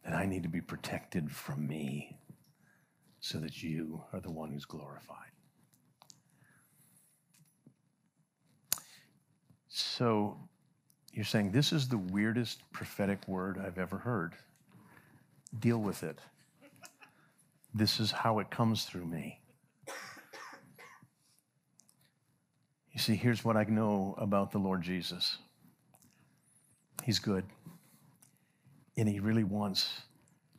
that 0.03 0.15
I 0.15 0.25
need 0.25 0.45
to 0.45 0.49
be 0.49 0.63
protected 0.63 1.31
from 1.31 1.69
me 1.69 2.17
so 3.21 3.37
that 3.39 3.63
you 3.63 4.03
are 4.15 4.21
the 4.21 4.33
one 4.33 4.51
who's 4.51 4.65
glorified. 4.65 5.32
So 9.75 10.37
you're 11.15 11.25
saying, 11.25 11.51
This 11.51 11.73
is 11.73 11.89
the 11.89 11.97
weirdest 11.97 12.61
prophetic 12.73 13.27
word 13.27 13.59
I've 13.59 13.79
ever 13.79 13.97
heard. 13.97 14.35
Deal 15.59 15.79
with 15.79 16.03
it. 16.03 16.19
This 17.75 17.99
is 17.99 18.11
how 18.11 18.39
it 18.39 18.51
comes 18.51 18.85
through 18.85 19.07
me. 19.07 19.41
You 22.93 23.01
see, 23.01 23.15
here's 23.15 23.43
what 23.43 23.57
I 23.57 23.65
know 23.65 24.15
about 24.19 24.53
the 24.53 24.59
Lord 24.59 24.83
Jesus 24.83 25.39
He's 27.03 27.19
good, 27.19 27.45
and 28.99 29.09
He 29.09 29.21
really 29.21 29.45
wants 29.45 30.03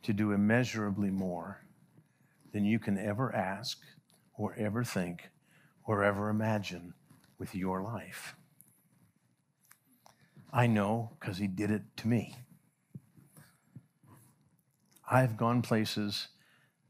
to 0.02 0.12
do 0.12 0.32
immeasurably 0.32 1.10
more 1.10 1.60
than 2.52 2.64
you 2.64 2.80
can 2.80 2.98
ever 2.98 3.32
ask 3.32 3.78
or 4.36 4.56
ever 4.58 4.82
think 4.82 5.30
or 5.84 6.02
ever 6.02 6.30
imagine 6.30 6.94
with 7.38 7.54
your 7.54 7.80
life. 7.80 8.34
I 10.54 10.68
know 10.68 11.10
because 11.18 11.36
he 11.36 11.48
did 11.48 11.72
it 11.72 11.82
to 11.96 12.08
me. 12.08 12.36
I've 15.10 15.36
gone 15.36 15.62
places 15.62 16.28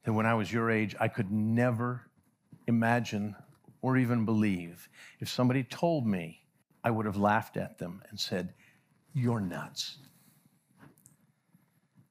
that 0.05 0.13
when 0.13 0.27
I 0.27 0.35
was 0.35 0.53
your 0.53 0.71
age, 0.71 0.95
I 1.01 1.09
could 1.09 1.33
never 1.33 2.03
imagine 2.67 3.35
or 3.81 3.97
even 3.97 4.27
believe. 4.27 4.89
If 5.19 5.31
somebody 5.31 5.65
told 5.65 6.07
me, 6.07 6.43
I 6.85 6.91
would 6.91 7.07
have 7.07 7.17
laughed 7.17 7.57
at 7.57 7.79
them 7.79 8.03
and 8.11 8.21
said, 8.21 8.53
You're 9.15 9.41
nuts. 9.41 9.97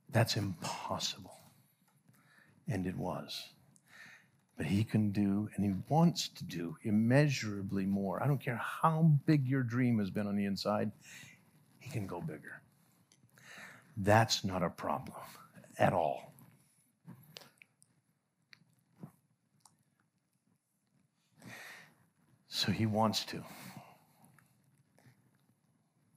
That's 0.09 0.37
impossible. 0.37 1.37
And 2.67 2.87
it 2.87 2.97
was. 2.97 3.49
But 4.57 4.65
he 4.65 4.83
can 4.83 5.11
do, 5.11 5.49
and 5.55 5.65
he 5.65 5.73
wants 5.87 6.29
to 6.29 6.43
do, 6.43 6.77
immeasurably 6.83 7.85
more. 7.85 8.21
I 8.23 8.27
don't 8.27 8.41
care 8.41 8.61
how 8.63 9.11
big 9.25 9.47
your 9.47 9.63
dream 9.63 9.99
has 9.99 10.09
been 10.09 10.27
on 10.27 10.35
the 10.35 10.45
inside, 10.45 10.91
he 11.83 11.89
can 11.89 12.07
go 12.07 12.21
bigger. 12.21 12.61
That's 13.97 14.45
not 14.45 14.63
a 14.63 14.69
problem 14.69 15.17
at 15.77 15.91
all. 15.91 16.33
So 22.47 22.71
he 22.71 22.85
wants 22.85 23.25
to. 23.25 23.43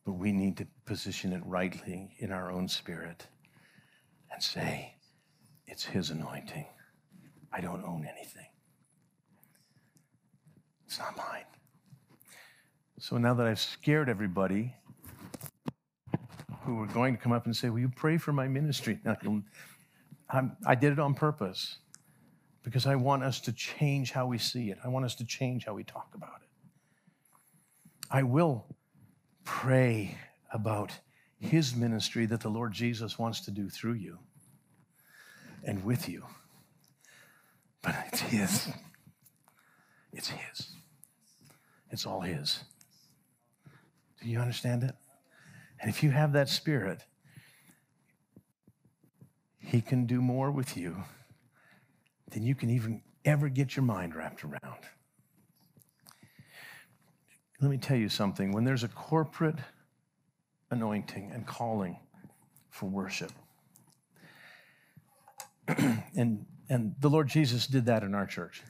But 0.04 0.12
we 0.12 0.30
need 0.30 0.56
to 0.58 0.66
position 0.84 1.32
it 1.32 1.42
rightly 1.44 2.14
in 2.18 2.30
our 2.30 2.52
own 2.52 2.68
spirit 2.68 3.26
and 4.32 4.40
say, 4.40 4.94
it's 5.66 5.84
his 5.84 6.10
anointing. 6.10 6.66
I 7.52 7.60
don't 7.60 7.84
own 7.84 8.06
anything. 8.06 8.46
It's 10.86 10.98
not 11.00 11.16
mine. 11.16 11.42
So 12.98 13.18
now 13.18 13.34
that 13.34 13.46
I've 13.46 13.58
scared 13.58 14.08
everybody, 14.08 14.74
who 16.66 16.74
were 16.74 16.86
going 16.86 17.16
to 17.16 17.22
come 17.22 17.32
up 17.32 17.46
and 17.46 17.56
say, 17.56 17.70
Will 17.70 17.78
you 17.78 17.88
pray 17.88 18.18
for 18.18 18.32
my 18.32 18.48
ministry? 18.48 18.98
i 20.66 20.74
did 20.74 20.92
it 20.92 20.98
on 20.98 21.14
purpose 21.14 21.78
because 22.62 22.86
I 22.86 22.96
want 22.96 23.22
us 23.22 23.40
to 23.42 23.52
change 23.52 24.10
how 24.10 24.26
we 24.26 24.38
see 24.38 24.70
it. 24.70 24.78
I 24.84 24.88
want 24.88 25.04
us 25.04 25.14
to 25.16 25.24
change 25.24 25.66
how 25.66 25.74
we 25.74 25.84
talk 25.84 26.08
about 26.14 26.40
it. 26.42 26.48
I 28.10 28.24
will 28.24 28.66
pray 29.44 30.18
about 30.52 30.92
his 31.38 31.76
ministry 31.76 32.26
that 32.26 32.40
the 32.40 32.48
Lord 32.48 32.72
Jesus 32.72 33.18
wants 33.18 33.40
to 33.42 33.52
do 33.52 33.68
through 33.68 33.94
you 33.94 34.18
and 35.64 35.84
with 35.84 36.08
you. 36.08 36.24
But 37.82 37.94
it's 38.08 38.20
his. 38.20 38.68
It's 40.12 40.28
his. 40.30 40.70
It's 41.90 42.04
all 42.04 42.20
his. 42.20 42.64
Do 44.20 44.28
you 44.28 44.40
understand 44.40 44.82
it? 44.82 44.96
And 45.80 45.90
if 45.90 46.02
you 46.02 46.10
have 46.10 46.32
that 46.32 46.48
spirit, 46.48 47.04
He 49.58 49.80
can 49.80 50.06
do 50.06 50.20
more 50.20 50.50
with 50.50 50.76
you 50.76 51.04
than 52.30 52.42
you 52.42 52.54
can 52.54 52.70
even 52.70 53.02
ever 53.24 53.48
get 53.48 53.76
your 53.76 53.84
mind 53.84 54.14
wrapped 54.14 54.44
around. 54.44 54.80
Let 57.60 57.70
me 57.70 57.78
tell 57.78 57.96
you 57.96 58.08
something. 58.08 58.52
When 58.52 58.64
there's 58.64 58.84
a 58.84 58.88
corporate 58.88 59.58
anointing 60.70 61.30
and 61.32 61.46
calling 61.46 61.98
for 62.70 62.86
worship, 62.86 63.32
and, 65.68 66.44
and 66.68 66.94
the 67.00 67.08
Lord 67.08 67.28
Jesus 67.28 67.66
did 67.66 67.86
that 67.86 68.02
in 68.02 68.14
our 68.14 68.26
church. 68.26 68.62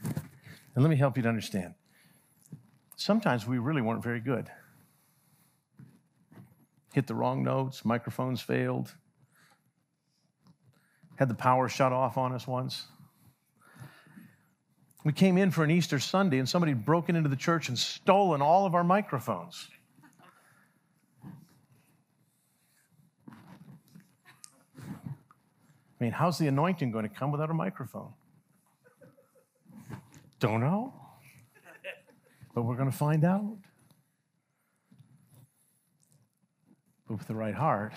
And 0.75 0.85
let 0.85 0.89
me 0.91 0.97
help 0.97 1.17
you 1.17 1.23
to 1.25 1.29
understand. 1.29 1.75
Sometimes 2.97 3.47
we 3.47 3.59
really 3.59 3.83
weren't 3.83 4.03
very 4.03 4.21
good 4.21 4.51
hit 6.97 7.07
the 7.07 7.15
wrong 7.15 7.45
notes, 7.45 7.85
microphones 7.85 8.41
failed, 8.41 8.91
had 11.17 11.29
the 11.29 11.35
power 11.35 11.69
shut 11.69 11.93
off 11.93 12.17
on 12.17 12.33
us 12.33 12.47
once. 12.47 12.87
We 15.05 15.13
came 15.13 15.37
in 15.37 15.51
for 15.51 15.63
an 15.63 15.71
Easter 15.71 15.99
Sunday 15.99 16.39
and 16.39 16.49
somebody 16.49 16.73
had 16.73 16.87
broken 16.87 17.15
into 17.15 17.29
the 17.29 17.37
church 17.37 17.69
and 17.69 17.79
stolen 17.79 18.41
all 18.41 18.65
of 18.65 18.75
our 18.75 18.83
microphones. 18.83 19.69
I 26.01 26.01
mean, 26.01 26.13
how's 26.13 26.39
the 26.39 26.47
anointing 26.47 26.93
going 26.93 27.07
to 27.07 27.15
come 27.15 27.31
without 27.31 27.51
a 27.51 27.55
microphone? 27.55 28.15
Don't 30.41 30.61
know. 30.61 30.95
But 32.55 32.63
we're 32.63 32.77
going 32.77 32.91
to 32.91 32.97
find 32.97 33.23
out. 33.23 33.59
But 37.07 37.19
with 37.19 37.29
the 37.29 37.35
right 37.35 37.55
heart, 37.55 37.93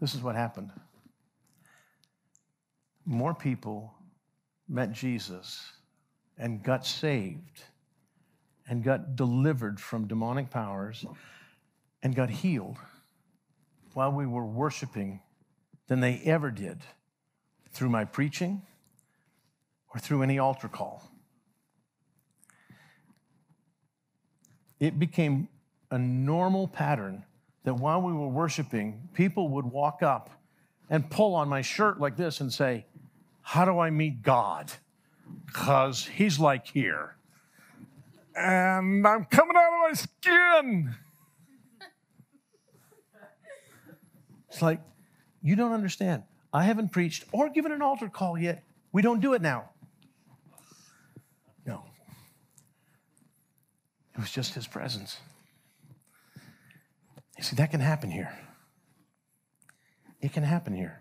this 0.00 0.14
is 0.14 0.22
what 0.22 0.34
happened. 0.34 0.70
More 3.04 3.34
people 3.34 3.94
met 4.68 4.92
Jesus 4.92 5.72
and 6.38 6.62
got 6.62 6.86
saved 6.86 7.62
and 8.68 8.84
got 8.84 9.16
delivered 9.16 9.80
from 9.80 10.06
demonic 10.06 10.50
powers 10.50 11.04
and 12.02 12.14
got 12.14 12.30
healed 12.30 12.76
while 13.94 14.12
we 14.12 14.26
were 14.26 14.46
worshiping 14.46 15.20
than 15.88 16.00
they 16.00 16.20
ever 16.24 16.50
did 16.50 16.78
through 17.72 17.88
my 17.88 18.04
preaching 18.04 18.62
or 19.92 20.00
through 20.00 20.22
any 20.22 20.38
altar 20.38 20.68
call. 20.68 21.10
It 24.78 24.98
became 24.98 25.48
a 25.90 25.98
normal 25.98 26.68
pattern 26.68 27.24
that 27.64 27.74
while 27.74 28.00
we 28.00 28.12
were 28.12 28.28
worshiping, 28.28 29.08
people 29.14 29.48
would 29.48 29.66
walk 29.66 30.02
up 30.02 30.30
and 30.88 31.08
pull 31.10 31.34
on 31.34 31.48
my 31.48 31.62
shirt 31.62 32.00
like 32.00 32.16
this 32.16 32.40
and 32.40 32.52
say, 32.52 32.86
How 33.42 33.64
do 33.64 33.78
I 33.78 33.90
meet 33.90 34.22
God? 34.22 34.72
Because 35.46 36.06
he's 36.06 36.38
like 36.38 36.66
here. 36.66 37.16
And 38.34 39.06
I'm 39.06 39.24
coming 39.26 39.56
out 39.56 39.72
of 39.72 39.88
my 39.88 39.92
skin. 39.92 40.94
It's 44.48 44.60
like, 44.60 44.80
you 45.42 45.54
don't 45.54 45.72
understand. 45.72 46.24
I 46.52 46.64
haven't 46.64 46.90
preached 46.90 47.24
or 47.30 47.48
given 47.50 47.70
an 47.70 47.82
altar 47.82 48.08
call 48.08 48.36
yet. 48.36 48.64
We 48.92 49.02
don't 49.02 49.20
do 49.20 49.34
it 49.34 49.42
now. 49.42 49.70
No. 51.64 51.84
It 54.14 54.20
was 54.20 54.30
just 54.32 54.54
his 54.54 54.66
presence. 54.66 55.18
You 57.40 57.44
see, 57.44 57.56
that 57.56 57.70
can 57.70 57.80
happen 57.80 58.10
here. 58.10 58.30
It 60.20 60.34
can 60.34 60.42
happen 60.42 60.74
here. 60.74 61.00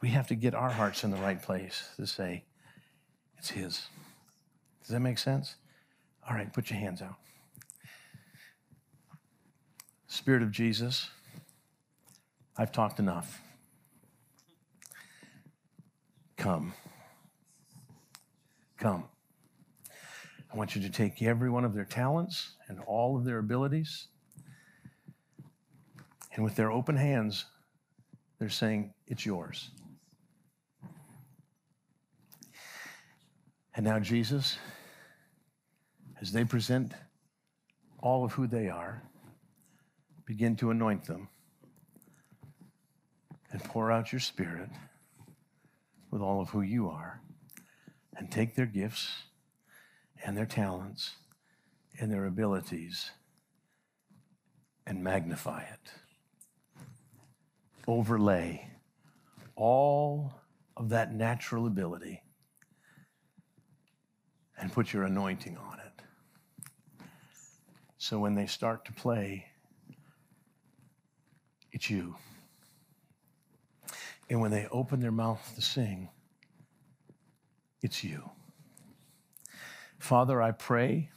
We 0.00 0.08
have 0.08 0.28
to 0.28 0.34
get 0.34 0.54
our 0.54 0.70
hearts 0.70 1.04
in 1.04 1.10
the 1.10 1.18
right 1.18 1.40
place 1.40 1.90
to 1.96 2.06
say, 2.06 2.44
it's 3.36 3.50
his. 3.50 3.88
Does 4.80 4.88
that 4.88 5.00
make 5.00 5.18
sense? 5.18 5.56
All 6.26 6.34
right, 6.34 6.50
put 6.50 6.70
your 6.70 6.78
hands 6.78 7.02
out. 7.02 7.16
Spirit 10.06 10.42
of 10.42 10.50
Jesus. 10.50 11.10
I've 12.56 12.72
talked 12.72 12.98
enough. 12.98 13.42
Come. 16.38 16.72
Come. 18.78 19.04
I 20.50 20.56
want 20.56 20.74
you 20.74 20.80
to 20.80 20.88
take 20.88 21.20
every 21.20 21.50
one 21.50 21.66
of 21.66 21.74
their 21.74 21.84
talents 21.84 22.52
and 22.66 22.80
all 22.86 23.18
of 23.18 23.26
their 23.26 23.40
abilities, 23.40 24.06
and 26.40 26.44
with 26.46 26.56
their 26.56 26.72
open 26.72 26.96
hands, 26.96 27.44
they're 28.38 28.48
saying, 28.48 28.94
It's 29.06 29.26
yours. 29.26 29.72
And 33.74 33.84
now, 33.84 33.98
Jesus, 33.98 34.56
as 36.18 36.32
they 36.32 36.44
present 36.44 36.92
all 37.98 38.24
of 38.24 38.32
who 38.32 38.46
they 38.46 38.70
are, 38.70 39.02
begin 40.24 40.56
to 40.56 40.70
anoint 40.70 41.04
them 41.04 41.28
and 43.52 43.62
pour 43.62 43.92
out 43.92 44.10
your 44.10 44.20
spirit 44.20 44.70
with 46.10 46.22
all 46.22 46.40
of 46.40 46.48
who 46.48 46.62
you 46.62 46.88
are 46.88 47.20
and 48.16 48.30
take 48.30 48.54
their 48.54 48.64
gifts 48.64 49.10
and 50.24 50.38
their 50.38 50.46
talents 50.46 51.16
and 52.00 52.10
their 52.10 52.24
abilities 52.24 53.10
and 54.86 55.04
magnify 55.04 55.64
it. 55.64 55.99
Overlay 57.86 58.68
all 59.56 60.32
of 60.76 60.88
that 60.90 61.12
natural 61.14 61.66
ability 61.66 62.22
and 64.58 64.72
put 64.72 64.92
your 64.92 65.04
anointing 65.04 65.56
on 65.56 65.78
it. 65.80 66.02
So 67.98 68.18
when 68.18 68.34
they 68.34 68.46
start 68.46 68.84
to 68.86 68.92
play, 68.92 69.46
it's 71.72 71.90
you. 71.90 72.16
And 74.28 74.40
when 74.40 74.50
they 74.50 74.66
open 74.70 75.00
their 75.00 75.12
mouth 75.12 75.52
to 75.54 75.60
sing, 75.60 76.08
it's 77.82 78.04
you. 78.04 78.30
Father, 79.98 80.40
I 80.40 80.52
pray 80.52 81.10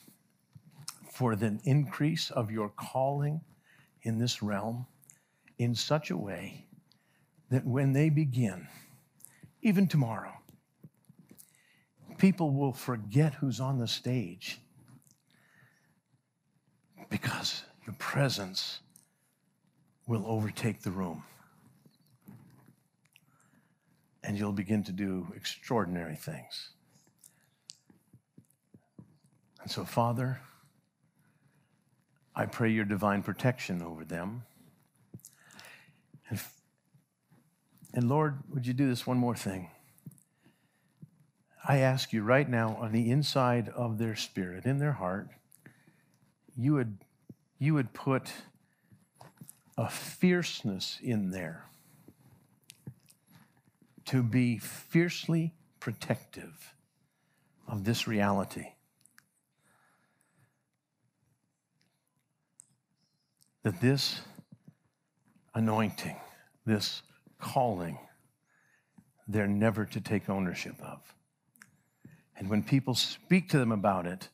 for 1.11 1.35
the 1.35 1.59
increase 1.63 2.31
of 2.31 2.51
your 2.51 2.69
calling 2.69 3.41
in 4.01 4.17
this 4.17 4.41
realm 4.41 4.87
in 5.57 5.75
such 5.75 6.11
a 6.11 6.17
way 6.17 6.65
that 7.49 7.65
when 7.65 7.93
they 7.93 8.09
begin, 8.09 8.67
even 9.61 9.87
tomorrow, 9.87 10.33
people 12.17 12.51
will 12.51 12.73
forget 12.73 13.33
who's 13.35 13.59
on 13.59 13.77
the 13.77 13.87
stage 13.87 14.59
because 17.09 17.63
your 17.85 17.95
presence 17.99 18.79
will 20.07 20.23
overtake 20.25 20.81
the 20.81 20.91
room 20.91 21.23
and 24.23 24.37
you'll 24.37 24.51
begin 24.51 24.83
to 24.83 24.91
do 24.91 25.27
extraordinary 25.35 26.15
things. 26.15 26.69
And 29.61 29.69
so, 29.71 29.85
Father, 29.85 30.41
I 32.35 32.45
pray 32.45 32.71
your 32.71 32.85
divine 32.85 33.21
protection 33.21 33.81
over 33.81 34.03
them. 34.03 34.43
And, 36.29 36.39
and 37.93 38.09
Lord, 38.09 38.39
would 38.49 38.65
you 38.65 38.73
do 38.73 38.87
this 38.87 39.05
one 39.05 39.17
more 39.17 39.35
thing? 39.35 39.69
I 41.65 41.77
ask 41.77 42.11
you 42.11 42.23
right 42.23 42.49
now 42.49 42.75
on 42.81 42.91
the 42.91 43.09
inside 43.09 43.69
of 43.69 43.97
their 43.97 44.15
spirit, 44.15 44.65
in 44.65 44.79
their 44.79 44.93
heart, 44.93 45.29
you 46.57 46.73
would, 46.73 46.97
you 47.57 47.73
would 47.73 47.93
put 47.93 48.33
a 49.77 49.89
fierceness 49.89 50.97
in 51.01 51.31
there 51.31 51.65
to 54.05 54.21
be 54.21 54.57
fiercely 54.57 55.53
protective 55.79 56.73
of 57.67 57.83
this 57.85 58.07
reality. 58.07 58.67
That 63.63 63.79
this 63.79 64.21
anointing, 65.55 66.17
this 66.65 67.01
calling, 67.43 67.99
they're 69.27 69.47
never 69.47 69.85
to 69.85 70.01
take 70.01 70.29
ownership 70.29 70.75
of. 70.81 70.99
And 72.37 72.49
when 72.49 72.63
people 72.63 72.95
speak 72.95 73.49
to 73.49 73.59
them 73.59 73.71
about 73.71 74.07
it, 74.07 74.29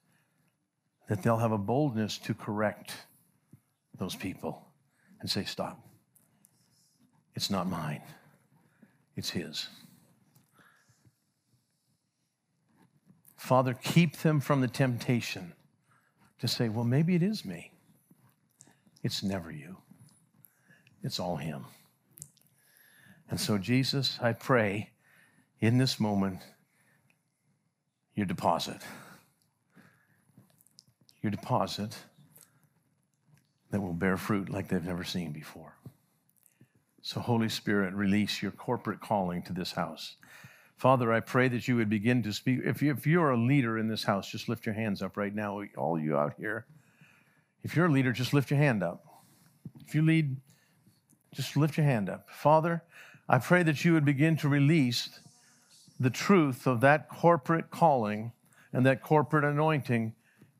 that 1.09 1.23
they'll 1.23 1.37
have 1.37 1.51
a 1.51 1.57
boldness 1.57 2.17
to 2.19 2.33
correct 2.33 2.93
those 3.97 4.15
people 4.15 4.63
and 5.19 5.29
say, 5.29 5.43
Stop. 5.43 5.79
It's 7.35 7.49
not 7.49 7.67
mine. 7.67 8.01
It's 9.15 9.31
His. 9.31 9.67
Father, 13.37 13.73
keep 13.73 14.17
them 14.17 14.39
from 14.39 14.61
the 14.61 14.67
temptation 14.67 15.53
to 16.39 16.47
say, 16.47 16.69
well, 16.69 16.83
maybe 16.83 17.15
it 17.15 17.23
is 17.23 17.45
me. 17.45 17.71
It's 19.01 19.23
never 19.23 19.49
you, 19.51 19.77
it's 21.03 21.19
all 21.19 21.37
Him. 21.37 21.65
And 23.29 23.39
so, 23.39 23.57
Jesus, 23.57 24.17
I 24.21 24.33
pray 24.33 24.89
in 25.59 25.77
this 25.77 25.99
moment 25.99 26.39
your 28.15 28.25
deposit. 28.25 28.81
Your 31.21 31.31
deposit 31.31 31.95
that 33.71 33.81
will 33.81 33.93
bear 33.93 34.17
fruit 34.17 34.49
like 34.49 34.67
they've 34.67 34.83
never 34.83 35.03
seen 35.03 35.31
before. 35.31 35.75
So, 37.01 37.19
Holy 37.19 37.49
Spirit, 37.49 37.93
release 37.93 38.41
your 38.41 38.51
corporate 38.51 38.99
calling 38.99 39.43
to 39.43 39.53
this 39.53 39.71
house. 39.71 40.15
Father, 40.75 41.11
I 41.11 41.19
pray 41.19 41.49
that 41.49 41.67
you 41.67 41.75
would 41.75 41.89
begin 41.89 42.23
to 42.23 42.33
speak. 42.33 42.61
If, 42.63 42.81
you, 42.81 42.91
if 42.91 43.05
you're 43.05 43.31
a 43.31 43.37
leader 43.37 43.77
in 43.77 43.87
this 43.87 44.03
house, 44.03 44.31
just 44.31 44.49
lift 44.49 44.65
your 44.65 44.75
hands 44.75 45.01
up 45.01 45.17
right 45.17 45.33
now. 45.33 45.61
All 45.77 45.99
you 45.99 46.17
out 46.17 46.33
here, 46.37 46.65
if 47.63 47.75
you're 47.75 47.87
a 47.87 47.91
leader, 47.91 48.11
just 48.11 48.33
lift 48.33 48.49
your 48.49 48.59
hand 48.59 48.81
up. 48.81 49.03
If 49.85 49.93
you 49.93 50.01
lead, 50.01 50.37
just 51.33 51.57
lift 51.57 51.77
your 51.77 51.85
hand 51.85 52.09
up. 52.09 52.29
Father, 52.29 52.83
I 53.31 53.37
pray 53.37 53.61
that 53.61 53.85
you 53.85 53.93
would 53.93 54.05
begin 54.05 54.37
to 54.37 54.49
release 54.49 55.19
the 55.99 56.09
truth 56.09 56.65
of 56.65 56.81
that 56.81 57.07
corporate 57.09 57.69
calling 57.69 58.31
and 58.73 58.83
that 58.87 59.03
corporate 59.03 59.43
anointing 59.43 60.15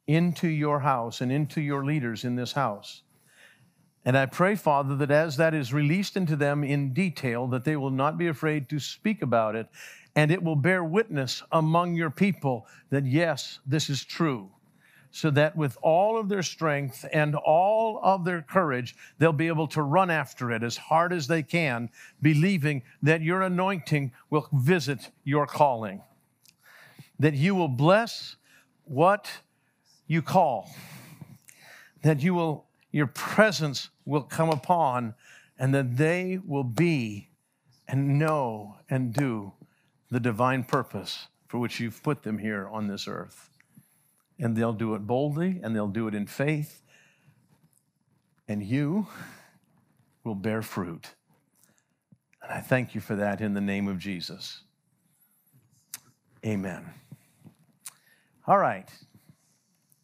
into 0.06 0.48
your 0.48 0.82
house 0.82 1.20
and 1.20 1.32
into 1.32 1.62
your 1.62 1.84
leaders 1.84 2.24
in 2.24 2.36
this 2.36 2.52
house. 2.52 3.02
And 4.06 4.16
I 4.16 4.28
pray, 4.28 4.56
Father, 4.56 4.96
that 4.98 5.10
as 5.10 5.38
that 5.38 5.56
is 5.56 5.74
released 5.74 6.16
into 6.16 6.36
them 6.36 6.64
in 6.64 6.94
detail, 6.94 7.48
that 7.48 7.64
they 7.64 7.76
will 7.76 7.90
not 7.90 8.20
be 8.20 8.28
afraid 8.28 8.70
to 8.70 8.80
speak 8.80 9.24
about 9.24 9.56
it, 9.56 9.68
and 10.16 10.30
it 10.30 10.44
will 10.44 10.56
bear 10.56 10.84
witness 10.84 11.42
among 11.52 11.96
your 11.96 12.12
people 12.12 12.68
that 12.92 13.06
yes, 13.06 13.60
this 13.66 13.90
is 13.90 14.06
true. 14.06 14.52
So 15.12 15.32
that 15.32 15.56
with 15.56 15.78
all 15.82 16.20
of 16.20 16.30
their 16.30 16.44
strength 16.44 17.04
and 17.12 17.36
all 17.36 18.00
of 18.04 18.26
their 18.26 18.44
courage, 18.44 18.96
they'll 19.18 19.34
be 19.34 19.48
able 19.48 19.68
to 19.70 19.82
run 19.82 20.12
after 20.12 20.52
it 20.52 20.62
as 20.62 20.78
hard 20.78 21.12
as 21.12 21.28
they 21.28 21.42
can, 21.42 21.90
believing 22.22 22.84
that 23.02 23.22
your 23.22 23.42
anointing 23.42 24.12
will 24.30 24.48
visit 24.54 25.10
your 25.24 25.48
calling, 25.48 26.04
that 27.18 27.34
you 27.34 27.56
will 27.56 27.68
bless 27.68 28.36
what 28.86 29.32
you 30.06 30.22
call, 30.22 30.70
that 32.04 32.22
you 32.22 32.34
will 32.34 32.66
your 32.92 33.08
presence 33.08 33.90
will 34.06 34.24
come 34.24 34.50
upon, 34.50 35.14
and 35.60 35.74
that 35.74 35.98
they 35.98 36.40
will 36.44 36.64
be 36.64 37.30
and 37.88 38.18
know 38.18 38.78
and 38.90 39.14
do 39.14 39.54
the 40.10 40.20
divine 40.20 40.64
purpose 40.64 41.28
for 41.48 41.60
which 41.60 41.80
you've 41.80 42.02
put 42.04 42.24
them 42.24 42.38
here 42.38 42.68
on 42.72 42.88
this 42.88 43.08
earth. 43.08 43.49
And 44.40 44.56
they'll 44.56 44.74
do 44.74 44.96
it 44.96 45.06
boldly 45.06 45.60
and 45.62 45.76
they'll 45.76 45.88
do 45.88 46.08
it 46.08 46.16
in 46.16 46.26
faith, 46.26 46.82
and 48.48 48.64
you 48.64 49.08
will 50.24 50.36
bear 50.36 50.62
fruit. 50.62 51.14
And 52.42 52.52
I 52.52 52.62
thank 52.62 52.96
you 52.96 53.02
for 53.02 53.16
that 53.16 53.42
in 53.42 53.54
the 53.54 53.62
name 53.62 53.88
of 53.88 54.00
Jesus. 54.00 54.62
Amen. 56.46 56.90
All 58.48 58.58
right. 58.58 58.90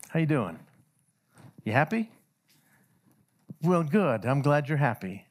How 0.09 0.19
you 0.19 0.25
doing? 0.25 0.59
You 1.63 1.71
happy? 1.71 2.11
Well, 3.61 3.83
good. 3.83 4.25
I'm 4.25 4.41
glad 4.41 4.69
you're 4.69 4.77
happy. 4.77 5.25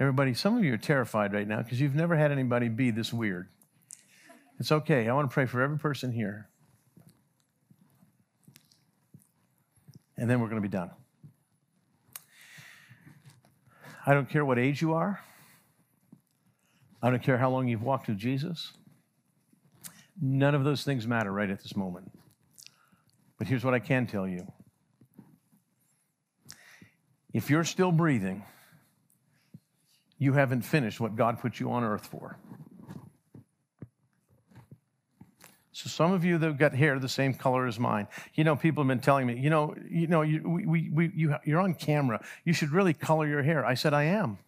Everybody, 0.00 0.34
some 0.34 0.56
of 0.56 0.64
you 0.64 0.74
are 0.74 0.78
terrified 0.78 1.32
right 1.32 1.46
now 1.46 1.62
because 1.62 1.80
you've 1.80 1.94
never 1.94 2.16
had 2.16 2.32
anybody 2.32 2.68
be 2.68 2.90
this 2.90 3.12
weird. 3.12 3.48
It's 4.58 4.72
okay. 4.72 5.08
I 5.08 5.14
want 5.14 5.30
to 5.30 5.32
pray 5.32 5.46
for 5.46 5.60
every 5.60 5.78
person 5.78 6.10
here. 6.10 6.48
And 10.22 10.30
then 10.30 10.38
we're 10.38 10.46
going 10.46 10.62
to 10.62 10.68
be 10.68 10.70
done. 10.70 10.92
I 14.06 14.14
don't 14.14 14.30
care 14.30 14.44
what 14.44 14.56
age 14.56 14.80
you 14.80 14.92
are. 14.92 15.20
I 17.02 17.10
don't 17.10 17.24
care 17.24 17.38
how 17.38 17.50
long 17.50 17.66
you've 17.66 17.82
walked 17.82 18.06
with 18.06 18.18
Jesus. 18.18 18.70
None 20.20 20.54
of 20.54 20.62
those 20.62 20.84
things 20.84 21.08
matter 21.08 21.32
right 21.32 21.50
at 21.50 21.60
this 21.60 21.74
moment. 21.74 22.12
But 23.36 23.48
here's 23.48 23.64
what 23.64 23.74
I 23.74 23.80
can 23.80 24.06
tell 24.06 24.28
you 24.28 24.46
if 27.34 27.50
you're 27.50 27.64
still 27.64 27.90
breathing, 27.90 28.44
you 30.18 30.34
haven't 30.34 30.62
finished 30.62 31.00
what 31.00 31.16
God 31.16 31.40
put 31.40 31.58
you 31.58 31.72
on 31.72 31.82
earth 31.82 32.06
for. 32.06 32.38
So 35.72 35.88
some 35.88 36.12
of 36.12 36.22
you 36.22 36.36
that 36.36 36.46
have 36.46 36.58
got 36.58 36.74
hair 36.74 36.98
the 36.98 37.08
same 37.08 37.32
color 37.32 37.66
as 37.66 37.78
mine, 37.78 38.06
you 38.34 38.44
know, 38.44 38.54
people 38.54 38.84
have 38.84 38.88
been 38.88 39.00
telling 39.00 39.26
me, 39.26 39.38
you 39.38 39.48
know, 39.48 39.74
you 39.90 40.06
know, 40.06 40.20
you, 40.20 40.42
we, 40.46 40.90
we, 40.90 41.10
you, 41.14 41.34
you're 41.44 41.60
on 41.60 41.72
camera. 41.72 42.22
You 42.44 42.52
should 42.52 42.72
really 42.72 42.92
color 42.92 43.26
your 43.26 43.42
hair. 43.42 43.64
I 43.64 43.72
said, 43.72 43.94
I 43.94 44.04
am. 44.04 44.38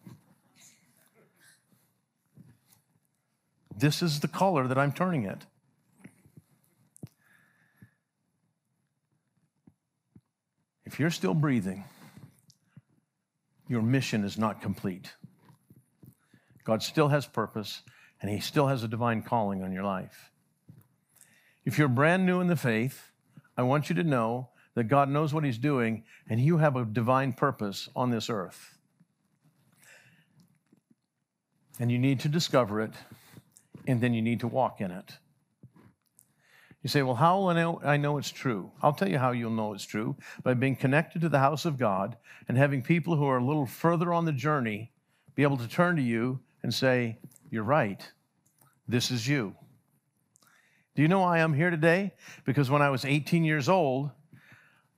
This 3.75 4.03
is 4.03 4.19
the 4.19 4.27
color 4.27 4.67
that 4.67 4.77
I'm 4.77 4.91
turning 4.93 5.25
it. 5.25 5.39
If 10.85 10.99
you're 10.99 11.09
still 11.09 11.33
breathing, 11.33 11.83
your 13.67 13.81
mission 13.81 14.23
is 14.23 14.37
not 14.37 14.61
complete. 14.61 15.11
God 16.63 16.83
still 16.83 17.07
has 17.07 17.25
purpose, 17.25 17.81
and 18.21 18.29
He 18.29 18.39
still 18.39 18.67
has 18.67 18.83
a 18.83 18.87
divine 18.87 19.23
calling 19.23 19.63
on 19.63 19.73
your 19.73 19.83
life. 19.83 20.31
If 21.65 21.79
you're 21.79 21.87
brand 21.87 22.25
new 22.25 22.41
in 22.41 22.47
the 22.47 22.55
faith, 22.55 23.11
I 23.57 23.63
want 23.63 23.89
you 23.89 23.95
to 23.95 24.03
know 24.03 24.49
that 24.75 24.85
God 24.85 25.09
knows 25.09 25.33
what 25.33 25.43
He's 25.43 25.57
doing, 25.57 26.03
and 26.29 26.39
you 26.39 26.57
have 26.57 26.75
a 26.75 26.85
divine 26.85 27.33
purpose 27.33 27.89
on 27.95 28.11
this 28.11 28.29
earth. 28.29 28.77
And 31.79 31.91
you 31.91 31.97
need 31.97 32.19
to 32.21 32.29
discover 32.29 32.81
it, 32.81 32.91
and 33.87 33.99
then 33.99 34.13
you 34.13 34.21
need 34.21 34.41
to 34.41 34.47
walk 34.47 34.79
in 34.79 34.91
it. 34.91 35.17
You 36.83 36.89
say, 36.89 37.01
Well, 37.01 37.15
how 37.15 37.39
will 37.39 37.47
I 37.47 37.53
know, 37.55 37.81
I 37.83 37.97
know 37.97 38.19
it's 38.19 38.29
true? 38.29 38.71
I'll 38.83 38.93
tell 38.93 39.09
you 39.09 39.17
how 39.17 39.31
you'll 39.31 39.49
know 39.49 39.73
it's 39.73 39.85
true 39.85 40.15
by 40.43 40.53
being 40.53 40.75
connected 40.75 41.21
to 41.21 41.29
the 41.29 41.39
house 41.39 41.65
of 41.65 41.79
God 41.79 42.15
and 42.47 42.57
having 42.57 42.83
people 42.83 43.15
who 43.15 43.25
are 43.25 43.39
a 43.39 43.43
little 43.43 43.65
further 43.65 44.13
on 44.13 44.25
the 44.25 44.31
journey 44.31 44.91
be 45.33 45.41
able 45.41 45.57
to 45.57 45.67
turn 45.67 45.95
to 45.95 46.01
you 46.01 46.39
and 46.61 46.71
say, 46.71 47.17
You're 47.49 47.63
right. 47.63 48.07
This 48.87 49.09
is 49.09 49.27
you. 49.27 49.55
Do 50.95 51.01
you 51.01 51.07
know 51.07 51.19
why 51.19 51.39
I'm 51.39 51.53
here 51.53 51.69
today? 51.69 52.13
Because 52.45 52.69
when 52.69 52.81
I 52.81 52.89
was 52.89 53.03
18 53.03 53.43
years 53.43 53.67
old, 53.67 54.11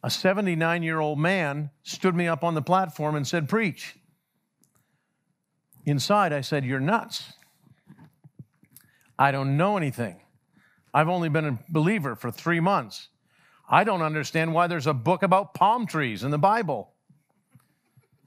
a 0.03 0.09
79 0.09 0.83
year 0.83 0.99
old 0.99 1.19
man 1.19 1.71
stood 1.83 2.15
me 2.15 2.27
up 2.27 2.43
on 2.43 2.53
the 2.53 2.61
platform 2.61 3.15
and 3.15 3.27
said, 3.27 3.49
Preach. 3.49 3.95
Inside, 5.85 6.33
I 6.33 6.41
said, 6.41 6.65
You're 6.65 6.79
nuts. 6.79 7.33
I 9.17 9.31
don't 9.31 9.57
know 9.57 9.77
anything. 9.77 10.21
I've 10.93 11.09
only 11.09 11.29
been 11.29 11.45
a 11.45 11.59
believer 11.69 12.15
for 12.15 12.29
three 12.29 12.59
months. 12.59 13.09
I 13.69 13.83
don't 13.83 14.01
understand 14.01 14.53
why 14.53 14.67
there's 14.67 14.87
a 14.87 14.93
book 14.93 15.23
about 15.23 15.53
palm 15.53 15.87
trees 15.87 16.23
in 16.23 16.31
the 16.31 16.37
Bible. 16.37 16.93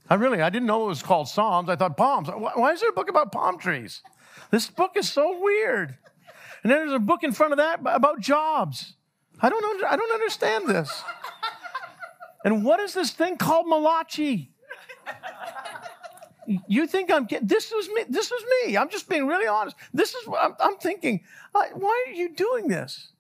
I 0.09 0.15
really, 0.15 0.43
I 0.43 0.51
didn't 0.51 0.67
know 0.67 0.85
it 0.85 0.89
was 0.89 1.03
called 1.03 1.29
Psalms. 1.29 1.69
I 1.69 1.77
thought 1.77 1.97
palms. 1.97 2.29
Why 2.29 2.73
is 2.73 2.81
there 2.81 2.91
a 2.91 2.93
book 2.93 3.09
about 3.09 3.31
palm 3.31 3.59
trees? 3.59 4.03
This 4.51 4.69
book 4.69 4.93
is 4.97 5.09
so 5.09 5.41
weird. 5.41 5.97
And 6.63 6.71
then 6.71 6.79
there's 6.79 6.93
a 6.93 6.99
book 6.99 7.23
in 7.23 7.33
front 7.33 7.53
of 7.53 7.59
that 7.59 7.81
about 7.85 8.21
jobs. 8.21 8.95
I 9.41 9.49
don't, 9.49 9.65
under, 9.65 9.87
I 9.87 9.97
don't 9.97 10.13
understand 10.13 10.69
this. 10.69 11.03
And 12.45 12.65
what 12.65 12.81
is 12.81 12.95
this 12.95 13.11
thing 13.11 13.37
called 13.37 13.69
Malachi? 13.69 14.51
you 16.67 16.87
think 16.87 17.13
I'm 17.13 17.29
this 17.43 17.71
was 17.71 17.89
me 17.89 18.05
this 18.09 18.31
was 18.31 18.45
me 18.65 18.77
I'm 18.77 18.89
just 18.89 19.09
being 19.09 19.27
really 19.27 19.47
honest 19.47 19.77
this 19.95 20.15
is 20.15 20.27
what 20.27 20.43
I'm, 20.43 20.55
I'm 20.59 20.77
thinking 20.79 21.23
why 21.53 22.05
are 22.07 22.13
you 22.13 22.35
doing 22.35 22.67
this 22.67 23.13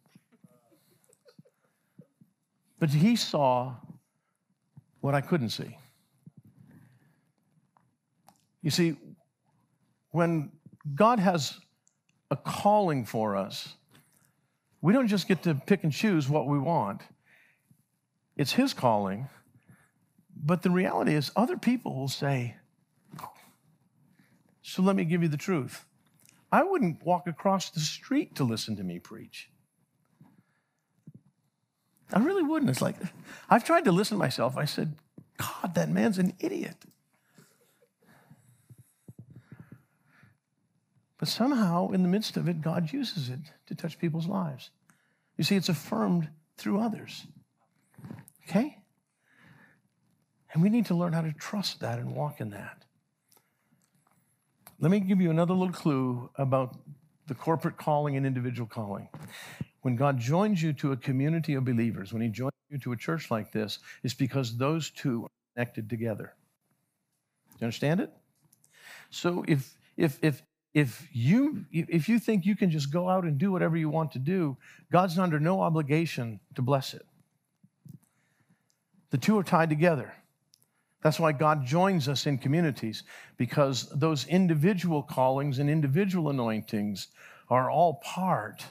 but 2.78 2.91
he 2.91 3.14
saw 3.14 3.74
what 5.01 5.14
I 5.14 5.20
couldn't 5.20 5.51
see 5.51 5.76
you 8.62 8.70
see 8.70 8.97
when 10.11 10.51
God 10.95 11.20
has 11.20 11.61
a 12.31 12.37
calling 12.37 13.05
for 13.05 13.37
us 13.37 13.74
we 14.83 14.93
don't 14.93 15.09
just 15.09 15.28
get 15.28 15.43
to 15.43 15.55
pick 15.55 15.85
and 15.85 15.93
choose 15.93 16.28
what 16.28 16.47
we 16.47 16.59
want 16.59 17.03
it's 18.37 18.53
his 18.53 18.72
calling 18.72 19.28
but 20.43 20.62
the 20.62 20.70
reality 20.70 21.14
is 21.14 21.31
other 21.37 21.57
people 21.57 21.95
will 21.95 22.09
say 22.09 22.57
so 24.70 24.83
let 24.83 24.95
me 24.95 25.05
give 25.05 25.20
you 25.20 25.28
the 25.28 25.37
truth. 25.37 25.85
I 26.53 26.62
wouldn't 26.62 27.05
walk 27.05 27.26
across 27.26 27.70
the 27.70 27.81
street 27.81 28.37
to 28.37 28.45
listen 28.45 28.76
to 28.76 28.85
me 28.85 29.01
preach. 29.01 29.51
I 32.12 32.20
really 32.20 32.45
wouldn't. 32.45 32.70
It's 32.70 32.81
like, 32.81 32.95
I've 33.49 33.64
tried 33.64 33.85
to 33.87 33.93
listen 33.93 34.16
to 34.16 34.20
myself. 34.20 34.57
I 34.57 34.66
said, 34.66 34.95
God, 35.39 35.74
that 35.74 35.89
man's 35.89 36.18
an 36.18 36.35
idiot. 36.39 36.76
But 41.21 41.29
somehow, 41.29 41.91
in 41.91 42.03
the 42.03 42.09
midst 42.09 42.39
of 42.39 42.49
it, 42.49 42.62
God 42.62 42.95
uses 42.95 43.29
it 43.29 43.41
to 43.66 43.75
touch 43.75 43.99
people's 43.99 44.27
lives. 44.27 44.71
You 45.37 45.45
see, 45.45 45.55
it's 45.55 45.68
affirmed 45.68 46.31
through 46.57 46.81
others. 46.81 47.27
Okay? 48.49 48.79
And 50.55 50.62
we 50.62 50.71
need 50.71 50.87
to 50.87 50.95
learn 50.95 51.12
how 51.12 51.21
to 51.21 51.33
trust 51.35 51.81
that 51.81 51.99
and 51.99 52.16
walk 52.16 52.41
in 52.41 52.49
that. 52.51 52.87
Let 54.81 54.91
me 54.91 54.99
give 54.99 55.21
you 55.21 55.31
another 55.31 55.53
little 55.53 55.75
clue 55.75 56.31
about 56.37 56.79
the 57.27 57.35
corporate 57.35 57.77
calling 57.77 58.16
and 58.16 58.25
individual 58.25 58.66
calling. 58.66 59.07
When 59.83 59.97
God 59.97 60.18
joins 60.18 60.62
you 60.62 60.73
to 60.73 60.93
a 60.93 60.97
community 60.97 61.53
of 61.53 61.66
believers, 61.66 62.14
when 62.14 62.23
He 62.23 62.29
joins 62.29 62.55
you 62.71 62.79
to 62.79 62.93
a 62.93 62.97
church 62.97 63.31
like 63.31 63.53
this, 63.53 63.79
it's 64.03 64.14
because 64.14 64.57
those 64.57 64.89
two 64.89 65.25
are 65.25 65.31
connected 65.55 65.91
together. 65.91 66.33
Do 67.51 67.57
you 67.61 67.64
understand 67.66 68.01
it? 68.01 68.11
So 69.11 69.45
if 69.47 69.77
if 69.99 70.18
if 70.23 70.43
if 70.73 71.09
you 71.12 71.64
if 71.73 72.09
you 72.09 72.18
think 72.18 72.47
you 72.47 72.55
can 72.55 72.71
just 72.71 72.93
go 72.93 73.09
out 73.09 73.25
and 73.25 73.39
do 73.39 73.51
whatever 73.51 73.77
you 73.77 73.89
want 73.89 74.12
to 74.12 74.18
do, 74.18 74.57
God's 74.93 75.18
under 75.18 75.41
no 75.41 75.61
obligation 75.61 76.41
to 76.55 76.62
bless 76.62 76.95
it. 76.95 77.05
The 79.11 79.18
two 79.18 79.37
are 79.39 79.43
tied 79.43 79.68
together. 79.68 80.14
That's 81.03 81.18
why 81.18 81.33
God 81.33 81.64
joins 81.66 82.09
us 82.09 82.27
in 82.27 82.39
communities, 82.39 83.05
because 83.37 83.89
those 83.91 84.27
individual 84.27 85.03
callings 85.03 85.59
and 85.59 85.71
individual 85.71 86.29
anointings 86.29 87.09
are 87.49 87.71
all 87.71 87.95
part 88.05 88.64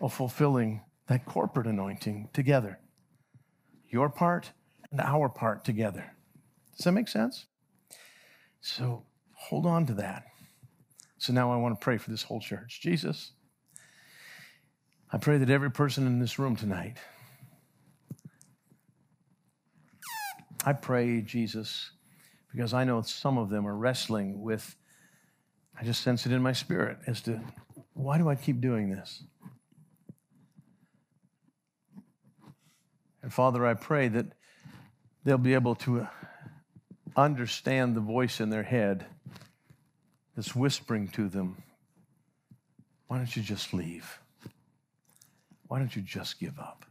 of 0.00 0.12
fulfilling 0.12 0.80
that 1.06 1.26
corporate 1.26 1.66
anointing 1.66 2.30
together. 2.32 2.80
Your 3.88 4.08
part 4.08 4.50
and 4.90 5.00
our 5.00 5.28
part 5.28 5.64
together. 5.64 6.12
Does 6.76 6.84
that 6.84 6.92
make 6.92 7.08
sense? 7.08 7.46
So 8.60 9.04
hold 9.34 9.66
on 9.66 9.86
to 9.86 9.94
that. 9.94 10.24
So 11.26 11.32
now 11.32 11.52
I 11.52 11.56
want 11.56 11.74
to 11.74 11.82
pray 11.82 11.98
for 11.98 12.12
this 12.12 12.22
whole 12.22 12.38
church. 12.38 12.78
Jesus, 12.80 13.32
I 15.12 15.18
pray 15.18 15.38
that 15.38 15.50
every 15.50 15.72
person 15.72 16.06
in 16.06 16.20
this 16.20 16.38
room 16.38 16.54
tonight, 16.54 16.98
I 20.64 20.72
pray, 20.72 21.22
Jesus, 21.22 21.90
because 22.52 22.72
I 22.72 22.84
know 22.84 23.02
some 23.02 23.38
of 23.38 23.50
them 23.50 23.66
are 23.66 23.74
wrestling 23.74 24.40
with, 24.40 24.76
I 25.76 25.82
just 25.82 26.04
sense 26.04 26.26
it 26.26 26.32
in 26.32 26.42
my 26.42 26.52
spirit 26.52 26.98
as 27.08 27.20
to 27.22 27.40
why 27.94 28.18
do 28.18 28.28
I 28.28 28.36
keep 28.36 28.60
doing 28.60 28.90
this? 28.90 29.24
And 33.20 33.34
Father, 33.34 33.66
I 33.66 33.74
pray 33.74 34.06
that 34.06 34.26
they'll 35.24 35.38
be 35.38 35.54
able 35.54 35.74
to 35.74 36.02
uh, 36.02 36.06
understand 37.16 37.96
the 37.96 38.00
voice 38.00 38.38
in 38.38 38.50
their 38.50 38.62
head 38.62 39.06
that's 40.36 40.54
whispering 40.54 41.08
to 41.08 41.28
them, 41.28 41.56
why 43.08 43.16
don't 43.16 43.34
you 43.34 43.42
just 43.42 43.72
leave? 43.72 44.18
Why 45.66 45.78
don't 45.78 45.96
you 45.96 46.02
just 46.02 46.38
give 46.38 46.58
up? 46.58 46.84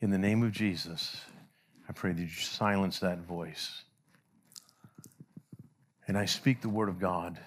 In 0.00 0.10
the 0.10 0.18
name 0.18 0.42
of 0.42 0.52
Jesus, 0.52 1.16
I 1.88 1.92
pray 1.92 2.12
that 2.12 2.20
you 2.20 2.28
silence 2.28 2.98
that 2.98 3.20
voice. 3.20 3.84
And 6.06 6.18
I 6.18 6.26
speak 6.26 6.60
the 6.60 6.68
word 6.68 6.90
of 6.90 7.00
God, 7.00 7.40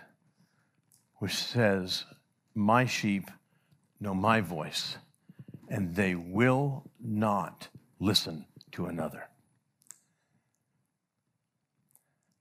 which 1.18 1.36
says, 1.36 2.06
My 2.56 2.86
sheep 2.86 3.30
know 4.00 4.16
my 4.16 4.42
voice, 4.42 4.98
and 5.70 5.96
they 5.96 6.16
will 6.16 6.84
not 7.00 7.68
listen 8.00 8.46
to 8.72 8.88
another. 8.88 9.28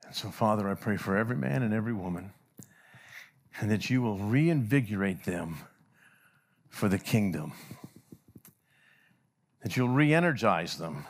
And 0.07 0.15
so, 0.15 0.31
Father, 0.31 0.69
I 0.69 0.75
pray 0.75 0.97
for 0.97 1.17
every 1.17 1.37
man 1.37 1.63
and 1.63 1.75
every 1.75 1.93
woman, 1.93 2.33
and 3.61 3.71
that 3.71 3.91
you 3.91 4.03
will 4.03 4.19
reinvigorate 4.19 5.25
them 5.25 5.57
for 6.69 6.89
the 6.89 6.99
kingdom, 6.99 7.53
that 9.63 9.77
you'll 9.77 9.89
re 9.89 10.15
energize 10.15 10.79
them 10.79 11.05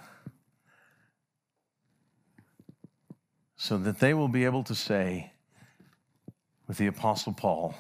so 3.57 3.77
that 3.79 3.99
they 3.99 4.15
will 4.15 4.29
be 4.29 4.45
able 4.45 4.63
to 4.63 4.75
say, 4.75 5.33
with 6.67 6.79
the 6.79 6.87
Apostle 6.87 7.33
Paul, 7.33 7.75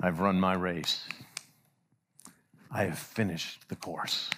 I've 0.00 0.20
run 0.20 0.38
my 0.38 0.54
race. 0.54 1.06
I 2.70 2.84
have 2.84 2.98
finished 2.98 3.68
the 3.68 3.76
course. 3.76 4.30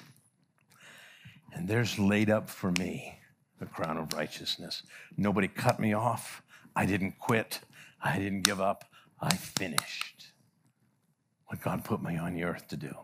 And 1.52 1.68
there's 1.68 1.98
laid 1.98 2.30
up 2.30 2.48
for 2.48 2.72
me 2.72 3.19
the 3.60 3.66
crown 3.66 3.98
of 3.98 4.12
righteousness. 4.14 4.82
Nobody 5.16 5.46
cut 5.46 5.78
me 5.78 5.92
off. 5.92 6.42
I 6.74 6.86
didn't 6.86 7.18
quit. 7.18 7.60
I 8.02 8.18
didn't 8.18 8.42
give 8.42 8.60
up. 8.60 8.86
I 9.20 9.34
finished 9.34 10.32
what 11.46 11.60
God 11.60 11.84
put 11.84 12.02
me 12.02 12.16
on 12.16 12.34
the 12.34 12.44
earth 12.44 12.68
to 12.68 12.76
do. 12.76 12.94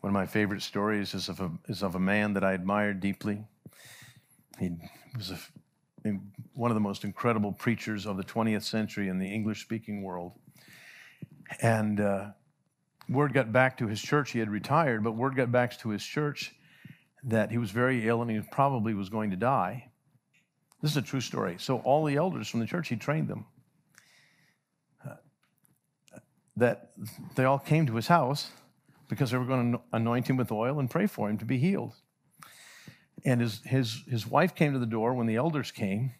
One 0.00 0.10
of 0.10 0.14
my 0.14 0.26
favorite 0.26 0.62
stories 0.62 1.14
is 1.14 1.28
of 1.28 1.40
a, 1.40 1.50
is 1.68 1.82
of 1.82 1.94
a 1.94 2.00
man 2.00 2.32
that 2.34 2.44
I 2.44 2.52
admired 2.52 3.00
deeply. 3.00 3.44
He 4.58 4.70
was 5.16 5.30
a, 5.30 5.38
one 6.54 6.70
of 6.70 6.74
the 6.74 6.80
most 6.80 7.04
incredible 7.04 7.52
preachers 7.52 8.06
of 8.06 8.16
the 8.16 8.24
20th 8.24 8.62
century 8.62 9.08
in 9.08 9.18
the 9.18 9.26
English 9.26 9.62
speaking 9.62 10.02
world. 10.02 10.32
And 11.60 12.00
uh, 12.00 12.28
word 13.08 13.34
got 13.34 13.52
back 13.52 13.78
to 13.78 13.86
his 13.86 14.00
church. 14.00 14.30
He 14.32 14.38
had 14.38 14.50
retired, 14.50 15.04
but 15.04 15.12
word 15.12 15.36
got 15.36 15.52
back 15.52 15.78
to 15.80 15.90
his 15.90 16.04
church 16.04 16.54
that 17.24 17.50
he 17.50 17.58
was 17.58 17.70
very 17.70 18.06
ill 18.06 18.22
and 18.22 18.30
he 18.30 18.40
probably 18.52 18.94
was 18.94 19.08
going 19.08 19.30
to 19.30 19.36
die. 19.36 19.90
This 20.82 20.90
is 20.90 20.96
a 20.98 21.02
true 21.02 21.20
story. 21.20 21.56
So, 21.58 21.78
all 21.78 22.04
the 22.04 22.16
elders 22.16 22.48
from 22.48 22.60
the 22.60 22.66
church, 22.66 22.88
he 22.88 22.96
trained 22.96 23.28
them. 23.28 23.46
Uh, 25.06 25.14
that 26.56 26.90
they 27.36 27.44
all 27.44 27.58
came 27.58 27.86
to 27.86 27.94
his 27.94 28.06
house 28.06 28.50
because 29.08 29.30
they 29.30 29.38
were 29.38 29.46
going 29.46 29.72
to 29.72 29.80
anoint 29.92 30.28
him 30.28 30.36
with 30.36 30.52
oil 30.52 30.78
and 30.78 30.90
pray 30.90 31.06
for 31.06 31.30
him 31.30 31.38
to 31.38 31.44
be 31.44 31.58
healed. 31.58 31.94
And 33.24 33.40
his, 33.40 33.62
his, 33.64 34.02
his 34.08 34.26
wife 34.26 34.54
came 34.54 34.72
to 34.74 34.78
the 34.78 34.86
door 34.86 35.14
when 35.14 35.26
the 35.26 35.36
elders 35.36 35.70
came. 35.70 36.12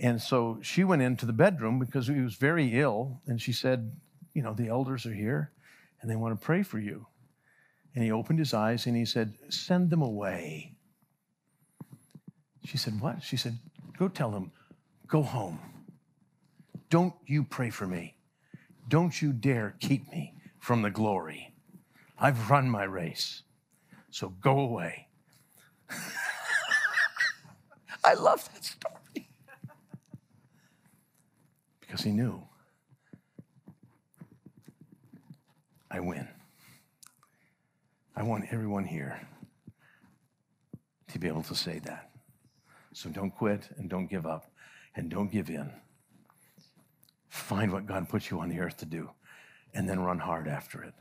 And 0.00 0.20
so 0.20 0.58
she 0.62 0.84
went 0.84 1.02
into 1.02 1.26
the 1.26 1.32
bedroom 1.32 1.78
because 1.78 2.08
he 2.08 2.20
was 2.20 2.34
very 2.34 2.80
ill. 2.80 3.20
And 3.26 3.40
she 3.40 3.52
said, 3.52 3.92
You 4.32 4.42
know, 4.42 4.54
the 4.54 4.68
elders 4.68 5.06
are 5.06 5.14
here 5.14 5.52
and 6.00 6.10
they 6.10 6.16
want 6.16 6.38
to 6.38 6.44
pray 6.44 6.62
for 6.62 6.78
you. 6.78 7.06
And 7.98 8.04
he 8.04 8.12
opened 8.12 8.38
his 8.38 8.54
eyes 8.54 8.86
and 8.86 8.96
he 8.96 9.04
said, 9.04 9.34
Send 9.48 9.90
them 9.90 10.02
away. 10.02 10.76
She 12.64 12.78
said, 12.78 13.00
What? 13.00 13.24
She 13.24 13.36
said, 13.36 13.58
Go 13.98 14.06
tell 14.06 14.30
them, 14.30 14.52
go 15.08 15.20
home. 15.20 15.58
Don't 16.90 17.14
you 17.26 17.42
pray 17.42 17.70
for 17.70 17.88
me. 17.88 18.14
Don't 18.86 19.20
you 19.20 19.32
dare 19.32 19.74
keep 19.80 20.08
me 20.12 20.34
from 20.60 20.82
the 20.82 20.90
glory. 20.90 21.52
I've 22.16 22.48
run 22.48 22.70
my 22.70 22.84
race. 22.84 23.42
So 24.12 24.28
go 24.28 24.60
away. 24.60 25.08
I 28.04 28.14
love 28.14 28.48
that 28.54 28.64
story. 28.64 29.28
because 31.80 32.02
he 32.02 32.12
knew 32.12 32.46
I 35.90 35.98
win. 35.98 36.28
I 38.18 38.24
want 38.24 38.46
everyone 38.50 38.84
here 38.84 39.20
to 41.12 41.20
be 41.20 41.28
able 41.28 41.44
to 41.44 41.54
say 41.54 41.78
that. 41.84 42.10
So 42.92 43.10
don't 43.10 43.30
quit 43.30 43.68
and 43.76 43.88
don't 43.88 44.08
give 44.08 44.26
up 44.26 44.50
and 44.96 45.08
don't 45.08 45.30
give 45.30 45.48
in. 45.50 45.70
Find 47.28 47.70
what 47.70 47.86
God 47.86 48.08
put 48.08 48.28
you 48.28 48.40
on 48.40 48.48
the 48.48 48.58
earth 48.58 48.76
to 48.78 48.86
do 48.86 49.08
and 49.72 49.88
then 49.88 50.00
run 50.00 50.18
hard 50.18 50.48
after 50.48 50.82
it. 50.82 50.94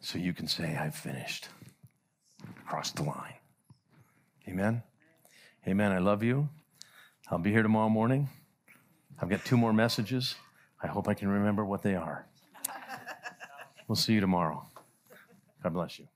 So 0.00 0.16
you 0.16 0.32
can 0.32 0.48
say, 0.48 0.74
I've 0.76 0.94
finished. 0.94 1.50
Cross 2.66 2.92
the 2.92 3.02
line. 3.02 3.34
Amen. 4.48 4.82
Amen. 5.68 5.92
I 5.92 5.98
love 5.98 6.22
you. 6.22 6.48
I'll 7.30 7.36
be 7.36 7.52
here 7.52 7.62
tomorrow 7.62 7.90
morning. 7.90 8.30
I've 9.20 9.28
got 9.28 9.44
two 9.44 9.58
more 9.58 9.74
messages. 9.74 10.36
I 10.82 10.86
hope 10.86 11.06
I 11.06 11.12
can 11.12 11.28
remember 11.28 11.66
what 11.66 11.82
they 11.82 11.96
are. 11.96 12.26
We'll 13.88 13.96
see 13.96 14.14
you 14.14 14.20
tomorrow. 14.22 14.66
God 15.66 15.74
bless 15.74 15.98
you. 15.98 16.06